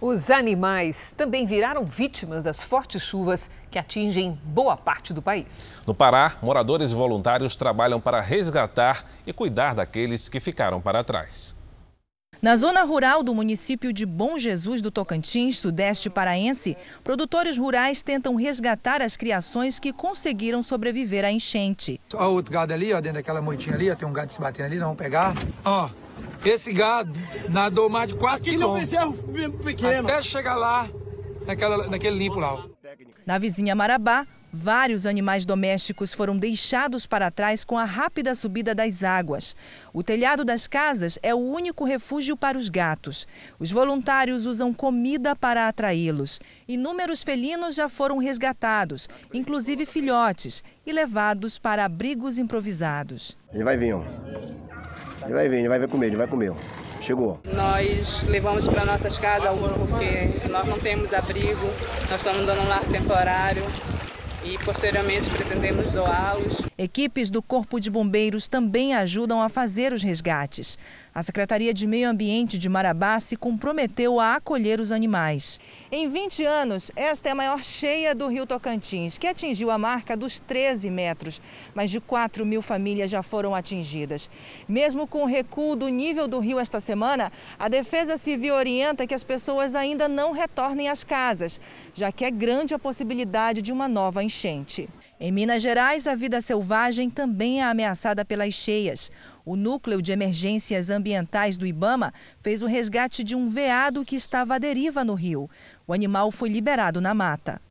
Os 0.00 0.30
animais 0.30 1.12
também 1.12 1.46
viraram 1.46 1.84
vítimas 1.84 2.44
das 2.44 2.62
fortes 2.62 3.02
chuvas 3.02 3.50
que 3.72 3.78
atingem 3.78 4.38
boa 4.44 4.76
parte 4.76 5.12
do 5.12 5.20
país. 5.20 5.76
No 5.84 5.94
Pará, 5.94 6.36
moradores 6.40 6.92
e 6.92 6.94
voluntários 6.94 7.56
trabalham 7.56 8.00
para 8.00 8.20
resgatar 8.20 9.04
e 9.26 9.32
cuidar 9.32 9.74
daqueles 9.74 10.28
que 10.28 10.38
ficaram 10.38 10.80
para 10.80 11.02
trás. 11.02 11.56
Na 12.42 12.56
zona 12.56 12.82
rural 12.82 13.22
do 13.22 13.32
município 13.32 13.92
de 13.92 14.04
Bom 14.04 14.36
Jesus 14.36 14.82
do 14.82 14.90
Tocantins, 14.90 15.58
sudeste 15.58 16.10
paraense, 16.10 16.76
produtores 17.04 17.56
rurais 17.56 18.02
tentam 18.02 18.34
resgatar 18.34 19.00
as 19.00 19.16
criações 19.16 19.78
que 19.78 19.92
conseguiram 19.92 20.60
sobreviver 20.60 21.24
à 21.24 21.30
enchente. 21.30 22.00
Olha 22.12 22.26
o 22.26 22.32
outro 22.32 22.52
gado 22.52 22.72
ali, 22.72 22.92
ó, 22.92 23.00
dentro 23.00 23.18
daquela 23.18 23.40
moitinha 23.40 23.76
ali, 23.76 23.88
ó, 23.88 23.94
tem 23.94 24.08
um 24.08 24.12
gado 24.12 24.32
se 24.32 24.40
batendo 24.40 24.66
ali, 24.66 24.74
nós 24.74 24.86
vamos 24.86 24.98
pegar. 24.98 25.34
Ó, 25.64 25.88
esse 26.44 26.72
gado 26.72 27.12
nadou 27.48 27.88
mais 27.88 28.08
de 28.08 28.16
4 28.16 28.42
quilômetros. 28.42 29.16
pequeno. 29.64 30.08
Até 30.08 30.20
chegar 30.20 30.56
lá, 30.56 30.90
naquela, 31.46 31.86
naquele 31.86 32.18
limpo 32.18 32.40
lá. 32.40 32.54
Ó. 32.54 32.64
Na 33.24 33.38
vizinha 33.38 33.76
Marabá, 33.76 34.26
Vários 34.54 35.06
animais 35.06 35.46
domésticos 35.46 36.12
foram 36.12 36.36
deixados 36.36 37.06
para 37.06 37.30
trás 37.30 37.64
com 37.64 37.78
a 37.78 37.86
rápida 37.86 38.34
subida 38.34 38.74
das 38.74 39.02
águas. 39.02 39.56
O 39.94 40.04
telhado 40.04 40.44
das 40.44 40.68
casas 40.68 41.18
é 41.22 41.34
o 41.34 41.38
único 41.38 41.86
refúgio 41.86 42.36
para 42.36 42.58
os 42.58 42.68
gatos. 42.68 43.26
Os 43.58 43.72
voluntários 43.72 44.44
usam 44.44 44.74
comida 44.74 45.34
para 45.34 45.68
atraí-los. 45.68 46.38
Inúmeros 46.68 47.22
felinos 47.22 47.74
já 47.74 47.88
foram 47.88 48.18
resgatados, 48.18 49.08
inclusive 49.32 49.86
filhotes, 49.86 50.62
e 50.84 50.92
levados 50.92 51.58
para 51.58 51.86
abrigos 51.86 52.36
improvisados. 52.38 53.38
Ele 53.54 53.64
vai 53.64 53.78
vir, 53.78 53.94
ó. 53.94 54.02
Ele 55.24 55.32
vai 55.32 55.48
vir, 55.48 55.58
ele 55.60 55.68
vai 55.68 55.78
ver 55.78 55.88
comer, 55.88 56.06
ele 56.08 56.16
vai 56.16 56.26
comer. 56.26 56.52
Chegou. 57.00 57.40
Nós 57.54 58.22
levamos 58.24 58.68
para 58.68 58.84
nossas 58.84 59.16
casas 59.16 59.48
porque 59.88 60.46
nós 60.50 60.68
não 60.68 60.78
temos 60.78 61.14
abrigo, 61.14 61.66
nós 62.02 62.20
estamos 62.20 62.44
dando 62.44 62.60
um 62.60 62.68
lar 62.68 62.84
temporário 62.84 63.64
e 64.44 64.58
posteriormente 64.64 65.30
pretendemos 65.30 65.90
doá-los. 65.90 66.62
Equipes 66.76 67.30
do 67.30 67.42
Corpo 67.42 67.78
de 67.78 67.90
Bombeiros 67.90 68.48
também 68.48 68.94
ajudam 68.94 69.40
a 69.40 69.48
fazer 69.48 69.92
os 69.92 70.02
resgates. 70.02 70.78
A 71.14 71.22
Secretaria 71.22 71.74
de 71.74 71.86
Meio 71.86 72.08
Ambiente 72.08 72.56
de 72.56 72.70
Marabá 72.70 73.20
se 73.20 73.36
comprometeu 73.36 74.18
a 74.18 74.36
acolher 74.36 74.80
os 74.80 74.90
animais. 74.90 75.60
Em 75.90 76.08
20 76.08 76.42
anos, 76.42 76.90
esta 76.96 77.28
é 77.28 77.32
a 77.32 77.34
maior 77.34 77.62
cheia 77.62 78.14
do 78.14 78.28
Rio 78.28 78.46
Tocantins, 78.46 79.18
que 79.18 79.26
atingiu 79.26 79.70
a 79.70 79.76
marca 79.76 80.16
dos 80.16 80.40
13 80.40 80.88
metros. 80.88 81.38
Mais 81.74 81.90
de 81.90 82.00
4 82.00 82.46
mil 82.46 82.62
famílias 82.62 83.10
já 83.10 83.22
foram 83.22 83.54
atingidas. 83.54 84.30
Mesmo 84.66 85.06
com 85.06 85.24
o 85.24 85.26
recuo 85.26 85.76
do 85.76 85.90
nível 85.90 86.26
do 86.26 86.38
rio 86.38 86.58
esta 86.58 86.80
semana, 86.80 87.30
a 87.58 87.68
Defesa 87.68 88.16
Civil 88.16 88.54
orienta 88.54 89.06
que 89.06 89.14
as 89.14 89.22
pessoas 89.22 89.74
ainda 89.74 90.08
não 90.08 90.32
retornem 90.32 90.88
às 90.88 91.04
casas, 91.04 91.60
já 91.92 92.10
que 92.10 92.24
é 92.24 92.30
grande 92.30 92.74
a 92.74 92.78
possibilidade 92.78 93.60
de 93.60 93.70
uma 93.70 93.86
nova 93.86 94.24
enchente. 94.24 94.88
Em 95.24 95.30
Minas 95.30 95.62
Gerais, 95.62 96.08
a 96.08 96.16
vida 96.16 96.40
selvagem 96.40 97.08
também 97.08 97.60
é 97.60 97.64
ameaçada 97.64 98.24
pelas 98.24 98.54
cheias. 98.54 99.08
O 99.44 99.54
Núcleo 99.54 100.02
de 100.02 100.10
Emergências 100.10 100.90
Ambientais 100.90 101.56
do 101.56 101.64
Ibama 101.64 102.12
fez 102.40 102.60
o 102.60 102.66
resgate 102.66 103.22
de 103.22 103.36
um 103.36 103.48
veado 103.48 104.04
que 104.04 104.16
estava 104.16 104.56
à 104.56 104.58
deriva 104.58 105.04
no 105.04 105.14
rio. 105.14 105.48
O 105.86 105.92
animal 105.92 106.32
foi 106.32 106.48
liberado 106.48 107.00
na 107.00 107.14
mata. 107.14 107.62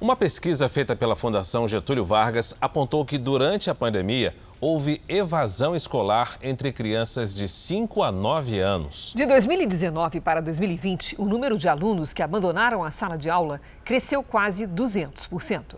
Uma 0.00 0.16
pesquisa 0.16 0.68
feita 0.68 0.96
pela 0.96 1.14
Fundação 1.14 1.68
Getúlio 1.68 2.04
Vargas 2.04 2.56
apontou 2.60 3.04
que 3.04 3.16
durante 3.16 3.70
a 3.70 3.74
pandemia 3.74 4.34
houve 4.60 5.00
evasão 5.08 5.74
escolar 5.74 6.38
entre 6.42 6.72
crianças 6.72 7.34
de 7.34 7.48
5 7.48 8.02
a 8.02 8.10
9 8.10 8.58
anos. 8.58 9.12
De 9.14 9.24
2019 9.26 10.20
para 10.20 10.40
2020, 10.40 11.16
o 11.18 11.24
número 11.24 11.56
de 11.56 11.68
alunos 11.68 12.12
que 12.12 12.22
abandonaram 12.22 12.82
a 12.82 12.90
sala 12.90 13.16
de 13.16 13.30
aula 13.30 13.60
cresceu 13.84 14.22
quase 14.22 14.66
200%. 14.66 15.76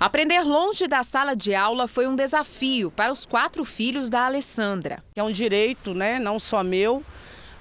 Aprender 0.00 0.42
longe 0.42 0.86
da 0.86 1.02
sala 1.02 1.36
de 1.36 1.54
aula 1.54 1.86
foi 1.86 2.06
um 2.06 2.14
desafio 2.14 2.90
para 2.90 3.12
os 3.12 3.26
quatro 3.26 3.66
filhos 3.66 4.08
da 4.08 4.24
Alessandra. 4.24 5.04
É 5.14 5.22
um 5.22 5.30
direito, 5.30 5.92
né, 5.92 6.18
não 6.18 6.38
só 6.38 6.64
meu, 6.64 7.02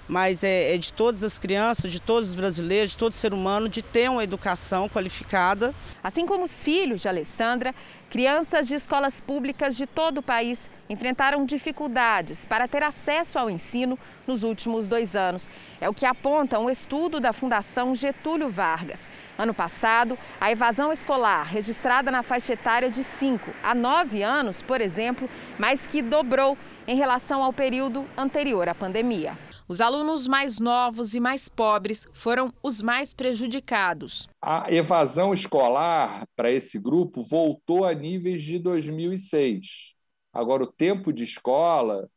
mas 0.10 0.44
é, 0.44 0.74
é, 0.74 0.78
de 0.78 0.92
todas 0.92 1.24
as 1.24 1.38
crianças, 1.38 1.92
de 1.92 2.02
todos 2.02 2.30
os 2.30 2.36
brasileiros, 2.36 2.92
de 2.92 2.98
todo 2.98 3.14
ser 3.14 3.32
humano, 3.32 3.70
de 3.70 3.84
ter 3.84 4.10
uma 4.10 4.24
educação 4.24 4.90
qualificada. 4.90 5.74
Assim 6.04 6.26
como 6.26 6.44
os 6.44 6.64
filhos 6.64 7.02
de 7.02 7.08
Alessandra, 7.08 7.76
crianças 8.10 8.68
de 8.68 8.74
escolas 8.74 9.22
públicas 9.22 9.78
de 9.78 9.86
todo 9.86 10.18
o 10.18 10.24
país 10.24 10.68
enfrentaram 10.90 11.46
dificuldades 11.46 12.44
para 12.44 12.68
ter 12.68 12.82
acesso 12.82 13.38
ao 13.38 13.52
ensino 13.52 14.00
nos 14.26 14.42
últimos 14.42 14.88
dois 14.88 15.16
anos. 15.16 15.48
É 15.80 15.88
o 15.88 15.94
que 15.94 16.08
aponta 16.08 16.58
um 16.58 16.72
estudo 16.72 17.20
da 17.20 17.32
Fundação 17.32 17.94
Getúlio 17.94 18.50
Vargas. 18.50 19.08
Ano 19.38 19.54
passado, 19.54 20.18
a 20.42 20.52
evasão 20.52 20.92
escolar 20.92 21.44
registrada 21.44 22.10
na 22.10 22.24
faixa 22.24 22.54
etária 22.54 22.90
de 22.90 23.04
5 23.04 23.52
a 23.62 23.76
9 23.76 24.24
anos, 24.24 24.64
por 24.64 24.82
exemplo, 24.82 25.30
mais 25.60 25.86
que 25.86 26.02
dobrou 26.02 26.58
em 26.88 26.96
relação 26.96 27.44
ao 27.44 27.54
período 27.54 28.08
anterior 28.18 28.68
à 28.68 28.74
pandemia. 28.74 29.49
Os 29.70 29.82
alunos 29.82 30.28
mais 30.28 30.60
novos 30.60 31.14
e 31.14 31.20
mais 31.20 31.48
pobres 31.48 32.08
foram 32.12 32.52
os 32.64 32.82
mais 32.82 33.14
prejudicados. 33.14 34.28
A 34.42 34.66
evasão 34.74 35.32
escolar 35.32 36.26
para 36.36 36.50
esse 36.50 36.80
grupo 36.80 37.22
voltou 37.22 37.86
a 37.86 37.94
níveis 37.94 38.42
de 38.42 38.58
2006. 38.58 39.94
Agora, 40.34 40.64
o 40.64 40.72
tempo 40.72 41.14
de 41.14 41.24
escola, 41.24 42.10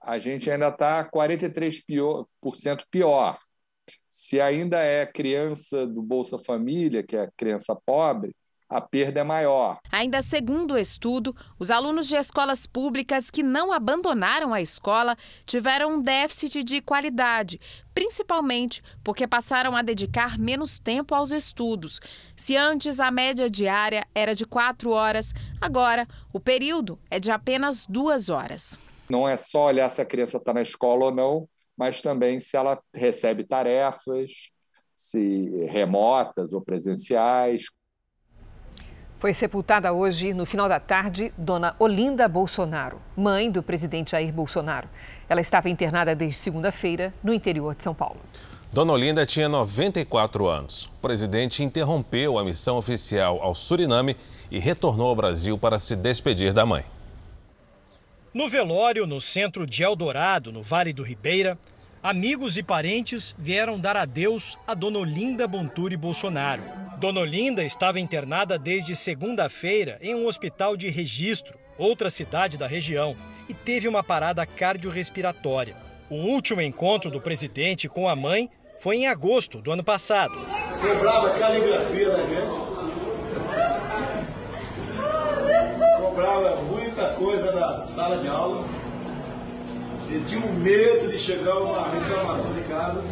a 0.00 0.20
gente 0.20 0.48
ainda 0.48 0.68
está 0.68 1.04
43% 1.04 2.84
pior. 2.88 3.40
Se 4.08 4.40
ainda 4.40 4.78
é 4.78 5.04
criança 5.04 5.84
do 5.84 6.02
Bolsa 6.02 6.38
Família, 6.38 7.02
que 7.02 7.16
é 7.16 7.28
criança 7.36 7.74
pobre, 7.74 8.36
a 8.70 8.80
perda 8.80 9.20
é 9.20 9.24
maior. 9.24 9.80
Ainda 9.90 10.22
segundo 10.22 10.74
o 10.74 10.78
estudo, 10.78 11.34
os 11.58 11.72
alunos 11.72 12.06
de 12.06 12.14
escolas 12.14 12.66
públicas 12.68 13.28
que 13.28 13.42
não 13.42 13.72
abandonaram 13.72 14.54
a 14.54 14.60
escola 14.60 15.16
tiveram 15.44 15.94
um 15.94 16.00
déficit 16.00 16.62
de 16.62 16.80
qualidade, 16.80 17.60
principalmente 17.92 18.80
porque 19.02 19.26
passaram 19.26 19.74
a 19.74 19.82
dedicar 19.82 20.38
menos 20.38 20.78
tempo 20.78 21.16
aos 21.16 21.32
estudos. 21.32 22.00
Se 22.36 22.56
antes 22.56 23.00
a 23.00 23.10
média 23.10 23.50
diária 23.50 24.06
era 24.14 24.36
de 24.36 24.46
quatro 24.46 24.90
horas, 24.92 25.32
agora 25.60 26.06
o 26.32 26.38
período 26.38 26.96
é 27.10 27.18
de 27.18 27.32
apenas 27.32 27.84
duas 27.86 28.28
horas. 28.28 28.78
Não 29.08 29.28
é 29.28 29.36
só 29.36 29.64
olhar 29.66 29.88
se 29.88 30.00
a 30.00 30.06
criança 30.06 30.36
está 30.36 30.54
na 30.54 30.62
escola 30.62 31.06
ou 31.06 31.12
não, 31.12 31.48
mas 31.76 32.00
também 32.00 32.38
se 32.38 32.56
ela 32.56 32.80
recebe 32.94 33.42
tarefas, 33.42 34.50
se 34.94 35.66
remotas 35.66 36.52
ou 36.52 36.60
presenciais. 36.60 37.64
Foi 39.20 39.34
sepultada 39.34 39.92
hoje, 39.92 40.32
no 40.32 40.46
final 40.46 40.66
da 40.66 40.80
tarde, 40.80 41.30
Dona 41.36 41.76
Olinda 41.78 42.26
Bolsonaro, 42.26 43.02
mãe 43.14 43.50
do 43.50 43.62
presidente 43.62 44.12
Jair 44.12 44.32
Bolsonaro. 44.32 44.88
Ela 45.28 45.42
estava 45.42 45.68
internada 45.68 46.14
desde 46.14 46.38
segunda-feira 46.38 47.12
no 47.22 47.34
interior 47.34 47.74
de 47.74 47.84
São 47.84 47.94
Paulo. 47.94 48.18
Dona 48.72 48.94
Olinda 48.94 49.26
tinha 49.26 49.46
94 49.46 50.48
anos. 50.48 50.86
O 50.86 51.02
presidente 51.02 51.62
interrompeu 51.62 52.38
a 52.38 52.44
missão 52.44 52.78
oficial 52.78 53.42
ao 53.42 53.54
Suriname 53.54 54.16
e 54.50 54.58
retornou 54.58 55.08
ao 55.08 55.16
Brasil 55.16 55.58
para 55.58 55.78
se 55.78 55.94
despedir 55.94 56.54
da 56.54 56.64
mãe. 56.64 56.86
No 58.32 58.48
velório, 58.48 59.06
no 59.06 59.20
centro 59.20 59.66
de 59.66 59.82
Eldorado, 59.82 60.50
no 60.50 60.62
Vale 60.62 60.94
do 60.94 61.02
Ribeira, 61.02 61.58
amigos 62.02 62.56
e 62.56 62.62
parentes 62.62 63.34
vieram 63.38 63.78
dar 63.78 63.98
adeus 63.98 64.56
a 64.66 64.72
Dona 64.72 64.98
Olinda 64.98 65.46
Bonturi 65.46 65.94
Bolsonaro. 65.94 66.62
Dona 67.00 67.20
Olinda 67.20 67.64
estava 67.64 67.98
internada 67.98 68.58
desde 68.58 68.94
segunda-feira 68.94 69.96
em 70.02 70.14
um 70.14 70.26
hospital 70.26 70.76
de 70.76 70.90
registro, 70.90 71.58
outra 71.78 72.10
cidade 72.10 72.58
da 72.58 72.66
região, 72.66 73.16
e 73.48 73.54
teve 73.54 73.88
uma 73.88 74.04
parada 74.04 74.44
cardiorrespiratória. 74.44 75.74
O 76.10 76.16
último 76.16 76.60
encontro 76.60 77.10
do 77.10 77.18
presidente 77.18 77.88
com 77.88 78.06
a 78.06 78.14
mãe 78.14 78.50
foi 78.80 78.96
em 78.96 79.06
agosto 79.06 79.62
do 79.62 79.72
ano 79.72 79.82
passado. 79.82 80.34
Quebrava 80.82 81.30
a 81.30 81.38
caligrafia 81.38 82.10
da 82.10 82.22
gente. 82.26 82.52
Cobrava 86.02 86.56
muita 86.64 87.14
coisa 87.14 87.50
da 87.50 87.86
sala 87.86 88.18
de 88.18 88.28
aula. 88.28 88.62
E 90.10 90.22
tinha 90.26 90.44
um 90.44 90.52
medo 90.52 91.10
de 91.10 91.18
chegar 91.18 91.60
uma 91.60 91.88
reclamação 91.88 92.52
de 92.52 92.60
casa. 92.64 93.02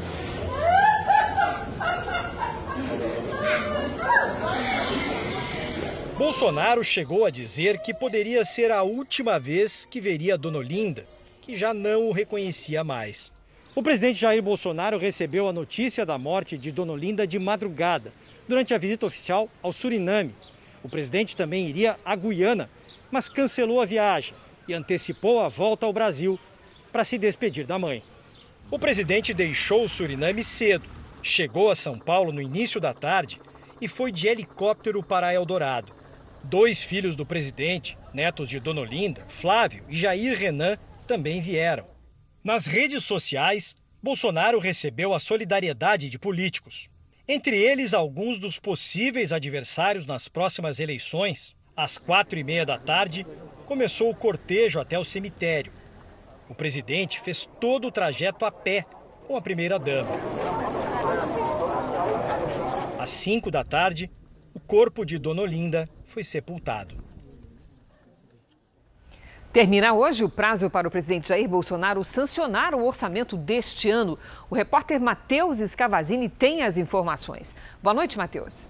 Bolsonaro 6.17 6.83
chegou 6.83 7.25
a 7.25 7.31
dizer 7.31 7.79
que 7.81 7.95
poderia 7.95 8.45
ser 8.45 8.71
a 8.71 8.83
última 8.83 9.39
vez 9.39 9.85
que 9.85 10.01
veria 10.01 10.37
Dona 10.37 10.59
Olinda, 10.59 11.07
que 11.41 11.57
já 11.57 11.73
não 11.73 12.09
o 12.09 12.13
reconhecia 12.13 12.83
mais. 12.83 13.33
O 13.75 13.83
presidente 13.83 14.21
Jair 14.21 14.43
Bolsonaro 14.43 14.99
recebeu 14.99 15.49
a 15.49 15.53
notícia 15.53 16.05
da 16.05 16.19
morte 16.19 16.59
de 16.59 16.73
Dona 16.73 16.93
Olinda 16.93 17.27
de 17.27 17.39
madrugada, 17.39 18.13
durante 18.49 18.75
a 18.75 18.79
visita 18.79 19.07
oficial 19.07 19.49
ao 19.63 19.73
Suriname. 19.73 20.35
O 20.83 20.89
presidente 20.89 21.37
também 21.37 21.69
iria 21.69 21.97
à 22.05 22.17
Guiana, 22.17 22.69
mas 23.11 23.29
cancelou 23.29 23.81
a 23.81 23.87
viagem 23.87 24.35
e 24.67 24.75
antecipou 24.75 25.39
a 25.39 25.49
volta 25.49 25.87
ao 25.87 25.93
Brasil 25.93 26.39
para 26.91 27.05
se 27.05 27.17
despedir 27.17 27.65
da 27.65 27.79
mãe. 27.79 28.03
O 28.71 28.79
presidente 28.79 29.33
deixou 29.33 29.85
o 29.85 29.89
Suriname 29.89 30.43
cedo, 30.43 30.98
chegou 31.23 31.71
a 31.71 31.75
São 31.75 31.99
Paulo 31.99 32.33
no 32.33 32.43
início 32.43 32.81
da 32.81 32.95
tarde 32.95 33.41
e 33.81 33.89
foi 33.89 34.11
de 34.11 34.29
helicóptero 34.29 35.03
para 35.03 35.33
Eldorado. 35.33 35.93
Dois 36.43 36.83
filhos 36.83 37.17
do 37.17 37.27
presidente, 37.27 37.99
netos 38.13 38.49
de 38.49 38.61
Dona 38.61 38.81
Olinda, 38.81 39.25
Flávio 39.29 39.85
e 39.89 39.97
Jair 39.97 40.39
Renan, 40.39 40.79
também 41.07 41.41
vieram. 41.41 41.87
Nas 42.43 42.67
redes 42.67 43.05
sociais, 43.05 43.77
Bolsonaro 44.03 44.59
recebeu 44.59 45.13
a 45.13 45.19
solidariedade 45.19 46.09
de 46.09 46.19
políticos. 46.19 46.89
Entre 47.27 47.57
eles, 47.57 47.93
alguns 47.93 48.39
dos 48.39 48.59
possíveis 48.59 49.33
adversários 49.33 50.07
nas 50.07 50.29
próximas 50.29 50.81
eleições. 50.81 51.55
Às 51.77 51.99
quatro 51.99 52.39
e 52.39 52.45
meia 52.45 52.65
da 52.65 52.79
tarde, 52.79 53.27
começou 53.67 54.11
o 54.11 54.15
cortejo 54.15 54.81
até 54.81 54.99
o 54.99 55.05
cemitério. 55.05 55.73
O 56.49 56.55
presidente 56.55 57.21
fez 57.21 57.47
todo 57.61 57.89
o 57.89 57.93
trajeto 57.93 58.45
a 58.45 58.51
pé 58.51 58.87
com 59.27 59.37
a 59.37 59.43
primeira-dama. 59.43 60.11
Às 62.99 63.11
cinco 63.11 63.49
da 63.49 63.63
tarde, 63.63 64.11
o 64.53 64.59
corpo 64.59 65.05
de 65.05 65.19
Dona 65.19 65.43
Olinda 65.43 65.89
foi 66.05 66.25
sepultado. 66.25 66.97
Termina 69.53 69.93
hoje 69.95 70.25
o 70.25 70.29
prazo 70.29 70.69
para 70.69 70.89
o 70.89 70.91
presidente 70.91 71.29
Jair 71.29 71.49
Bolsonaro 71.49 72.03
sancionar 72.03 72.75
o 72.75 72.85
orçamento 72.85 73.37
deste 73.37 73.89
ano. 73.89 74.19
O 74.51 74.55
repórter 74.55 75.01
Matheus 75.01 75.61
Escavazini 75.61 76.29
tem 76.29 76.63
as 76.63 76.77
informações. 76.77 77.55
Boa 77.81 77.95
noite, 77.95 78.19
Matheus. 78.19 78.69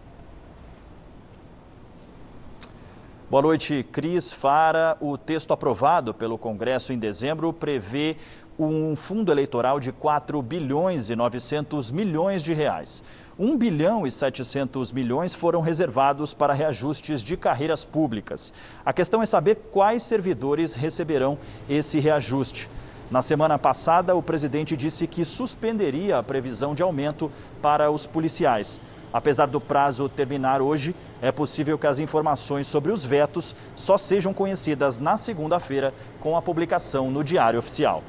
Boa 3.30 3.42
noite, 3.42 3.86
Cris 3.92 4.32
Fara. 4.32 4.96
O 5.02 5.18
texto 5.18 5.52
aprovado 5.52 6.14
pelo 6.14 6.38
Congresso 6.38 6.94
em 6.94 6.98
dezembro 6.98 7.52
prevê 7.52 8.16
um 8.58 8.96
fundo 8.96 9.30
eleitoral 9.30 9.78
de 9.78 9.92
4 9.92 10.40
bilhões 10.40 11.10
e 11.10 11.14
900 11.14 11.90
milhões 11.90 12.42
de 12.42 12.54
reais. 12.54 13.04
1 13.38 13.58
bilhão 13.58 14.06
e 14.06 14.10
700 14.10 14.92
milhões 14.92 15.34
foram 15.34 15.60
reservados 15.60 16.32
para 16.32 16.54
reajustes 16.54 17.22
de 17.22 17.36
carreiras 17.36 17.84
públicas. 17.84 18.50
A 18.82 18.94
questão 18.94 19.22
é 19.22 19.26
saber 19.26 19.56
quais 19.70 20.02
servidores 20.04 20.74
receberão 20.74 21.36
esse 21.68 22.00
reajuste. 22.00 22.70
Na 23.10 23.20
semana 23.20 23.58
passada, 23.58 24.14
o 24.14 24.22
presidente 24.22 24.74
disse 24.74 25.06
que 25.06 25.22
suspenderia 25.22 26.16
a 26.16 26.22
previsão 26.22 26.74
de 26.74 26.82
aumento 26.82 27.30
para 27.60 27.90
os 27.90 28.06
policiais. 28.06 28.80
Apesar 29.12 29.46
do 29.46 29.60
prazo 29.60 30.08
terminar 30.08 30.60
hoje, 30.60 30.94
é 31.22 31.32
possível 31.32 31.78
que 31.78 31.86
as 31.86 31.98
informações 31.98 32.66
sobre 32.66 32.92
os 32.92 33.04
vetos 33.04 33.56
só 33.74 33.96
sejam 33.96 34.34
conhecidas 34.34 34.98
na 34.98 35.16
segunda-feira 35.16 35.94
com 36.20 36.36
a 36.36 36.42
publicação 36.42 37.10
no 37.10 37.24
Diário 37.24 37.58
Oficial. 37.58 38.02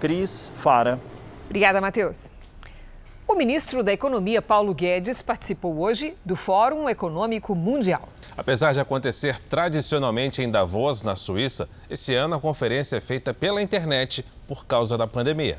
Cris 0.00 0.52
Fara. 0.56 0.98
Obrigada, 1.46 1.80
Matheus. 1.80 2.30
O 3.26 3.34
ministro 3.34 3.82
da 3.82 3.92
Economia, 3.92 4.40
Paulo 4.40 4.72
Guedes, 4.72 5.20
participou 5.20 5.78
hoje 5.80 6.16
do 6.24 6.34
Fórum 6.34 6.88
Econômico 6.88 7.54
Mundial. 7.54 8.08
Apesar 8.34 8.72
de 8.72 8.80
acontecer 8.80 9.38
tradicionalmente 9.40 10.40
em 10.42 10.50
Davos, 10.50 11.02
na 11.02 11.14
Suíça, 11.14 11.68
esse 11.90 12.14
ano 12.14 12.36
a 12.36 12.40
conferência 12.40 12.96
é 12.96 13.00
feita 13.00 13.34
pela 13.34 13.60
internet 13.60 14.24
por 14.46 14.66
causa 14.66 14.96
da 14.96 15.06
pandemia. 15.06 15.58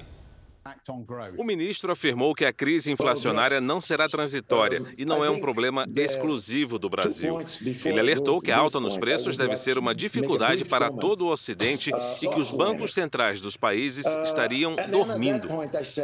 O 1.37 1.43
ministro 1.43 1.91
afirmou 1.91 2.35
que 2.35 2.45
a 2.45 2.53
crise 2.53 2.91
inflacionária 2.91 3.61
não 3.61 3.79
será 3.79 4.09
transitória 4.09 4.83
e 4.97 5.05
não 5.05 5.23
é 5.23 5.29
um 5.29 5.39
problema 5.39 5.87
exclusivo 5.95 6.77
do 6.77 6.89
Brasil. 6.89 7.39
Ele 7.85 7.99
alertou 7.99 8.41
que 8.41 8.51
a 8.51 8.57
alta 8.57 8.79
nos 8.79 8.97
preços 8.97 9.37
deve 9.37 9.55
ser 9.55 9.77
uma 9.77 9.95
dificuldade 9.95 10.65
para 10.65 10.91
todo 10.91 11.25
o 11.25 11.31
Ocidente 11.31 11.91
e 12.21 12.27
que 12.27 12.39
os 12.39 12.51
bancos 12.51 12.93
centrais 12.93 13.41
dos 13.41 13.57
países 13.57 14.05
estariam 14.23 14.75
dormindo. 14.91 15.47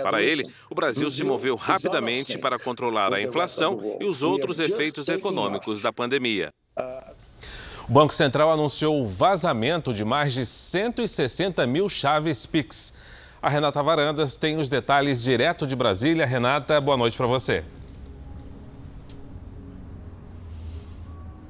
Para 0.02 0.22
ele, 0.22 0.46
o 0.70 0.76
Brasil 0.76 1.12
se 1.12 1.24
moveu 1.24 1.56
rapidamente 1.56 2.38
para 2.38 2.58
controlar 2.58 3.14
a 3.14 3.22
inflação 3.22 3.98
e 4.00 4.06
os 4.06 4.24
outros 4.24 4.60
efeitos 4.60 5.10
econômicos 5.10 5.82
da 5.82 5.92
pandemia. 5.92 6.54
O 7.88 7.92
Banco 7.92 8.14
Central 8.14 8.52
anunciou 8.52 9.00
o 9.00 9.06
vazamento 9.06 9.94
de 9.94 10.04
mais 10.04 10.34
de 10.34 10.44
160 10.44 11.68
mil 11.68 11.88
chaves 11.88 12.46
PIX. 12.48 12.94
A 13.46 13.50
Renata 13.50 13.84
Varandas 13.84 14.38
tem 14.38 14.58
os 14.58 14.70
detalhes 14.70 15.22
direto 15.22 15.68
de 15.68 15.76
Brasília. 15.76 16.26
Renata, 16.26 16.82
boa 16.82 16.98
noite 16.98 17.16
para 17.16 17.28
você. 17.28 17.64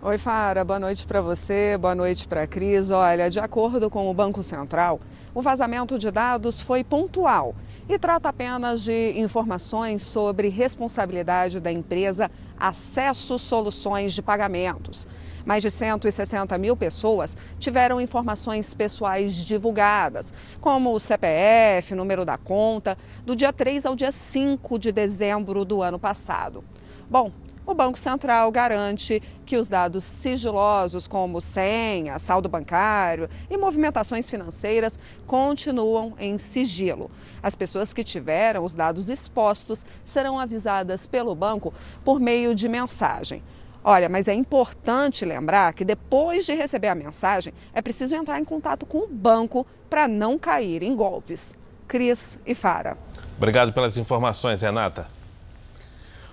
Oi, 0.02 0.18
Fara, 0.18 0.66
boa 0.66 0.78
noite 0.78 1.08
para 1.08 1.22
você, 1.22 1.78
boa 1.78 1.96
noite 1.96 2.28
para 2.28 2.42
a 2.42 2.48
Cris. 2.48 2.92
Olha, 2.92 3.30
de 3.30 3.40
acordo 3.40 3.90
com 3.90 4.12
o 4.12 4.14
Banco 4.14 4.44
Central, 4.44 5.00
o 5.34 5.42
vazamento 5.42 5.98
de 5.98 6.12
dados 6.12 6.60
foi 6.60 6.84
pontual 6.84 7.56
e 7.88 7.98
trata 7.98 8.28
apenas 8.28 8.84
de 8.84 9.14
informações 9.18 10.04
sobre 10.04 10.50
responsabilidade 10.50 11.62
da 11.62 11.72
empresa 11.72 12.30
Acesso 12.60 13.40
Soluções 13.40 14.14
de 14.14 14.22
Pagamentos. 14.22 15.08
Mais 15.46 15.62
de 15.62 15.70
160 15.70 16.58
mil 16.58 16.76
pessoas 16.76 17.38
tiveram 17.60 18.02
informações 18.02 18.74
pessoais 18.74 19.36
divulgadas, 19.36 20.34
como 20.60 20.94
o 20.94 21.00
CPF, 21.00 21.94
número 21.94 22.26
da 22.26 22.38
conta, 22.38 22.98
do 23.24 23.36
dia 23.36 23.54
3 23.54 23.86
ao 23.86 23.96
dia 23.96 24.12
5 24.12 24.80
de 24.80 24.92
dezembro 24.92 25.64
do 25.64 25.82
ano 25.82 26.00
passado. 26.00 26.64
Bom, 27.08 27.32
o 27.68 27.74
Banco 27.74 27.98
Central 27.98 28.52
garante 28.52 29.22
que 29.44 29.58
os 29.58 29.68
dados 29.68 30.04
sigilosos, 30.04 31.08
como 31.08 31.42
senha, 31.42 32.20
saldo 32.20 32.48
bancário 32.48 33.28
e 33.50 33.58
movimentações 33.58 34.30
financeiras, 34.30 35.00
continuam 35.26 36.14
em 36.20 36.38
sigilo. 36.38 37.10
As 37.42 37.56
pessoas 37.56 37.92
que 37.92 38.04
tiveram 38.04 38.64
os 38.64 38.76
dados 38.76 39.10
expostos 39.10 39.84
serão 40.04 40.40
avisadas 40.40 41.08
pelo 41.08 41.34
banco 41.34 41.74
por 42.04 42.20
meio 42.20 42.54
de 42.54 42.70
mensagem. 42.70 43.42
Olha, 43.88 44.10
mas 44.10 44.28
é 44.28 44.34
importante 44.34 45.24
lembrar 45.24 45.72
que 45.74 45.86
depois 45.86 46.44
de 46.44 46.56
receber 46.56 46.88
a 46.88 46.96
mensagem, 46.96 47.54
é 47.72 47.84
preciso 47.84 48.16
entrar 48.16 48.40
em 48.40 48.44
contato 48.44 48.84
com 48.84 48.98
o 48.98 49.08
banco 49.08 49.64
para 49.88 50.08
não 50.08 50.40
cair 50.40 50.82
em 50.82 50.96
golpes. 50.96 51.56
Cris 51.88 52.40
e 52.48 52.56
Fara. 52.56 52.98
Obrigado 53.38 53.72
pelas 53.74 53.96
informações, 53.96 54.64
Renata. 54.64 55.08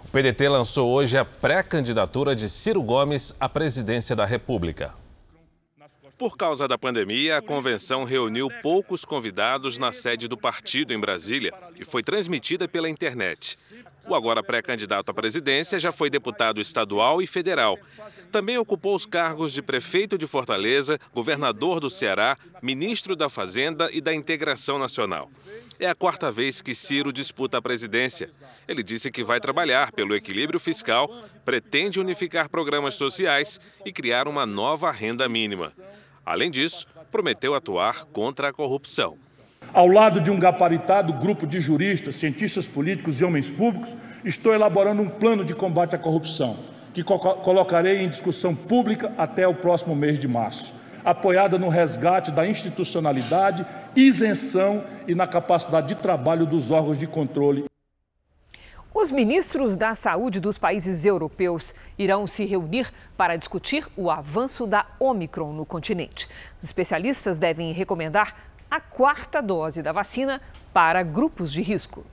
O 0.03 0.09
PDT 0.09 0.49
lançou 0.49 0.91
hoje 0.91 1.19
a 1.19 1.27
pré-candidatura 1.27 2.35
de 2.35 2.49
Ciro 2.49 2.83
Gomes 2.83 3.35
à 3.39 3.51
presidência 3.51 4.17
da 4.17 4.25
República. 4.25 4.95
Por 6.17 6.39
causa 6.39 6.67
da 6.67 6.79
pandemia, 6.79 7.37
a 7.37 7.43
convenção 7.43 8.05
reuniu 8.05 8.49
poucos 8.63 9.05
convidados 9.05 9.77
na 9.77 9.93
sede 9.93 10.27
do 10.27 10.39
partido 10.39 10.95
em 10.95 10.99
Brasília 10.99 11.53
e 11.79 11.85
foi 11.85 12.03
transmitida 12.03 12.67
pela 12.67 12.89
internet. 12.89 13.59
O 14.07 14.15
agora 14.15 14.43
pré-candidato 14.43 15.11
à 15.11 15.15
presidência 15.15 15.79
já 15.79 15.93
foi 15.93 16.11
deputado 16.11 16.61
estadual 16.61 17.23
e 17.23 17.27
federal. 17.27 17.79
Também 18.31 18.59
ocupou 18.59 18.95
os 18.95 19.07
cargos 19.07 19.53
de 19.53 19.63
prefeito 19.63 20.19
de 20.19 20.27
Fortaleza, 20.27 20.99
governador 21.15 21.79
do 21.79 21.89
Ceará, 21.89 22.37
ministro 22.61 23.15
da 23.15 23.29
Fazenda 23.29 23.89
e 23.93 24.01
da 24.01 24.13
Integração 24.13 24.79
Nacional. 24.79 25.31
É 25.79 25.89
a 25.89 25.95
quarta 25.95 26.31
vez 26.31 26.61
que 26.61 26.75
Ciro 26.75 27.13
disputa 27.13 27.59
a 27.59 27.63
presidência. 27.63 28.31
Ele 28.67 28.83
disse 28.83 29.11
que 29.11 29.25
vai 29.25 29.41
trabalhar 29.41 29.93
pelo 29.93 30.15
equilíbrio 30.15 30.61
fiscal, 30.61 31.09
pretende 31.45 32.01
unificar 32.01 32.49
programas 32.49 32.95
sociais 32.95 33.61
e 33.85 33.93
criar 33.93 34.29
uma 34.29 34.47
nova 34.47 34.91
renda 34.91 35.29
mínima. 35.29 35.73
Além 36.25 36.51
disso, 36.51 36.87
prometeu 37.11 37.55
atuar 37.55 38.05
contra 38.07 38.49
a 38.49 38.53
corrupção. 38.53 39.19
Ao 39.73 39.87
lado 39.87 40.21
de 40.21 40.31
um 40.31 40.39
gabaritado 40.39 41.13
grupo 41.15 41.47
de 41.47 41.59
juristas, 41.59 42.17
cientistas 42.17 42.69
políticos 42.69 43.21
e 43.21 43.25
homens 43.25 43.51
públicos, 43.51 43.97
estou 44.25 44.53
elaborando 44.53 45.01
um 45.01 45.09
plano 45.09 45.45
de 45.45 45.55
combate 45.55 45.97
à 45.97 45.99
corrupção, 45.99 46.59
que 46.93 47.03
co 47.03 47.19
colocarei 47.19 48.03
em 48.03 48.09
discussão 48.09 48.55
pública 48.55 49.13
até 49.17 49.49
o 49.49 49.55
próximo 49.55 49.97
mês 49.97 50.19
de 50.19 50.29
março, 50.29 50.75
apoiada 51.03 51.59
no 51.59 51.69
resgate 51.69 52.31
da 52.31 52.47
institucionalidade, 52.47 53.65
isenção 53.97 54.85
e 55.09 55.15
na 55.15 55.27
capacidade 55.27 55.89
de 55.89 55.95
trabalho 55.95 56.45
dos 56.45 56.71
órgãos 56.71 56.99
de 56.99 57.07
controle. 57.07 57.65
Os 58.95 59.11
ministros 59.11 59.75
da 59.79 59.95
saúde 59.95 60.39
dos 60.39 60.59
países 60.59 61.07
europeus 61.07 61.75
irão 61.99 62.27
se 62.27 62.45
reunir 62.45 62.93
para 63.17 63.37
discutir 63.37 63.89
o 63.97 64.11
avanço 64.11 64.67
da 64.67 64.85
Omicron 65.01 65.51
no 65.55 65.65
continente. 65.65 66.29
Os 66.61 66.67
especialistas 66.67 67.39
devem 67.39 67.73
recomendar 67.73 68.52
a 68.73 68.81
quarta 68.81 69.43
dose 69.43 69.83
da 69.83 69.93
vacina 69.93 70.41
para 70.73 71.03
grupos 71.03 71.53
de 71.53 71.61
risco. 71.61 72.07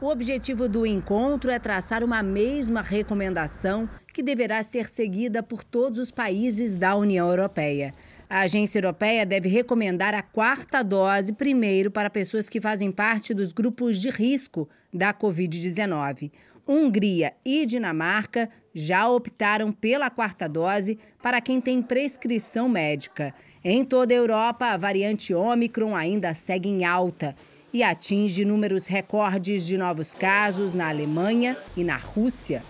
O 0.00 0.08
objetivo 0.08 0.66
do 0.66 0.86
encontro 0.86 1.50
é 1.50 1.58
traçar 1.58 2.02
uma 2.02 2.22
mesma 2.22 2.80
recomendação 2.80 3.86
que 4.14 4.22
deverá 4.22 4.62
ser 4.62 4.88
seguida 4.88 5.42
por 5.42 5.62
todos 5.62 5.98
os 5.98 6.10
países 6.10 6.78
da 6.78 6.96
União 6.96 7.28
Europeia. 7.28 7.92
A 8.30 8.40
agência 8.40 8.78
europeia 8.78 9.26
deve 9.26 9.50
recomendar 9.50 10.14
a 10.14 10.22
quarta 10.22 10.82
dose 10.82 11.34
primeiro 11.34 11.90
para 11.90 12.08
pessoas 12.08 12.48
que 12.48 12.62
fazem 12.62 12.90
parte 12.90 13.34
dos 13.34 13.52
grupos 13.52 14.00
de 14.00 14.08
risco 14.08 14.66
da 14.90 15.12
Covid-19. 15.12 16.32
Hungria 16.66 17.34
e 17.44 17.66
Dinamarca 17.66 18.48
já 18.74 19.06
optaram 19.06 19.70
pela 19.70 20.08
quarta 20.08 20.48
dose 20.48 20.98
para 21.22 21.42
quem 21.42 21.60
tem 21.60 21.82
prescrição 21.82 22.70
médica. 22.70 23.34
Em 23.64 23.84
toda 23.84 24.14
a 24.14 24.16
Europa, 24.16 24.66
a 24.66 24.76
variante 24.76 25.34
Omicron 25.34 25.96
ainda 25.96 26.32
segue 26.32 26.68
em 26.68 26.84
alta 26.84 27.34
e 27.72 27.82
atinge 27.82 28.44
números 28.44 28.86
recordes 28.86 29.66
de 29.66 29.76
novos 29.76 30.14
casos 30.14 30.76
na 30.76 30.88
Alemanha 30.88 31.56
e 31.76 31.82
na 31.82 31.96
Rússia. 31.96 32.62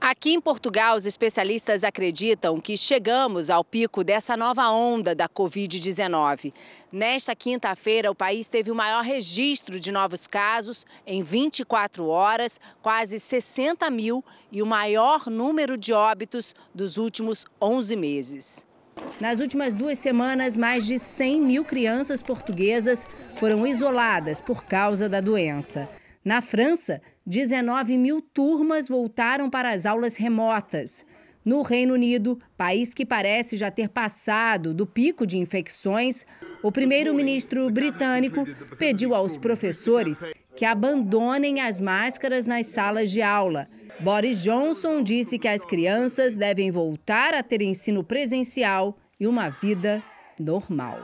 Aqui 0.00 0.32
em 0.32 0.40
Portugal, 0.40 0.96
os 0.96 1.06
especialistas 1.06 1.84
acreditam 1.84 2.60
que 2.60 2.76
chegamos 2.76 3.48
ao 3.48 3.62
pico 3.62 4.02
dessa 4.02 4.36
nova 4.36 4.68
onda 4.68 5.14
da 5.14 5.28
Covid-19. 5.28 6.52
Nesta 6.90 7.36
quinta-feira, 7.36 8.10
o 8.10 8.14
país 8.14 8.48
teve 8.48 8.72
o 8.72 8.74
maior 8.74 9.04
registro 9.04 9.78
de 9.78 9.92
novos 9.92 10.26
casos 10.26 10.84
em 11.06 11.22
24 11.22 12.04
horas, 12.08 12.58
quase 12.82 13.20
60 13.20 13.88
mil, 13.92 14.24
e 14.50 14.60
o 14.60 14.66
maior 14.66 15.30
número 15.30 15.78
de 15.78 15.92
óbitos 15.92 16.52
dos 16.74 16.96
últimos 16.96 17.46
11 17.60 17.94
meses. 17.94 18.71
Nas 19.20 19.40
últimas 19.40 19.74
duas 19.74 19.98
semanas, 19.98 20.56
mais 20.56 20.86
de 20.86 20.98
100 20.98 21.40
mil 21.40 21.64
crianças 21.64 22.22
portuguesas 22.22 23.06
foram 23.36 23.66
isoladas 23.66 24.40
por 24.40 24.64
causa 24.64 25.08
da 25.08 25.20
doença. 25.20 25.88
Na 26.24 26.40
França, 26.40 27.00
19 27.26 27.96
mil 27.98 28.20
turmas 28.20 28.88
voltaram 28.88 29.48
para 29.48 29.70
as 29.70 29.86
aulas 29.86 30.16
remotas. 30.16 31.04
No 31.44 31.62
Reino 31.62 31.94
Unido, 31.94 32.40
país 32.56 32.94
que 32.94 33.04
parece 33.04 33.56
já 33.56 33.70
ter 33.70 33.88
passado 33.88 34.72
do 34.72 34.86
pico 34.86 35.26
de 35.26 35.38
infecções, 35.38 36.24
o 36.62 36.70
primeiro-ministro 36.70 37.68
britânico 37.70 38.46
pediu 38.78 39.14
aos 39.14 39.36
professores 39.36 40.30
que 40.54 40.64
abandonem 40.64 41.60
as 41.60 41.80
máscaras 41.80 42.46
nas 42.46 42.66
salas 42.66 43.10
de 43.10 43.22
aula. 43.22 43.66
Boris 44.02 44.42
Johnson 44.42 45.00
disse 45.00 45.38
que 45.38 45.46
as 45.46 45.64
crianças 45.64 46.34
devem 46.34 46.72
voltar 46.72 47.34
a 47.34 47.42
ter 47.42 47.62
ensino 47.62 48.02
presencial 48.02 48.98
e 49.18 49.28
uma 49.28 49.48
vida 49.48 50.02
normal. 50.40 50.98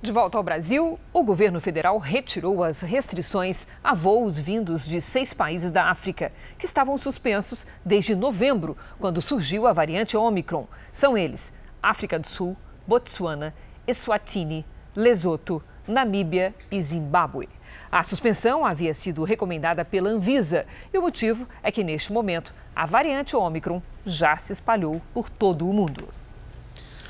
De 0.00 0.12
volta 0.12 0.38
ao 0.38 0.44
Brasil, 0.44 0.96
o 1.12 1.24
governo 1.24 1.60
federal 1.60 1.98
retirou 1.98 2.62
as 2.62 2.82
restrições 2.82 3.66
a 3.82 3.94
voos 3.94 4.38
vindos 4.38 4.86
de 4.86 5.00
seis 5.00 5.34
países 5.34 5.72
da 5.72 5.90
África, 5.90 6.30
que 6.56 6.66
estavam 6.66 6.96
suspensos 6.96 7.66
desde 7.84 8.14
novembro, 8.14 8.76
quando 9.00 9.20
surgiu 9.20 9.66
a 9.66 9.72
variante 9.72 10.16
Omicron. 10.16 10.68
São 10.92 11.18
eles: 11.18 11.52
África 11.82 12.16
do 12.16 12.28
Sul, 12.28 12.56
Botsuana, 12.86 13.52
Eswatini, 13.88 14.64
Lesoto, 14.94 15.60
Namíbia 15.84 16.54
e 16.70 16.80
Zimbábue. 16.80 17.48
A 17.90 18.02
suspensão 18.02 18.66
havia 18.66 18.92
sido 18.92 19.24
recomendada 19.24 19.82
pela 19.82 20.10
Anvisa 20.10 20.66
e 20.92 20.98
o 20.98 21.02
motivo 21.02 21.48
é 21.62 21.72
que, 21.72 21.82
neste 21.82 22.12
momento, 22.12 22.52
a 22.76 22.84
variante 22.84 23.34
Omicron 23.34 23.80
já 24.04 24.36
se 24.36 24.52
espalhou 24.52 25.00
por 25.14 25.30
todo 25.30 25.66
o 25.66 25.72
mundo. 25.72 26.06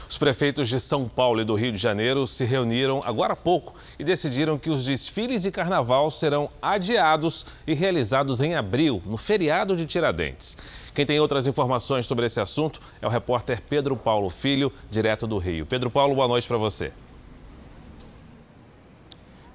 Os 0.08 0.16
prefeitos 0.16 0.68
de 0.68 0.78
São 0.78 1.08
Paulo 1.08 1.40
e 1.40 1.44
do 1.44 1.56
Rio 1.56 1.72
de 1.72 1.78
Janeiro 1.78 2.26
se 2.26 2.44
reuniram 2.44 3.02
agora 3.04 3.32
há 3.32 3.36
pouco 3.36 3.74
e 3.98 4.04
decidiram 4.04 4.56
que 4.56 4.70
os 4.70 4.84
desfiles 4.84 5.42
de 5.42 5.50
carnaval 5.50 6.10
serão 6.10 6.48
adiados 6.62 7.44
e 7.66 7.74
realizados 7.74 8.40
em 8.40 8.54
abril, 8.54 9.02
no 9.04 9.18
feriado 9.18 9.76
de 9.76 9.84
Tiradentes. 9.84 10.56
Quem 10.94 11.04
tem 11.04 11.20
outras 11.20 11.46
informações 11.46 12.06
sobre 12.06 12.24
esse 12.24 12.40
assunto 12.40 12.80
é 13.02 13.06
o 13.06 13.10
repórter 13.10 13.60
Pedro 13.68 13.96
Paulo 13.96 14.30
Filho, 14.30 14.72
direto 14.88 15.26
do 15.26 15.38
Rio. 15.38 15.66
Pedro 15.66 15.90
Paulo, 15.90 16.14
boa 16.14 16.28
noite 16.28 16.46
para 16.48 16.56
você. 16.56 16.92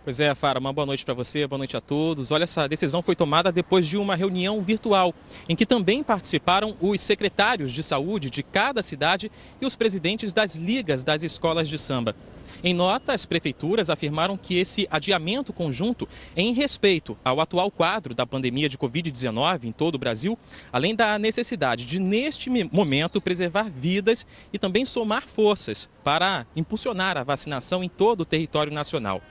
Pois 0.04 0.20
é, 0.20 0.36
Fara, 0.36 0.60
uma 0.60 0.74
boa 0.74 0.86
noite 0.86 1.06
para 1.06 1.14
você, 1.14 1.48
boa 1.48 1.58
noite 1.58 1.78
a 1.78 1.82
todos. 1.82 2.30
Olha, 2.30 2.44
essa 2.44 2.68
decisão 2.68 3.02
foi 3.02 3.16
tomada 3.16 3.54
depois 3.54 3.88
de 3.88 3.96
uma 3.96 4.18
reunião 4.18 4.62
virtual, 4.62 5.16
em 5.48 5.56
que 5.56 5.66
também 5.66 6.04
participaram 6.04 6.76
os 6.82 7.00
secretários 7.00 7.72
de 7.72 7.82
saúde 7.82 8.30
de 8.30 8.44
cada 8.44 8.84
cidade 8.84 9.32
e 9.62 9.66
os 9.66 9.78
presidentes 9.78 10.34
das 10.34 10.56
ligas 10.56 11.06
das 11.06 11.24
escolas 11.24 11.70
de 11.70 11.80
samba. 11.80 12.14
Em 12.62 12.74
nota, 12.74 13.14
as 13.14 13.26
prefeituras 13.26 13.90
afirmaram 13.90 14.36
que 14.36 14.58
esse 14.58 14.86
adiamento 14.92 15.54
conjunto 15.54 16.06
é 16.36 16.42
em 16.42 16.52
respeito 16.52 17.18
ao 17.24 17.40
atual 17.40 17.72
quadro 17.72 18.14
da 18.14 18.26
pandemia 18.26 18.68
de 18.68 18.78
Covid-19 18.78 19.64
em 19.64 19.72
todo 19.72 19.96
o 19.96 20.00
Brasil, 20.00 20.38
além 20.72 20.94
da 20.94 21.18
necessidade 21.18 21.86
de, 21.86 21.98
neste 21.98 22.50
momento, 22.50 23.22
preservar 23.22 23.72
vidas 23.74 24.28
e 24.52 24.60
também 24.60 24.84
somar 24.84 25.24
forças 25.24 25.90
para 26.04 26.46
impulsionar 26.58 27.18
a 27.18 27.24
vacinação 27.24 27.82
em 27.82 27.90
todo 27.90 28.22
o 28.22 28.26
território 28.26 28.74
nacional. 28.74 29.22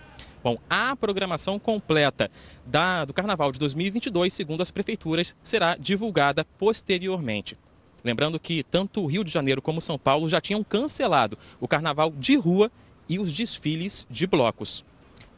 Bom, 0.42 0.58
a 0.68 0.96
programação 0.96 1.58
completa 1.58 2.30
da, 2.66 3.04
do 3.04 3.12
Carnaval 3.12 3.52
de 3.52 3.58
2022, 3.60 4.32
segundo 4.32 4.62
as 4.62 4.70
prefeituras, 4.70 5.36
será 5.42 5.76
divulgada 5.76 6.44
posteriormente. 6.58 7.56
Lembrando 8.04 8.40
que 8.40 8.64
tanto 8.64 9.02
o 9.02 9.06
Rio 9.06 9.22
de 9.22 9.30
Janeiro 9.30 9.62
como 9.62 9.80
São 9.80 9.96
Paulo 9.96 10.28
já 10.28 10.40
tinham 10.40 10.64
cancelado 10.64 11.38
o 11.60 11.68
Carnaval 11.68 12.10
de 12.10 12.36
rua 12.36 12.70
e 13.08 13.18
os 13.18 13.32
desfiles 13.32 14.06
de 14.10 14.26
blocos. 14.26 14.84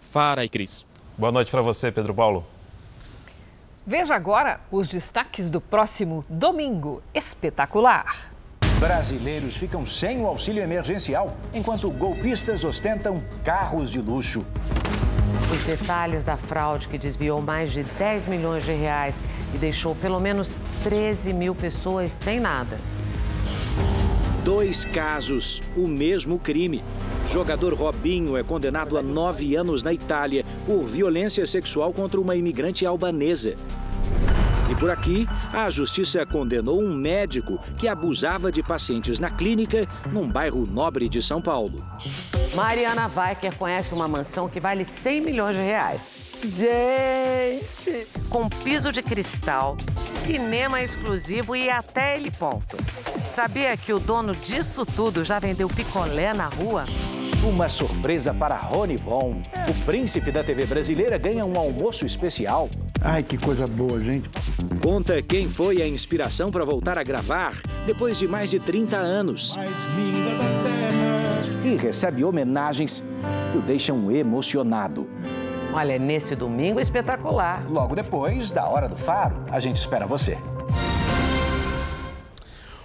Fara 0.01 0.45
e 0.45 0.49
Cris. 0.49 0.87
Boa 1.19 1.31
noite 1.33 1.51
para 1.51 1.61
você, 1.61 1.93
Pedro 1.93 2.15
Paulo. 2.15 2.47
Veja 3.87 4.15
agora 4.15 4.61
os 4.71 4.89
destaques 4.89 5.51
do 5.51 5.61
próximo 5.61 6.25
domingo 6.29 7.03
espetacular. 7.13 8.34
Brasileiros 8.85 9.57
ficam 9.57 9.87
sem 9.87 10.20
o 10.20 10.26
auxílio 10.26 10.62
emergencial, 10.62 11.35
enquanto 11.55 11.91
golpistas 11.91 12.64
ostentam 12.64 13.24
carros 13.43 13.91
de 13.91 13.99
luxo. 13.99 14.45
Os 15.51 15.64
detalhes 15.64 16.22
da 16.22 16.37
fraude 16.37 16.87
que 16.87 16.99
desviou 16.99 17.41
mais 17.41 17.72
de 17.72 17.82
10 17.82 18.26
milhões 18.28 18.62
de 18.62 18.74
reais 18.74 19.14
e 19.55 19.57
deixou 19.57 19.95
pelo 19.95 20.20
menos 20.20 20.59
13 20.82 21.32
mil 21.32 21.55
pessoas 21.55 22.12
sem 22.12 22.39
nada. 22.39 22.78
Dois 24.45 24.84
casos, 24.84 25.62
o 25.74 25.88
mesmo 25.88 26.38
crime. 26.38 26.84
Jogador 27.30 27.72
Robinho 27.72 28.36
é 28.36 28.42
condenado 28.42 28.99
a 28.99 29.03
nove 29.03 29.57
anos 29.57 29.82
na 29.82 29.90
Itália 29.90 30.45
por 30.66 30.84
violência 30.84 31.47
sexual 31.47 31.95
contra 31.95 32.20
uma 32.20 32.36
imigrante 32.36 32.84
albanesa. 32.84 33.57
E 34.70 34.74
por 34.74 34.90
aqui, 34.90 35.26
a 35.51 35.70
justiça 35.70 36.26
condenou 36.26 36.78
um 36.78 36.95
médico 36.95 37.59
que 37.78 37.88
abusava 37.88 38.53
de 38.53 38.62
pacientes 38.62 39.18
na 39.18 39.30
clínica 39.30 39.88
num 40.12 40.28
bairro 40.28 40.66
nobre 40.66 41.09
de 41.09 41.22
São 41.22 41.40
Paulo. 41.40 41.82
Mariana 42.55 43.11
Weicker 43.16 43.57
conhece 43.57 43.95
uma 43.95 44.07
mansão 44.07 44.47
que 44.47 44.61
vale 44.61 44.84
100 44.84 45.20
milhões 45.22 45.57
de 45.57 45.62
reais. 45.62 46.14
Gente! 46.45 48.07
Com 48.28 48.51
piso 48.51 48.92
de 48.92 49.03
cristal, 49.03 49.76
cinema 50.05 50.82
exclusivo 50.82 51.57
e 51.57 51.70
até 51.70 52.16
heliponto. 52.16 52.76
Sabia 53.34 53.74
que 53.76 53.92
o 53.92 53.99
dono 53.99 54.34
disso 54.34 54.84
tudo 54.84 55.24
já 55.24 55.38
vendeu 55.38 55.68
picolé 55.68 56.34
na 56.34 56.47
rua? 56.47 56.84
Uma 57.42 57.68
surpresa 57.68 58.34
para 58.34 58.57
Rony 58.57 58.97
Von. 58.97 59.40
O 59.68 59.84
príncipe 59.86 60.30
da 60.30 60.45
TV 60.45 60.66
brasileira 60.66 61.16
ganha 61.16 61.47
um 61.47 61.59
almoço 61.59 62.05
especial. 62.05 62.68
Ai, 63.01 63.22
que 63.22 63.38
coisa 63.38 63.66
boa, 63.66 64.01
gente. 64.01 64.28
Conta 64.82 65.22
quem 65.22 65.49
foi 65.49 65.80
a 65.80 65.88
inspiração 65.88 66.51
para 66.51 66.64
voltar 66.64 66.99
a 66.99 67.03
gravar 67.03 67.55
depois 67.86 68.18
de 68.18 68.28
mais 68.28 68.51
de 68.51 68.59
30 68.59 68.97
anos. 68.97 69.57
Mais 69.57 69.70
linda 69.97 70.30
da 70.30 70.62
terra. 70.62 71.66
E 71.66 71.76
recebe 71.76 72.22
homenagens 72.22 73.03
que 73.53 73.59
o 73.59 73.62
deixam 73.62 74.11
emocionado. 74.11 75.09
Olha, 75.77 75.99
nesse 75.99 76.37
domingo 76.37 76.79
espetacular. 76.79 77.66
Logo 77.68 77.97
depois 77.97 78.53
da 78.53 78.64
Hora 78.64 78.89
do 78.89 78.97
Faro, 78.97 79.45
a 79.51 79.59
gente 79.59 79.75
espera 79.75 80.07
você. 80.07 80.39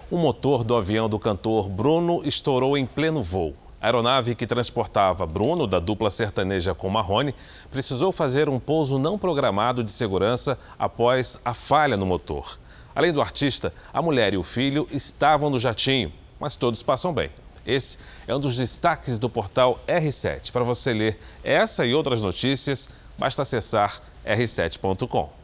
O 0.09 0.17
motor 0.17 0.63
do 0.63 0.75
avião 0.75 1.07
do 1.07 1.19
cantor 1.19 1.69
Bruno 1.69 2.23
estourou 2.25 2.75
em 2.75 2.87
pleno 2.87 3.21
voo. 3.21 3.53
A 3.79 3.85
aeronave 3.85 4.33
que 4.33 4.47
transportava 4.47 5.27
Bruno, 5.27 5.67
da 5.67 5.77
dupla 5.77 6.09
sertaneja 6.09 6.73
com 6.73 6.89
Marrone, 6.89 7.35
precisou 7.69 8.11
fazer 8.11 8.49
um 8.49 8.59
pouso 8.59 8.97
não 8.97 9.19
programado 9.19 9.83
de 9.83 9.91
segurança 9.91 10.57
após 10.79 11.39
a 11.45 11.53
falha 11.53 11.95
no 11.95 12.07
motor. 12.07 12.57
Além 12.95 13.13
do 13.13 13.21
artista, 13.21 13.71
a 13.93 14.01
mulher 14.01 14.33
e 14.33 14.37
o 14.37 14.41
filho 14.41 14.87
estavam 14.89 15.51
no 15.51 15.59
jatinho, 15.59 16.11
mas 16.39 16.57
todos 16.57 16.81
passam 16.81 17.13
bem. 17.13 17.29
Esse 17.65 17.97
é 18.27 18.35
um 18.35 18.39
dos 18.39 18.57
destaques 18.57 19.19
do 19.19 19.29
portal 19.29 19.79
R7. 19.87 20.51
Para 20.51 20.63
você 20.63 20.93
ler 20.93 21.19
essa 21.43 21.85
e 21.85 21.93
outras 21.93 22.21
notícias, 22.21 22.89
basta 23.17 23.41
acessar 23.41 24.01
r7.com. 24.25 25.39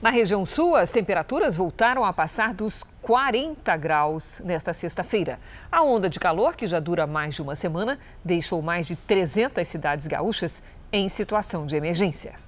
Na 0.00 0.10
região 0.10 0.46
sul, 0.46 0.76
as 0.76 0.92
temperaturas 0.92 1.56
voltaram 1.56 2.04
a 2.04 2.12
passar 2.12 2.54
dos 2.54 2.84
40 3.02 3.76
graus 3.76 4.40
nesta 4.44 4.72
sexta-feira. 4.72 5.40
A 5.72 5.82
onda 5.82 6.08
de 6.08 6.20
calor, 6.20 6.54
que 6.54 6.68
já 6.68 6.78
dura 6.78 7.04
mais 7.04 7.34
de 7.34 7.42
uma 7.42 7.56
semana, 7.56 7.98
deixou 8.24 8.62
mais 8.62 8.86
de 8.86 8.94
300 8.94 9.66
cidades 9.66 10.06
gaúchas 10.06 10.62
em 10.92 11.08
situação 11.08 11.66
de 11.66 11.74
emergência. 11.74 12.47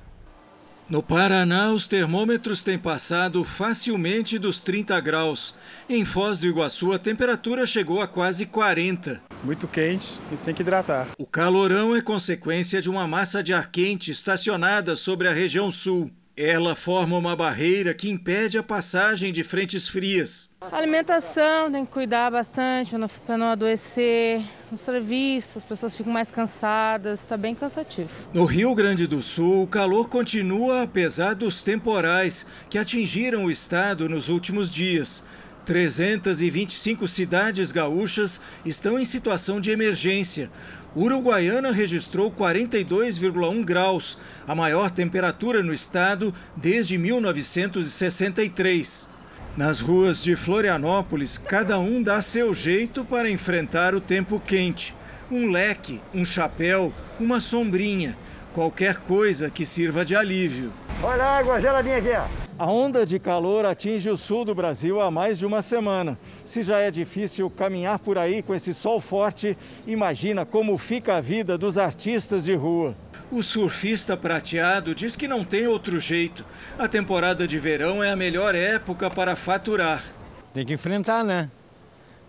No 0.90 1.04
Paraná, 1.04 1.70
os 1.70 1.86
termômetros 1.86 2.64
têm 2.64 2.76
passado 2.76 3.44
facilmente 3.44 4.40
dos 4.40 4.60
30 4.60 4.98
graus. 5.00 5.54
Em 5.88 6.04
Foz 6.04 6.38
do 6.38 6.48
Iguaçu, 6.48 6.92
a 6.92 6.98
temperatura 6.98 7.64
chegou 7.64 8.00
a 8.00 8.08
quase 8.08 8.44
40. 8.44 9.22
Muito 9.44 9.68
quente 9.68 10.18
e 10.32 10.36
tem 10.38 10.52
que 10.52 10.62
hidratar. 10.62 11.06
O 11.16 11.24
calorão 11.24 11.94
é 11.94 12.00
consequência 12.00 12.82
de 12.82 12.90
uma 12.90 13.06
massa 13.06 13.40
de 13.40 13.54
ar 13.54 13.70
quente 13.70 14.10
estacionada 14.10 14.96
sobre 14.96 15.28
a 15.28 15.32
região 15.32 15.70
sul. 15.70 16.10
Ela 16.36 16.74
forma 16.74 17.16
uma 17.16 17.34
barreira 17.36 17.92
que 17.92 18.08
impede 18.08 18.56
a 18.56 18.62
passagem 18.62 19.32
de 19.32 19.44
frentes 19.44 19.88
frias. 19.88 20.50
A 20.60 20.76
alimentação 20.76 21.70
tem 21.70 21.84
que 21.84 21.92
cuidar 21.92 22.30
bastante 22.30 22.90
para 22.90 22.98
não, 23.36 23.38
não, 23.38 23.52
adoecer. 23.52 24.40
O 24.70 24.76
serviço, 24.76 25.58
as 25.58 25.64
pessoas 25.64 25.96
ficam 25.96 26.12
mais 26.12 26.30
cansadas, 26.30 27.20
está 27.20 27.36
bem 27.36 27.54
cansativo. 27.54 28.10
No 28.32 28.44
Rio 28.44 28.74
Grande 28.74 29.06
do 29.06 29.22
Sul, 29.22 29.64
o 29.64 29.66
calor 29.66 30.08
continua 30.08 30.82
apesar 30.82 31.34
dos 31.34 31.62
temporais 31.62 32.46
que 32.68 32.78
atingiram 32.78 33.46
o 33.46 33.50
estado 33.50 34.08
nos 34.08 34.28
últimos 34.28 34.70
dias. 34.70 35.22
325 35.64 37.06
cidades 37.06 37.70
gaúchas 37.72 38.40
estão 38.64 38.98
em 38.98 39.04
situação 39.04 39.60
de 39.60 39.70
emergência. 39.70 40.50
Uruguaiana 40.96 41.70
registrou 41.70 42.32
42,1 42.32 43.64
graus, 43.64 44.18
a 44.46 44.54
maior 44.54 44.90
temperatura 44.90 45.62
no 45.62 45.72
estado 45.72 46.34
desde 46.56 46.98
1963. 46.98 49.08
Nas 49.56 49.80
ruas 49.80 50.22
de 50.22 50.36
Florianópolis, 50.36 51.38
cada 51.38 51.78
um 51.78 52.02
dá 52.02 52.20
seu 52.22 52.54
jeito 52.54 53.04
para 53.04 53.30
enfrentar 53.30 53.94
o 53.94 54.00
tempo 54.00 54.40
quente. 54.40 54.94
Um 55.30 55.50
leque, 55.50 56.00
um 56.12 56.24
chapéu, 56.24 56.92
uma 57.20 57.38
sombrinha, 57.38 58.18
qualquer 58.60 58.98
coisa 58.98 59.48
que 59.48 59.64
sirva 59.64 60.04
de 60.04 60.14
alívio. 60.14 60.70
Olha 61.02 61.24
a 61.24 61.38
água 61.38 61.58
geladinha 61.58 61.96
aqui, 61.96 62.10
ó. 62.10 62.26
A 62.62 62.70
onda 62.70 63.06
de 63.06 63.18
calor 63.18 63.64
atinge 63.64 64.10
o 64.10 64.18
sul 64.18 64.44
do 64.44 64.54
Brasil 64.54 65.00
há 65.00 65.10
mais 65.10 65.38
de 65.38 65.46
uma 65.46 65.62
semana. 65.62 66.18
Se 66.44 66.62
já 66.62 66.78
é 66.78 66.90
difícil 66.90 67.48
caminhar 67.48 67.98
por 67.98 68.18
aí 68.18 68.42
com 68.42 68.54
esse 68.54 68.74
sol 68.74 69.00
forte, 69.00 69.56
imagina 69.86 70.44
como 70.44 70.76
fica 70.76 71.16
a 71.16 71.22
vida 71.22 71.56
dos 71.56 71.78
artistas 71.78 72.44
de 72.44 72.54
rua. 72.54 72.94
O 73.30 73.42
surfista 73.42 74.14
prateado 74.14 74.94
diz 74.94 75.16
que 75.16 75.26
não 75.26 75.42
tem 75.42 75.66
outro 75.66 75.98
jeito. 75.98 76.44
A 76.78 76.86
temporada 76.86 77.48
de 77.48 77.58
verão 77.58 78.04
é 78.04 78.10
a 78.10 78.16
melhor 78.16 78.54
época 78.54 79.08
para 79.08 79.34
faturar. 79.36 80.04
Tem 80.52 80.66
que 80.66 80.74
enfrentar, 80.74 81.24
né? 81.24 81.50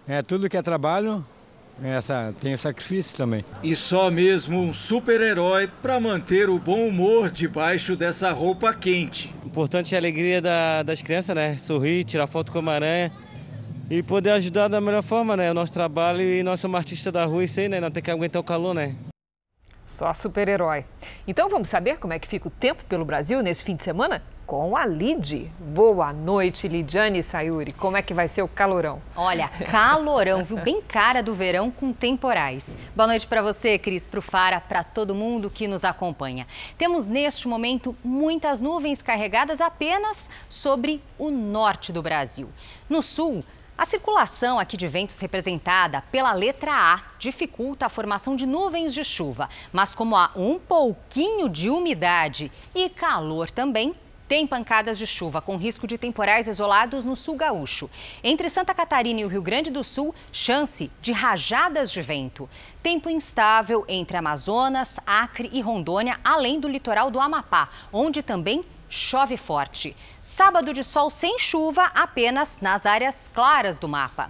É 0.07 0.21
tudo 0.21 0.47
que 0.47 0.55
é 0.55 0.61
trabalho, 0.61 1.25
essa, 1.83 2.33
tem 2.39 2.55
sacrifício 2.55 3.17
também. 3.17 3.43
E 3.63 3.75
só 3.75 4.11
mesmo 4.11 4.59
um 4.59 4.73
super-herói 4.73 5.67
para 5.81 5.99
manter 5.99 6.49
o 6.49 6.59
bom 6.59 6.87
humor 6.87 7.31
debaixo 7.31 7.95
dessa 7.95 8.31
roupa 8.31 8.73
quente. 8.73 9.33
O 9.43 9.47
importante 9.47 9.95
é 9.95 9.97
a 9.97 10.01
alegria 10.01 10.41
da, 10.41 10.83
das 10.83 11.01
crianças, 11.01 11.35
né? 11.35 11.57
Sorrir, 11.57 12.03
tirar 12.03 12.27
foto 12.27 12.51
com 12.51 12.59
a 12.69 12.73
aranha 12.73 13.11
e 13.89 14.01
poder 14.01 14.31
ajudar 14.31 14.67
da 14.67 14.79
melhor 14.79 15.03
forma, 15.03 15.35
né? 15.35 15.51
O 15.51 15.53
nosso 15.53 15.73
trabalho 15.73 16.21
e 16.21 16.43
nós 16.43 16.59
somos 16.59 16.77
artistas 16.77 17.11
da 17.11 17.25
rua 17.25 17.43
e 17.43 17.47
sei, 17.47 17.67
né? 17.67 17.79
Não 17.79 17.91
tem 17.91 18.01
que 18.01 18.11
aguentar 18.11 18.39
o 18.39 18.45
calor, 18.45 18.73
né? 18.73 18.95
Só 19.91 20.13
super-herói. 20.13 20.85
Então 21.27 21.49
vamos 21.49 21.67
saber 21.67 21.99
como 21.99 22.13
é 22.13 22.17
que 22.17 22.25
fica 22.25 22.47
o 22.47 22.51
tempo 22.51 22.81
pelo 22.85 23.03
Brasil 23.03 23.43
nesse 23.43 23.65
fim 23.65 23.75
de 23.75 23.83
semana? 23.83 24.23
Com 24.45 24.77
a 24.77 24.85
Lid. 24.85 25.51
Boa 25.59 26.13
noite, 26.13 26.65
Lidiane 26.65 27.21
Sayuri. 27.21 27.73
Como 27.73 27.97
é 27.97 28.01
que 28.01 28.13
vai 28.13 28.29
ser 28.29 28.41
o 28.41 28.47
calorão? 28.47 29.01
Olha, 29.17 29.49
calorão, 29.69 30.45
viu? 30.45 30.55
Bem 30.61 30.81
cara 30.81 31.21
do 31.21 31.33
verão 31.33 31.69
com 31.69 31.91
temporais. 31.91 32.77
Boa 32.95 33.05
noite 33.05 33.27
para 33.27 33.41
você, 33.41 33.77
Cris, 33.77 34.05
para 34.05 34.19
o 34.19 34.21
Fara, 34.21 34.61
para 34.61 34.81
todo 34.81 35.13
mundo 35.13 35.49
que 35.49 35.67
nos 35.67 35.83
acompanha. 35.83 36.47
Temos 36.77 37.09
neste 37.09 37.49
momento 37.49 37.93
muitas 38.01 38.61
nuvens 38.61 39.01
carregadas 39.01 39.59
apenas 39.59 40.29
sobre 40.47 41.03
o 41.19 41.29
norte 41.29 41.91
do 41.91 42.01
Brasil. 42.01 42.47
No 42.89 43.01
sul, 43.01 43.43
a 43.81 43.85
circulação 43.87 44.59
aqui 44.59 44.77
de 44.77 44.87
ventos 44.87 45.19
representada 45.19 46.03
pela 46.11 46.33
letra 46.33 46.71
A 46.71 47.01
dificulta 47.17 47.87
a 47.87 47.89
formação 47.89 48.35
de 48.35 48.45
nuvens 48.45 48.93
de 48.93 49.03
chuva, 49.03 49.49
mas 49.73 49.95
como 49.95 50.15
há 50.15 50.29
um 50.35 50.59
pouquinho 50.59 51.49
de 51.49 51.67
umidade 51.67 52.51
e 52.75 52.87
calor 52.89 53.49
também, 53.49 53.95
tem 54.27 54.45
pancadas 54.45 54.99
de 54.99 55.07
chuva 55.07 55.41
com 55.41 55.57
risco 55.57 55.87
de 55.87 55.97
temporais 55.97 56.47
isolados 56.47 57.03
no 57.03 57.15
sul 57.15 57.35
gaúcho. 57.35 57.89
Entre 58.23 58.49
Santa 58.49 58.71
Catarina 58.75 59.21
e 59.21 59.25
o 59.25 59.27
Rio 59.27 59.41
Grande 59.41 59.71
do 59.71 59.83
Sul, 59.83 60.13
chance 60.31 60.91
de 61.01 61.11
rajadas 61.11 61.91
de 61.91 62.03
vento. 62.03 62.47
Tempo 62.83 63.09
instável 63.09 63.83
entre 63.87 64.15
Amazonas, 64.15 64.99
Acre 65.07 65.49
e 65.51 65.59
Rondônia, 65.59 66.19
além 66.23 66.59
do 66.59 66.67
litoral 66.67 67.09
do 67.09 67.19
Amapá, 67.19 67.67
onde 67.91 68.21
também 68.21 68.63
chove 68.91 69.37
forte. 69.37 69.95
Sábado 70.21 70.73
de 70.73 70.83
sol 70.83 71.09
sem 71.09 71.39
chuva 71.39 71.85
apenas 71.95 72.59
nas 72.61 72.85
áreas 72.85 73.31
claras 73.33 73.79
do 73.79 73.87
mapa. 73.87 74.29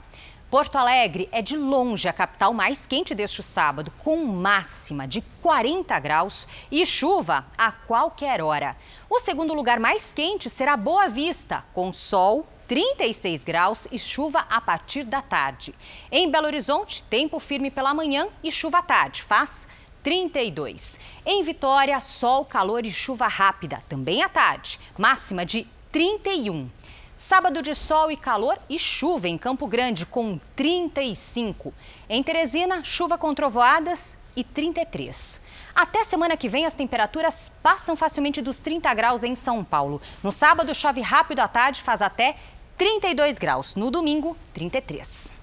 Porto 0.52 0.76
Alegre 0.76 1.28
é 1.32 1.42
de 1.42 1.58
longe 1.58 2.08
a 2.08 2.14
capital 2.14 2.54
mais 2.54 2.86
quente 2.86 3.16
deste 3.16 3.42
sábado, 3.42 3.92
com 4.04 4.26
máxima 4.26 5.08
de 5.08 5.22
40 5.42 5.98
graus 6.00 6.48
e 6.70 6.86
chuva 6.86 7.46
a 7.58 7.72
qualquer 7.72 8.42
hora. 8.42 8.76
O 9.10 9.20
segundo 9.22 9.54
lugar 9.54 9.80
mais 9.80 10.14
quente 10.14 10.50
será 10.50 10.78
Boa 10.78 11.08
Vista, 11.08 11.64
com 11.74 11.92
sol 11.92 12.46
36 12.68 13.44
graus 13.44 13.88
e 13.92 13.98
chuva 13.98 14.46
a 14.50 14.62
partir 14.62 15.04
da 15.04 15.22
tarde. 15.22 15.74
Em 16.12 16.30
Belo 16.30 16.48
Horizonte, 16.48 17.02
tempo 17.04 17.40
firme 17.40 17.72
pela 17.72 17.94
manhã 17.94 18.28
e 18.44 18.52
chuva 18.52 18.78
à 18.80 18.82
tarde. 18.82 19.24
Faz 19.24 19.68
32. 20.04 21.00
Em 21.26 21.44
Vitória, 21.44 22.00
sol, 22.00 22.44
calor 22.46 22.86
e 22.86 22.92
chuva 22.92 23.28
rápida, 23.28 23.84
também 23.88 24.22
à 24.24 24.30
tarde. 24.30 24.80
Máxima 24.98 25.46
de 25.46 25.68
31. 25.92 26.70
Sábado 27.16 27.62
de 27.62 27.76
sol 27.76 28.12
e 28.12 28.18
calor 28.18 28.58
e 28.68 28.80
chuva 28.80 29.28
em 29.30 29.38
Campo 29.38 29.68
Grande, 29.68 30.06
com 30.06 30.40
35. 30.56 31.74
Em 32.10 32.24
Teresina, 32.24 32.84
chuva 32.84 33.18
com 33.18 33.34
trovoadas 33.34 34.18
e 34.36 34.44
33. 34.44 35.40
Até 35.74 36.04
semana 36.04 36.36
que 36.36 36.50
vem, 36.50 36.66
as 36.66 36.74
temperaturas 36.74 37.52
passam 37.62 37.96
facilmente 37.96 38.42
dos 38.42 38.58
30 38.58 38.94
graus 38.94 39.24
em 39.24 39.36
São 39.36 39.64
Paulo. 39.64 40.02
No 40.24 40.32
sábado, 40.32 40.74
chove 40.74 41.02
rápido 41.02 41.40
à 41.40 41.48
tarde, 41.48 41.82
faz 41.82 42.02
até 42.02 42.36
32 42.78 43.38
graus. 43.38 43.76
No 43.76 43.92
domingo, 43.92 44.36
33. 44.54 45.41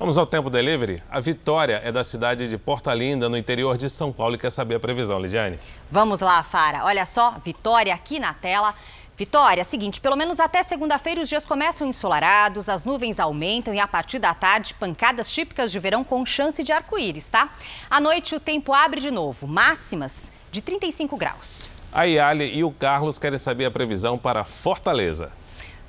Vamos 0.00 0.16
ao 0.16 0.24
tempo 0.24 0.48
delivery? 0.48 1.02
A 1.10 1.20
Vitória 1.20 1.82
é 1.84 1.92
da 1.92 2.02
cidade 2.02 2.48
de 2.48 2.56
Porta 2.56 2.94
Linda, 2.94 3.28
no 3.28 3.36
interior 3.36 3.76
de 3.76 3.90
São 3.90 4.10
Paulo, 4.10 4.34
e 4.34 4.38
quer 4.38 4.48
saber 4.48 4.76
a 4.76 4.80
previsão, 4.80 5.20
Lidiane. 5.20 5.58
Vamos 5.90 6.20
lá, 6.20 6.42
Fara. 6.42 6.86
Olha 6.86 7.04
só, 7.04 7.32
Vitória 7.44 7.92
aqui 7.92 8.18
na 8.18 8.32
tela. 8.32 8.74
Vitória, 9.14 9.62
seguinte, 9.62 10.00
pelo 10.00 10.16
menos 10.16 10.40
até 10.40 10.62
segunda-feira 10.62 11.20
os 11.20 11.28
dias 11.28 11.44
começam 11.44 11.86
ensolarados, 11.86 12.70
as 12.70 12.86
nuvens 12.86 13.20
aumentam 13.20 13.74
e 13.74 13.78
a 13.78 13.86
partir 13.86 14.18
da 14.18 14.32
tarde, 14.32 14.72
pancadas 14.72 15.30
típicas 15.30 15.70
de 15.70 15.78
verão 15.78 16.02
com 16.02 16.24
chance 16.24 16.64
de 16.64 16.72
arco-íris, 16.72 17.26
tá? 17.26 17.52
À 17.90 18.00
noite 18.00 18.34
o 18.34 18.40
tempo 18.40 18.72
abre 18.72 19.02
de 19.02 19.10
novo, 19.10 19.46
máximas 19.46 20.32
de 20.50 20.62
35 20.62 21.14
graus. 21.18 21.68
A 21.92 22.04
Iale 22.04 22.46
e 22.46 22.64
o 22.64 22.72
Carlos 22.72 23.18
querem 23.18 23.38
saber 23.38 23.66
a 23.66 23.70
previsão 23.70 24.16
para 24.16 24.44
Fortaleza. 24.44 25.30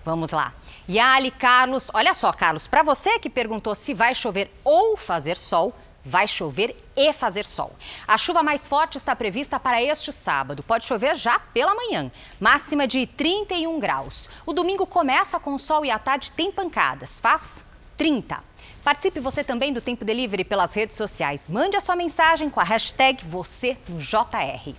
Vamos 0.03 0.31
lá. 0.31 0.51
Yali, 0.89 1.31
Carlos, 1.31 1.89
olha 1.93 2.13
só, 2.13 2.31
Carlos, 2.33 2.67
para 2.67 2.83
você 2.83 3.19
que 3.19 3.29
perguntou 3.29 3.75
se 3.75 3.93
vai 3.93 4.15
chover 4.15 4.51
ou 4.63 4.97
fazer 4.97 5.37
sol, 5.37 5.73
vai 6.03 6.27
chover 6.27 6.75
e 6.95 7.13
fazer 7.13 7.45
sol. 7.45 7.71
A 8.07 8.17
chuva 8.17 8.41
mais 8.43 8.67
forte 8.67 8.97
está 8.97 9.15
prevista 9.15 9.59
para 9.59 9.81
este 9.81 10.11
sábado. 10.11 10.63
Pode 10.63 10.85
chover 10.85 11.15
já 11.15 11.39
pela 11.39 11.75
manhã, 11.75 12.11
máxima 12.39 12.87
de 12.87 13.05
31 13.05 13.79
graus. 13.79 14.29
O 14.45 14.53
domingo 14.53 14.85
começa 14.85 15.39
com 15.39 15.57
sol 15.57 15.85
e 15.85 15.91
à 15.91 15.99
tarde 15.99 16.31
tem 16.31 16.51
pancadas, 16.51 17.19
faz 17.19 17.65
30. 17.97 18.43
Participe 18.83 19.19
você 19.19 19.43
também 19.43 19.71
do 19.71 19.79
Tempo 19.79 20.03
Delivery 20.03 20.43
pelas 20.43 20.73
redes 20.73 20.97
sociais. 20.97 21.47
Mande 21.47 21.77
a 21.77 21.81
sua 21.81 21.95
mensagem 21.95 22.49
com 22.49 22.59
a 22.59 22.63
hashtag 22.63 23.23
você 23.25 23.77
no 23.87 23.99
JR. 23.99 24.73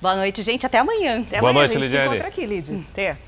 Boa 0.00 0.14
noite, 0.14 0.42
gente. 0.42 0.66
Até 0.66 0.78
amanhã. 0.78 1.22
Até 1.22 1.40
Boa 1.40 1.50
amanhã, 1.50 1.66
noite, 1.66 1.78
Lidiane. 1.78 2.08
Se 2.10 2.14
encontra 2.16 2.28
aqui, 2.28 2.46
Lidia. 2.46 2.84
Até. 2.92 3.18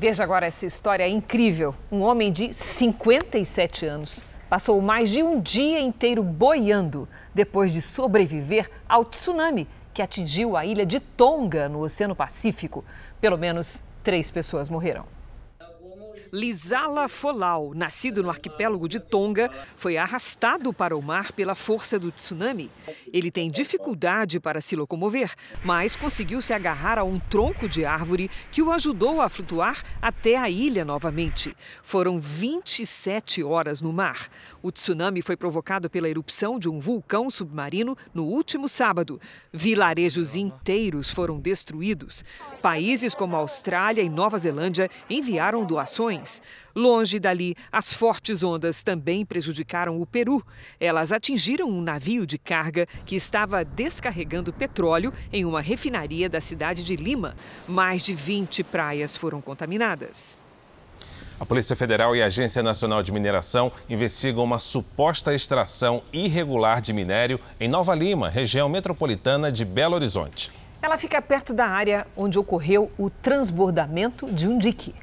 Veja 0.00 0.24
agora 0.24 0.46
essa 0.46 0.64
história 0.64 1.06
incrível. 1.06 1.74
Um 1.92 2.00
homem 2.00 2.32
de 2.32 2.54
57 2.54 3.84
anos 3.84 4.24
passou 4.48 4.80
mais 4.80 5.10
de 5.10 5.22
um 5.22 5.38
dia 5.38 5.78
inteiro 5.78 6.22
boiando 6.22 7.06
depois 7.34 7.70
de 7.70 7.82
sobreviver 7.82 8.70
ao 8.88 9.04
tsunami 9.04 9.68
que 9.92 10.00
atingiu 10.00 10.56
a 10.56 10.64
ilha 10.64 10.86
de 10.86 11.00
Tonga, 11.00 11.68
no 11.68 11.80
Oceano 11.80 12.16
Pacífico. 12.16 12.82
Pelo 13.20 13.36
menos 13.36 13.82
três 14.02 14.30
pessoas 14.30 14.70
morreram. 14.70 15.04
Lisala 16.32 17.08
Folau, 17.08 17.74
nascido 17.74 18.22
no 18.22 18.30
arquipélago 18.30 18.88
de 18.88 19.00
Tonga, 19.00 19.50
foi 19.76 19.96
arrastado 19.96 20.72
para 20.72 20.96
o 20.96 21.02
mar 21.02 21.32
pela 21.32 21.56
força 21.56 21.98
do 21.98 22.12
tsunami. 22.12 22.70
Ele 23.12 23.32
tem 23.32 23.50
dificuldade 23.50 24.38
para 24.38 24.60
se 24.60 24.76
locomover, 24.76 25.34
mas 25.64 25.96
conseguiu 25.96 26.40
se 26.40 26.52
agarrar 26.52 26.98
a 27.00 27.04
um 27.04 27.18
tronco 27.18 27.68
de 27.68 27.84
árvore 27.84 28.30
que 28.52 28.62
o 28.62 28.70
ajudou 28.70 29.20
a 29.20 29.28
flutuar 29.28 29.82
até 30.00 30.36
a 30.36 30.48
ilha 30.48 30.84
novamente. 30.84 31.56
Foram 31.82 32.20
27 32.20 33.42
horas 33.42 33.80
no 33.80 33.92
mar. 33.92 34.28
O 34.62 34.70
tsunami 34.70 35.22
foi 35.22 35.36
provocado 35.36 35.90
pela 35.90 36.08
erupção 36.08 36.60
de 36.60 36.68
um 36.68 36.78
vulcão 36.78 37.28
submarino 37.28 37.96
no 38.14 38.24
último 38.24 38.68
sábado. 38.68 39.20
Vilarejos 39.52 40.36
inteiros 40.36 41.10
foram 41.10 41.40
destruídos. 41.40 42.24
Países 42.62 43.14
como 43.14 43.34
Austrália 43.34 44.02
e 44.02 44.08
Nova 44.08 44.38
Zelândia 44.38 44.88
enviaram 45.08 45.64
doações 45.64 46.19
Longe 46.74 47.18
dali, 47.18 47.54
as 47.70 47.92
fortes 47.92 48.42
ondas 48.42 48.82
também 48.82 49.24
prejudicaram 49.24 50.00
o 50.00 50.06
Peru. 50.06 50.44
Elas 50.78 51.12
atingiram 51.12 51.68
um 51.68 51.80
navio 51.80 52.26
de 52.26 52.38
carga 52.38 52.86
que 53.04 53.16
estava 53.16 53.64
descarregando 53.64 54.52
petróleo 54.52 55.12
em 55.32 55.44
uma 55.44 55.60
refinaria 55.60 56.28
da 56.28 56.40
cidade 56.40 56.84
de 56.84 56.96
Lima. 56.96 57.34
Mais 57.66 58.02
de 58.02 58.14
20 58.14 58.64
praias 58.64 59.16
foram 59.16 59.40
contaminadas. 59.40 60.40
A 61.40 61.46
Polícia 61.46 61.74
Federal 61.74 62.14
e 62.14 62.22
a 62.22 62.26
Agência 62.26 62.62
Nacional 62.62 63.02
de 63.02 63.10
Mineração 63.10 63.72
investigam 63.88 64.44
uma 64.44 64.58
suposta 64.58 65.34
extração 65.34 66.02
irregular 66.12 66.82
de 66.82 66.92
minério 66.92 67.40
em 67.58 67.66
Nova 67.66 67.94
Lima, 67.94 68.28
região 68.28 68.68
metropolitana 68.68 69.50
de 69.50 69.64
Belo 69.64 69.94
Horizonte. 69.94 70.52
Ela 70.82 70.98
fica 70.98 71.20
perto 71.22 71.54
da 71.54 71.66
área 71.66 72.06
onde 72.14 72.38
ocorreu 72.38 72.90
o 72.98 73.08
transbordamento 73.08 74.30
de 74.30 74.46
um 74.46 74.58
dique. 74.58 74.94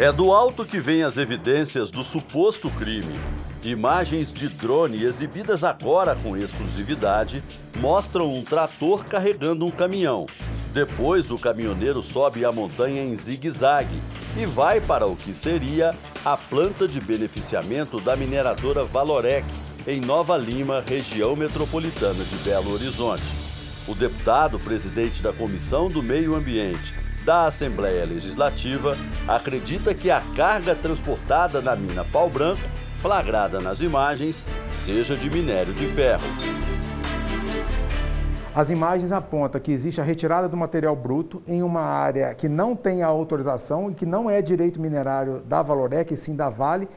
É 0.00 0.12
do 0.12 0.32
alto 0.32 0.64
que 0.64 0.78
vêm 0.78 1.02
as 1.02 1.16
evidências 1.16 1.90
do 1.90 2.04
suposto 2.04 2.70
crime. 2.70 3.18
Imagens 3.64 4.32
de 4.32 4.48
drone 4.48 5.02
exibidas 5.02 5.64
agora 5.64 6.14
com 6.14 6.36
exclusividade 6.36 7.42
mostram 7.80 8.32
um 8.32 8.44
trator 8.44 9.04
carregando 9.04 9.66
um 9.66 9.72
caminhão. 9.72 10.26
Depois, 10.72 11.32
o 11.32 11.36
caminhoneiro 11.36 12.00
sobe 12.00 12.44
a 12.44 12.52
montanha 12.52 13.02
em 13.02 13.16
zigue-zague 13.16 14.00
e 14.40 14.46
vai 14.46 14.80
para 14.80 15.04
o 15.04 15.16
que 15.16 15.34
seria 15.34 15.92
a 16.24 16.36
planta 16.36 16.86
de 16.86 17.00
beneficiamento 17.00 18.00
da 18.00 18.14
mineradora 18.14 18.84
Valorec, 18.84 19.48
em 19.84 20.00
Nova 20.00 20.36
Lima, 20.36 20.80
região 20.80 21.34
metropolitana 21.34 22.22
de 22.22 22.36
Belo 22.44 22.72
Horizonte. 22.72 23.24
O 23.88 23.96
deputado 23.96 24.60
presidente 24.60 25.20
da 25.20 25.32
Comissão 25.32 25.88
do 25.88 26.04
Meio 26.04 26.36
Ambiente 26.36 26.94
da 27.28 27.44
Assembleia 27.44 28.06
Legislativa 28.06 28.96
acredita 29.28 29.92
que 29.92 30.10
a 30.10 30.18
carga 30.34 30.74
transportada 30.74 31.60
na 31.60 31.76
mina 31.76 32.02
Pau 32.02 32.30
Branco, 32.30 32.62
flagrada 33.02 33.60
nas 33.60 33.82
imagens, 33.82 34.46
seja 34.72 35.14
de 35.14 35.28
minério 35.28 35.74
de 35.74 35.86
ferro. 35.88 36.24
As 38.54 38.70
imagens 38.70 39.12
apontam 39.12 39.60
que 39.60 39.70
existe 39.70 40.00
a 40.00 40.04
retirada 40.04 40.48
do 40.48 40.56
material 40.56 40.96
bruto 40.96 41.42
em 41.46 41.62
uma 41.62 41.82
área 41.82 42.32
que 42.32 42.48
não 42.48 42.74
tem 42.74 43.02
a 43.02 43.08
autorização 43.08 43.90
e 43.90 43.94
que 43.94 44.06
não 44.06 44.30
é 44.30 44.40
direito 44.40 44.80
minerário 44.80 45.40
da 45.40 45.60
Valorec, 45.60 46.14
e 46.14 46.16
sim 46.16 46.34
da 46.34 46.48
Vale, 46.48 46.88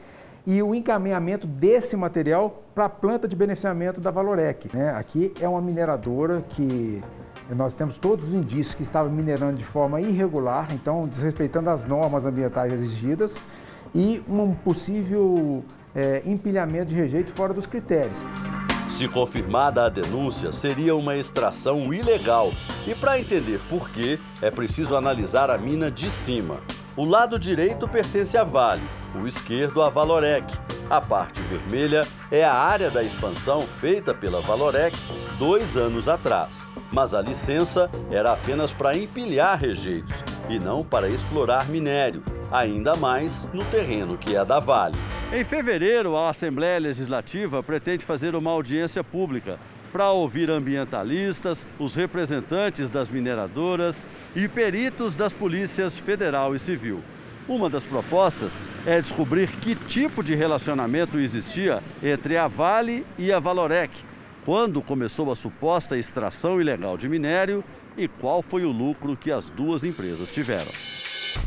e 0.46 0.62
o 0.62 0.74
encaminhamento 0.74 1.46
desse 1.46 1.94
material 1.94 2.62
para 2.74 2.86
a 2.86 2.88
planta 2.88 3.28
de 3.28 3.36
beneficiamento 3.36 4.00
da 4.00 4.10
Valorec. 4.10 4.74
Né? 4.74 4.94
Aqui 4.96 5.30
é 5.38 5.46
uma 5.46 5.60
mineradora 5.60 6.42
que 6.48 7.02
nós 7.50 7.74
temos 7.74 7.98
todos 7.98 8.28
os 8.28 8.34
indícios 8.34 8.74
que 8.74 8.82
estava 8.82 9.08
minerando 9.08 9.56
de 9.56 9.64
forma 9.64 10.00
irregular, 10.00 10.68
então 10.72 11.06
desrespeitando 11.06 11.70
as 11.70 11.84
normas 11.84 12.26
ambientais 12.26 12.72
exigidas, 12.72 13.36
e 13.94 14.22
um 14.28 14.54
possível 14.54 15.64
é, 15.94 16.22
empilhamento 16.24 16.86
de 16.86 16.94
rejeito 16.94 17.30
fora 17.32 17.52
dos 17.52 17.66
critérios. 17.66 18.18
Se 18.88 19.08
confirmada 19.08 19.84
a 19.84 19.88
denúncia, 19.88 20.52
seria 20.52 20.94
uma 20.94 21.16
extração 21.16 21.92
ilegal. 21.92 22.52
E 22.86 22.94
para 22.94 23.18
entender 23.18 23.60
por 23.68 23.90
quê, 23.90 24.18
é 24.40 24.50
preciso 24.50 24.94
analisar 24.94 25.50
a 25.50 25.58
mina 25.58 25.90
de 25.90 26.10
cima. 26.10 26.60
O 26.96 27.04
lado 27.04 27.38
direito 27.38 27.88
pertence 27.88 28.36
à 28.36 28.44
Vale, 28.44 28.82
o 29.14 29.26
esquerdo 29.26 29.82
à 29.82 29.88
Valorec. 29.88 30.46
A 30.88 31.00
parte 31.00 31.40
vermelha 31.42 32.06
é 32.30 32.44
a 32.44 32.52
área 32.52 32.90
da 32.90 33.02
expansão 33.02 33.62
feita 33.62 34.12
pela 34.14 34.40
Valorec 34.40 34.96
dois 35.38 35.76
anos 35.76 36.08
atrás. 36.08 36.66
Mas 36.92 37.14
a 37.14 37.22
licença 37.22 37.90
era 38.10 38.32
apenas 38.32 38.72
para 38.72 38.96
empilhar 38.96 39.58
rejeitos 39.58 40.22
e 40.48 40.58
não 40.58 40.84
para 40.84 41.08
explorar 41.08 41.68
minério, 41.68 42.22
ainda 42.50 42.94
mais 42.94 43.48
no 43.52 43.64
terreno 43.64 44.18
que 44.18 44.36
é 44.36 44.44
da 44.44 44.58
Vale. 44.58 44.96
Em 45.32 45.44
fevereiro, 45.44 46.16
a 46.16 46.28
Assembleia 46.28 46.78
Legislativa 46.78 47.62
pretende 47.62 48.04
fazer 48.04 48.34
uma 48.34 48.50
audiência 48.50 49.02
pública 49.02 49.58
para 49.90 50.10
ouvir 50.10 50.50
ambientalistas, 50.50 51.68
os 51.78 51.94
representantes 51.94 52.88
das 52.88 53.10
mineradoras 53.10 54.06
e 54.34 54.48
peritos 54.48 55.14
das 55.14 55.32
polícias 55.32 55.98
federal 55.98 56.54
e 56.54 56.58
civil. 56.58 57.02
Uma 57.52 57.68
das 57.68 57.84
propostas 57.84 58.62
é 58.86 58.98
descobrir 58.98 59.46
que 59.58 59.74
tipo 59.74 60.24
de 60.24 60.34
relacionamento 60.34 61.18
existia 61.18 61.82
entre 62.02 62.38
a 62.38 62.48
Vale 62.48 63.04
e 63.18 63.30
a 63.30 63.38
Valorec, 63.38 63.94
quando 64.42 64.80
começou 64.80 65.30
a 65.30 65.36
suposta 65.36 65.98
extração 65.98 66.58
ilegal 66.58 66.96
de 66.96 67.10
minério 67.10 67.62
e 67.94 68.08
qual 68.08 68.40
foi 68.40 68.64
o 68.64 68.72
lucro 68.72 69.14
que 69.14 69.30
as 69.30 69.50
duas 69.50 69.84
empresas 69.84 70.30
tiveram. 70.30 70.70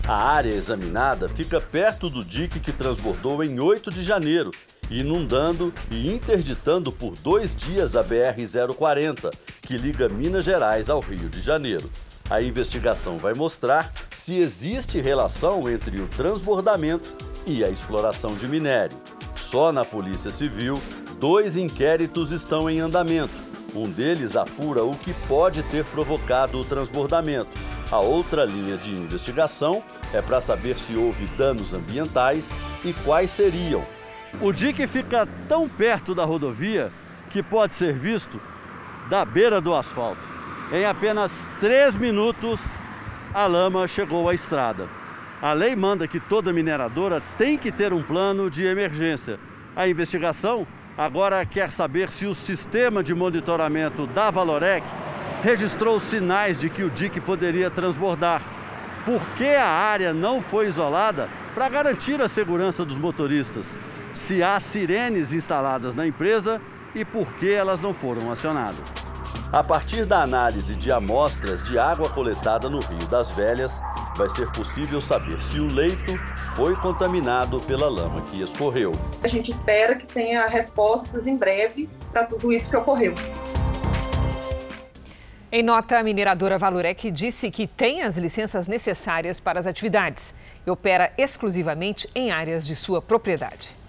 A 0.08 0.16
área 0.16 0.51
examinada 0.51 1.28
fica 1.28 1.60
perto 1.60 2.08
do 2.08 2.24
dique 2.24 2.60
que 2.60 2.72
transbordou 2.72 3.43
em 3.43 3.60
8 3.60 3.89
de 3.89 4.03
janeiro, 4.03 4.51
inundando 4.91 5.74
e 5.89 6.14
interditando 6.14 6.91
por 6.91 7.16
dois 7.18 7.56
dias 7.56 7.95
a 7.95 8.03
BR-040, 8.03 9.34
que 9.60 9.76
liga 9.76 10.08
Minas 10.08 10.45
Gerais 10.45 10.88
ao 10.88 10.99
Rio 10.99 11.30
de 11.30 11.41
Janeiro. 11.41 11.89
A 12.30 12.42
investigação 12.42 13.18
vai 13.18 13.34
mostrar 13.34 13.92
se 14.16 14.36
existe 14.36 15.00
relação 15.00 15.70
entre 15.70 16.02
o 16.02 16.08
transbordamento 16.08 17.08
e 17.46 17.64
a 17.64 17.70
exploração 17.70 18.36
de 18.36 18.48
minério. 18.48 18.98
Só 19.36 19.72
na 19.72 19.86
Polícia 19.86 20.32
Civil, 20.32 20.82
dois 21.20 21.56
inquéritos 21.58 22.32
estão 22.32 22.70
em 22.70 22.80
andamento. 22.80 23.34
Um 23.76 23.90
deles 23.90 24.36
apura 24.36 24.84
o 24.84 24.96
que 24.96 25.14
pode 25.28 25.62
ter 25.64 25.84
provocado 25.86 26.60
o 26.60 26.66
transbordamento 26.66 27.66
a 27.92 28.00
outra 28.00 28.44
linha 28.44 28.78
de 28.78 28.96
investigação 28.96 29.84
é 30.12 30.22
para 30.22 30.42
saber 30.42 30.78
se 30.78 30.96
houve 30.96 31.26
danos 31.38 31.74
ambientais 31.74 32.52
e 32.84 32.94
quais 32.94 33.30
seriam. 33.30 33.86
O 34.42 34.52
dique 34.52 34.88
fica 34.88 35.28
tão 35.48 35.70
perto 35.70 36.16
da 36.16 36.26
rodovia 36.26 36.92
que 37.30 37.44
pode 37.44 37.76
ser 37.76 37.94
visto 37.94 38.42
da 39.10 39.24
beira 39.24 39.62
do 39.62 39.74
asfalto. 39.74 40.35
Em 40.72 40.84
apenas 40.84 41.32
três 41.59 41.95
minutos, 41.95 42.59
a 43.32 43.45
lama 43.45 43.88
chegou 43.88 44.28
à 44.28 44.34
estrada. 44.34 44.89
A 45.39 45.53
lei 45.53 45.76
manda 45.76 46.07
que 46.07 46.20
toda 46.20 46.51
mineradora 46.51 47.22
tem 47.38 47.55
que 47.55 47.72
ter 47.72 47.93
um 47.93 48.01
plano 48.01 48.49
de 48.49 48.66
emergência. 48.66 49.39
A 49.76 49.88
investigação 49.88 50.66
agora 50.97 51.45
quer 51.45 51.70
saber 51.70 52.09
se 52.09 52.26
o 52.26 52.34
sistema 52.34 53.03
de 53.03 53.13
monitoramento 53.13 54.07
da 54.07 54.32
Valorec 54.32 54.88
registrou 55.43 55.99
sinais 55.99 56.59
de 56.59 56.68
que 56.68 56.84
o 56.84 56.89
dique 56.89 57.22
poderia 57.22 57.70
transbordar. 57.70 58.41
Por 59.05 59.22
que 59.36 59.49
a 59.49 59.68
área 59.68 60.13
não 60.16 60.41
foi 60.41 60.66
isolada 60.66 61.30
para 61.53 61.70
garantir 61.70 62.20
a 62.20 62.28
segurança 62.28 62.84
dos 62.84 62.97
motoristas? 62.97 63.80
Se 64.16 64.41
há 64.41 64.59
sirenes 64.59 65.32
instaladas 65.32 65.93
na 65.93 66.07
empresa 66.07 66.59
e 66.95 67.05
por 67.05 67.34
que 67.34 67.51
elas 67.51 67.82
não 67.82 67.93
foram 67.93 68.32
acionadas? 68.32 69.05
A 69.52 69.64
partir 69.64 70.06
da 70.06 70.22
análise 70.22 70.76
de 70.76 70.91
amostras 70.91 71.62
de 71.62 71.78
água 71.78 72.10
coletada 72.10 72.70
no 72.70 72.80
Rio 72.80 73.06
das 73.08 73.32
Velhas, 73.32 73.80
vai 74.16 74.28
ser 74.28 74.52
possível 74.52 75.00
saber 75.00 75.41
se 75.41 75.60
o 75.60 75.72
leito 75.72 76.18
foi 76.56 76.76
contaminado 76.76 77.60
pela 77.62 77.88
lama 77.88 78.22
que 78.24 78.41
escorreu. 78.41 78.93
A 79.24 79.28
gente 79.28 79.52
espera 79.52 79.96
que 79.96 80.08
tenha 80.08 80.48
respostas 80.48 81.28
em 81.28 81.38
breve 81.38 81.88
para 82.12 82.26
tudo 82.26 82.52
isso 82.52 82.70
que 82.70 82.76
ocorreu. 82.76 83.14
Em 85.52 85.64
nota, 85.64 86.00
a 86.00 86.04
mineradora 86.04 86.58
Valurec 86.58 87.10
disse 87.12 87.50
que 87.50 87.66
tem 87.66 88.02
as 88.02 88.18
licenças 88.18 88.68
necessárias 88.68 89.39
para 89.39 89.60
as 89.60 89.68
atividades 89.68 90.36
e 90.66 90.70
opera 90.70 91.14
exclusivamente 91.18 92.10
em 92.14 92.32
áreas 92.32 92.66
de 92.66 92.76
sua 92.76 93.02
propriedade. 93.02 93.85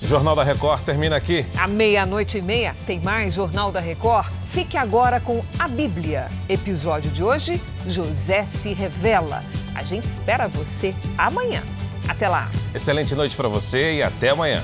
O 0.00 0.06
Jornal 0.06 0.36
da 0.36 0.44
Record 0.44 0.82
termina 0.82 1.16
aqui. 1.16 1.44
À 1.58 1.66
meia-noite 1.66 2.38
e 2.38 2.42
meia 2.42 2.74
tem 2.86 3.00
mais 3.00 3.34
Jornal 3.34 3.72
da 3.72 3.80
Record. 3.80 4.30
Fique 4.52 4.76
agora 4.76 5.18
com 5.18 5.40
a 5.58 5.66
Bíblia. 5.66 6.28
Episódio 6.48 7.10
de 7.10 7.24
hoje: 7.24 7.60
José 7.86 8.42
se 8.42 8.72
revela. 8.72 9.42
A 9.74 9.82
gente 9.82 10.04
espera 10.04 10.46
você 10.46 10.94
amanhã. 11.16 11.60
Até 12.08 12.28
lá. 12.28 12.48
Excelente 12.72 13.14
noite 13.14 13.36
para 13.36 13.48
você 13.48 13.94
e 13.94 14.02
até 14.02 14.30
amanhã. 14.30 14.62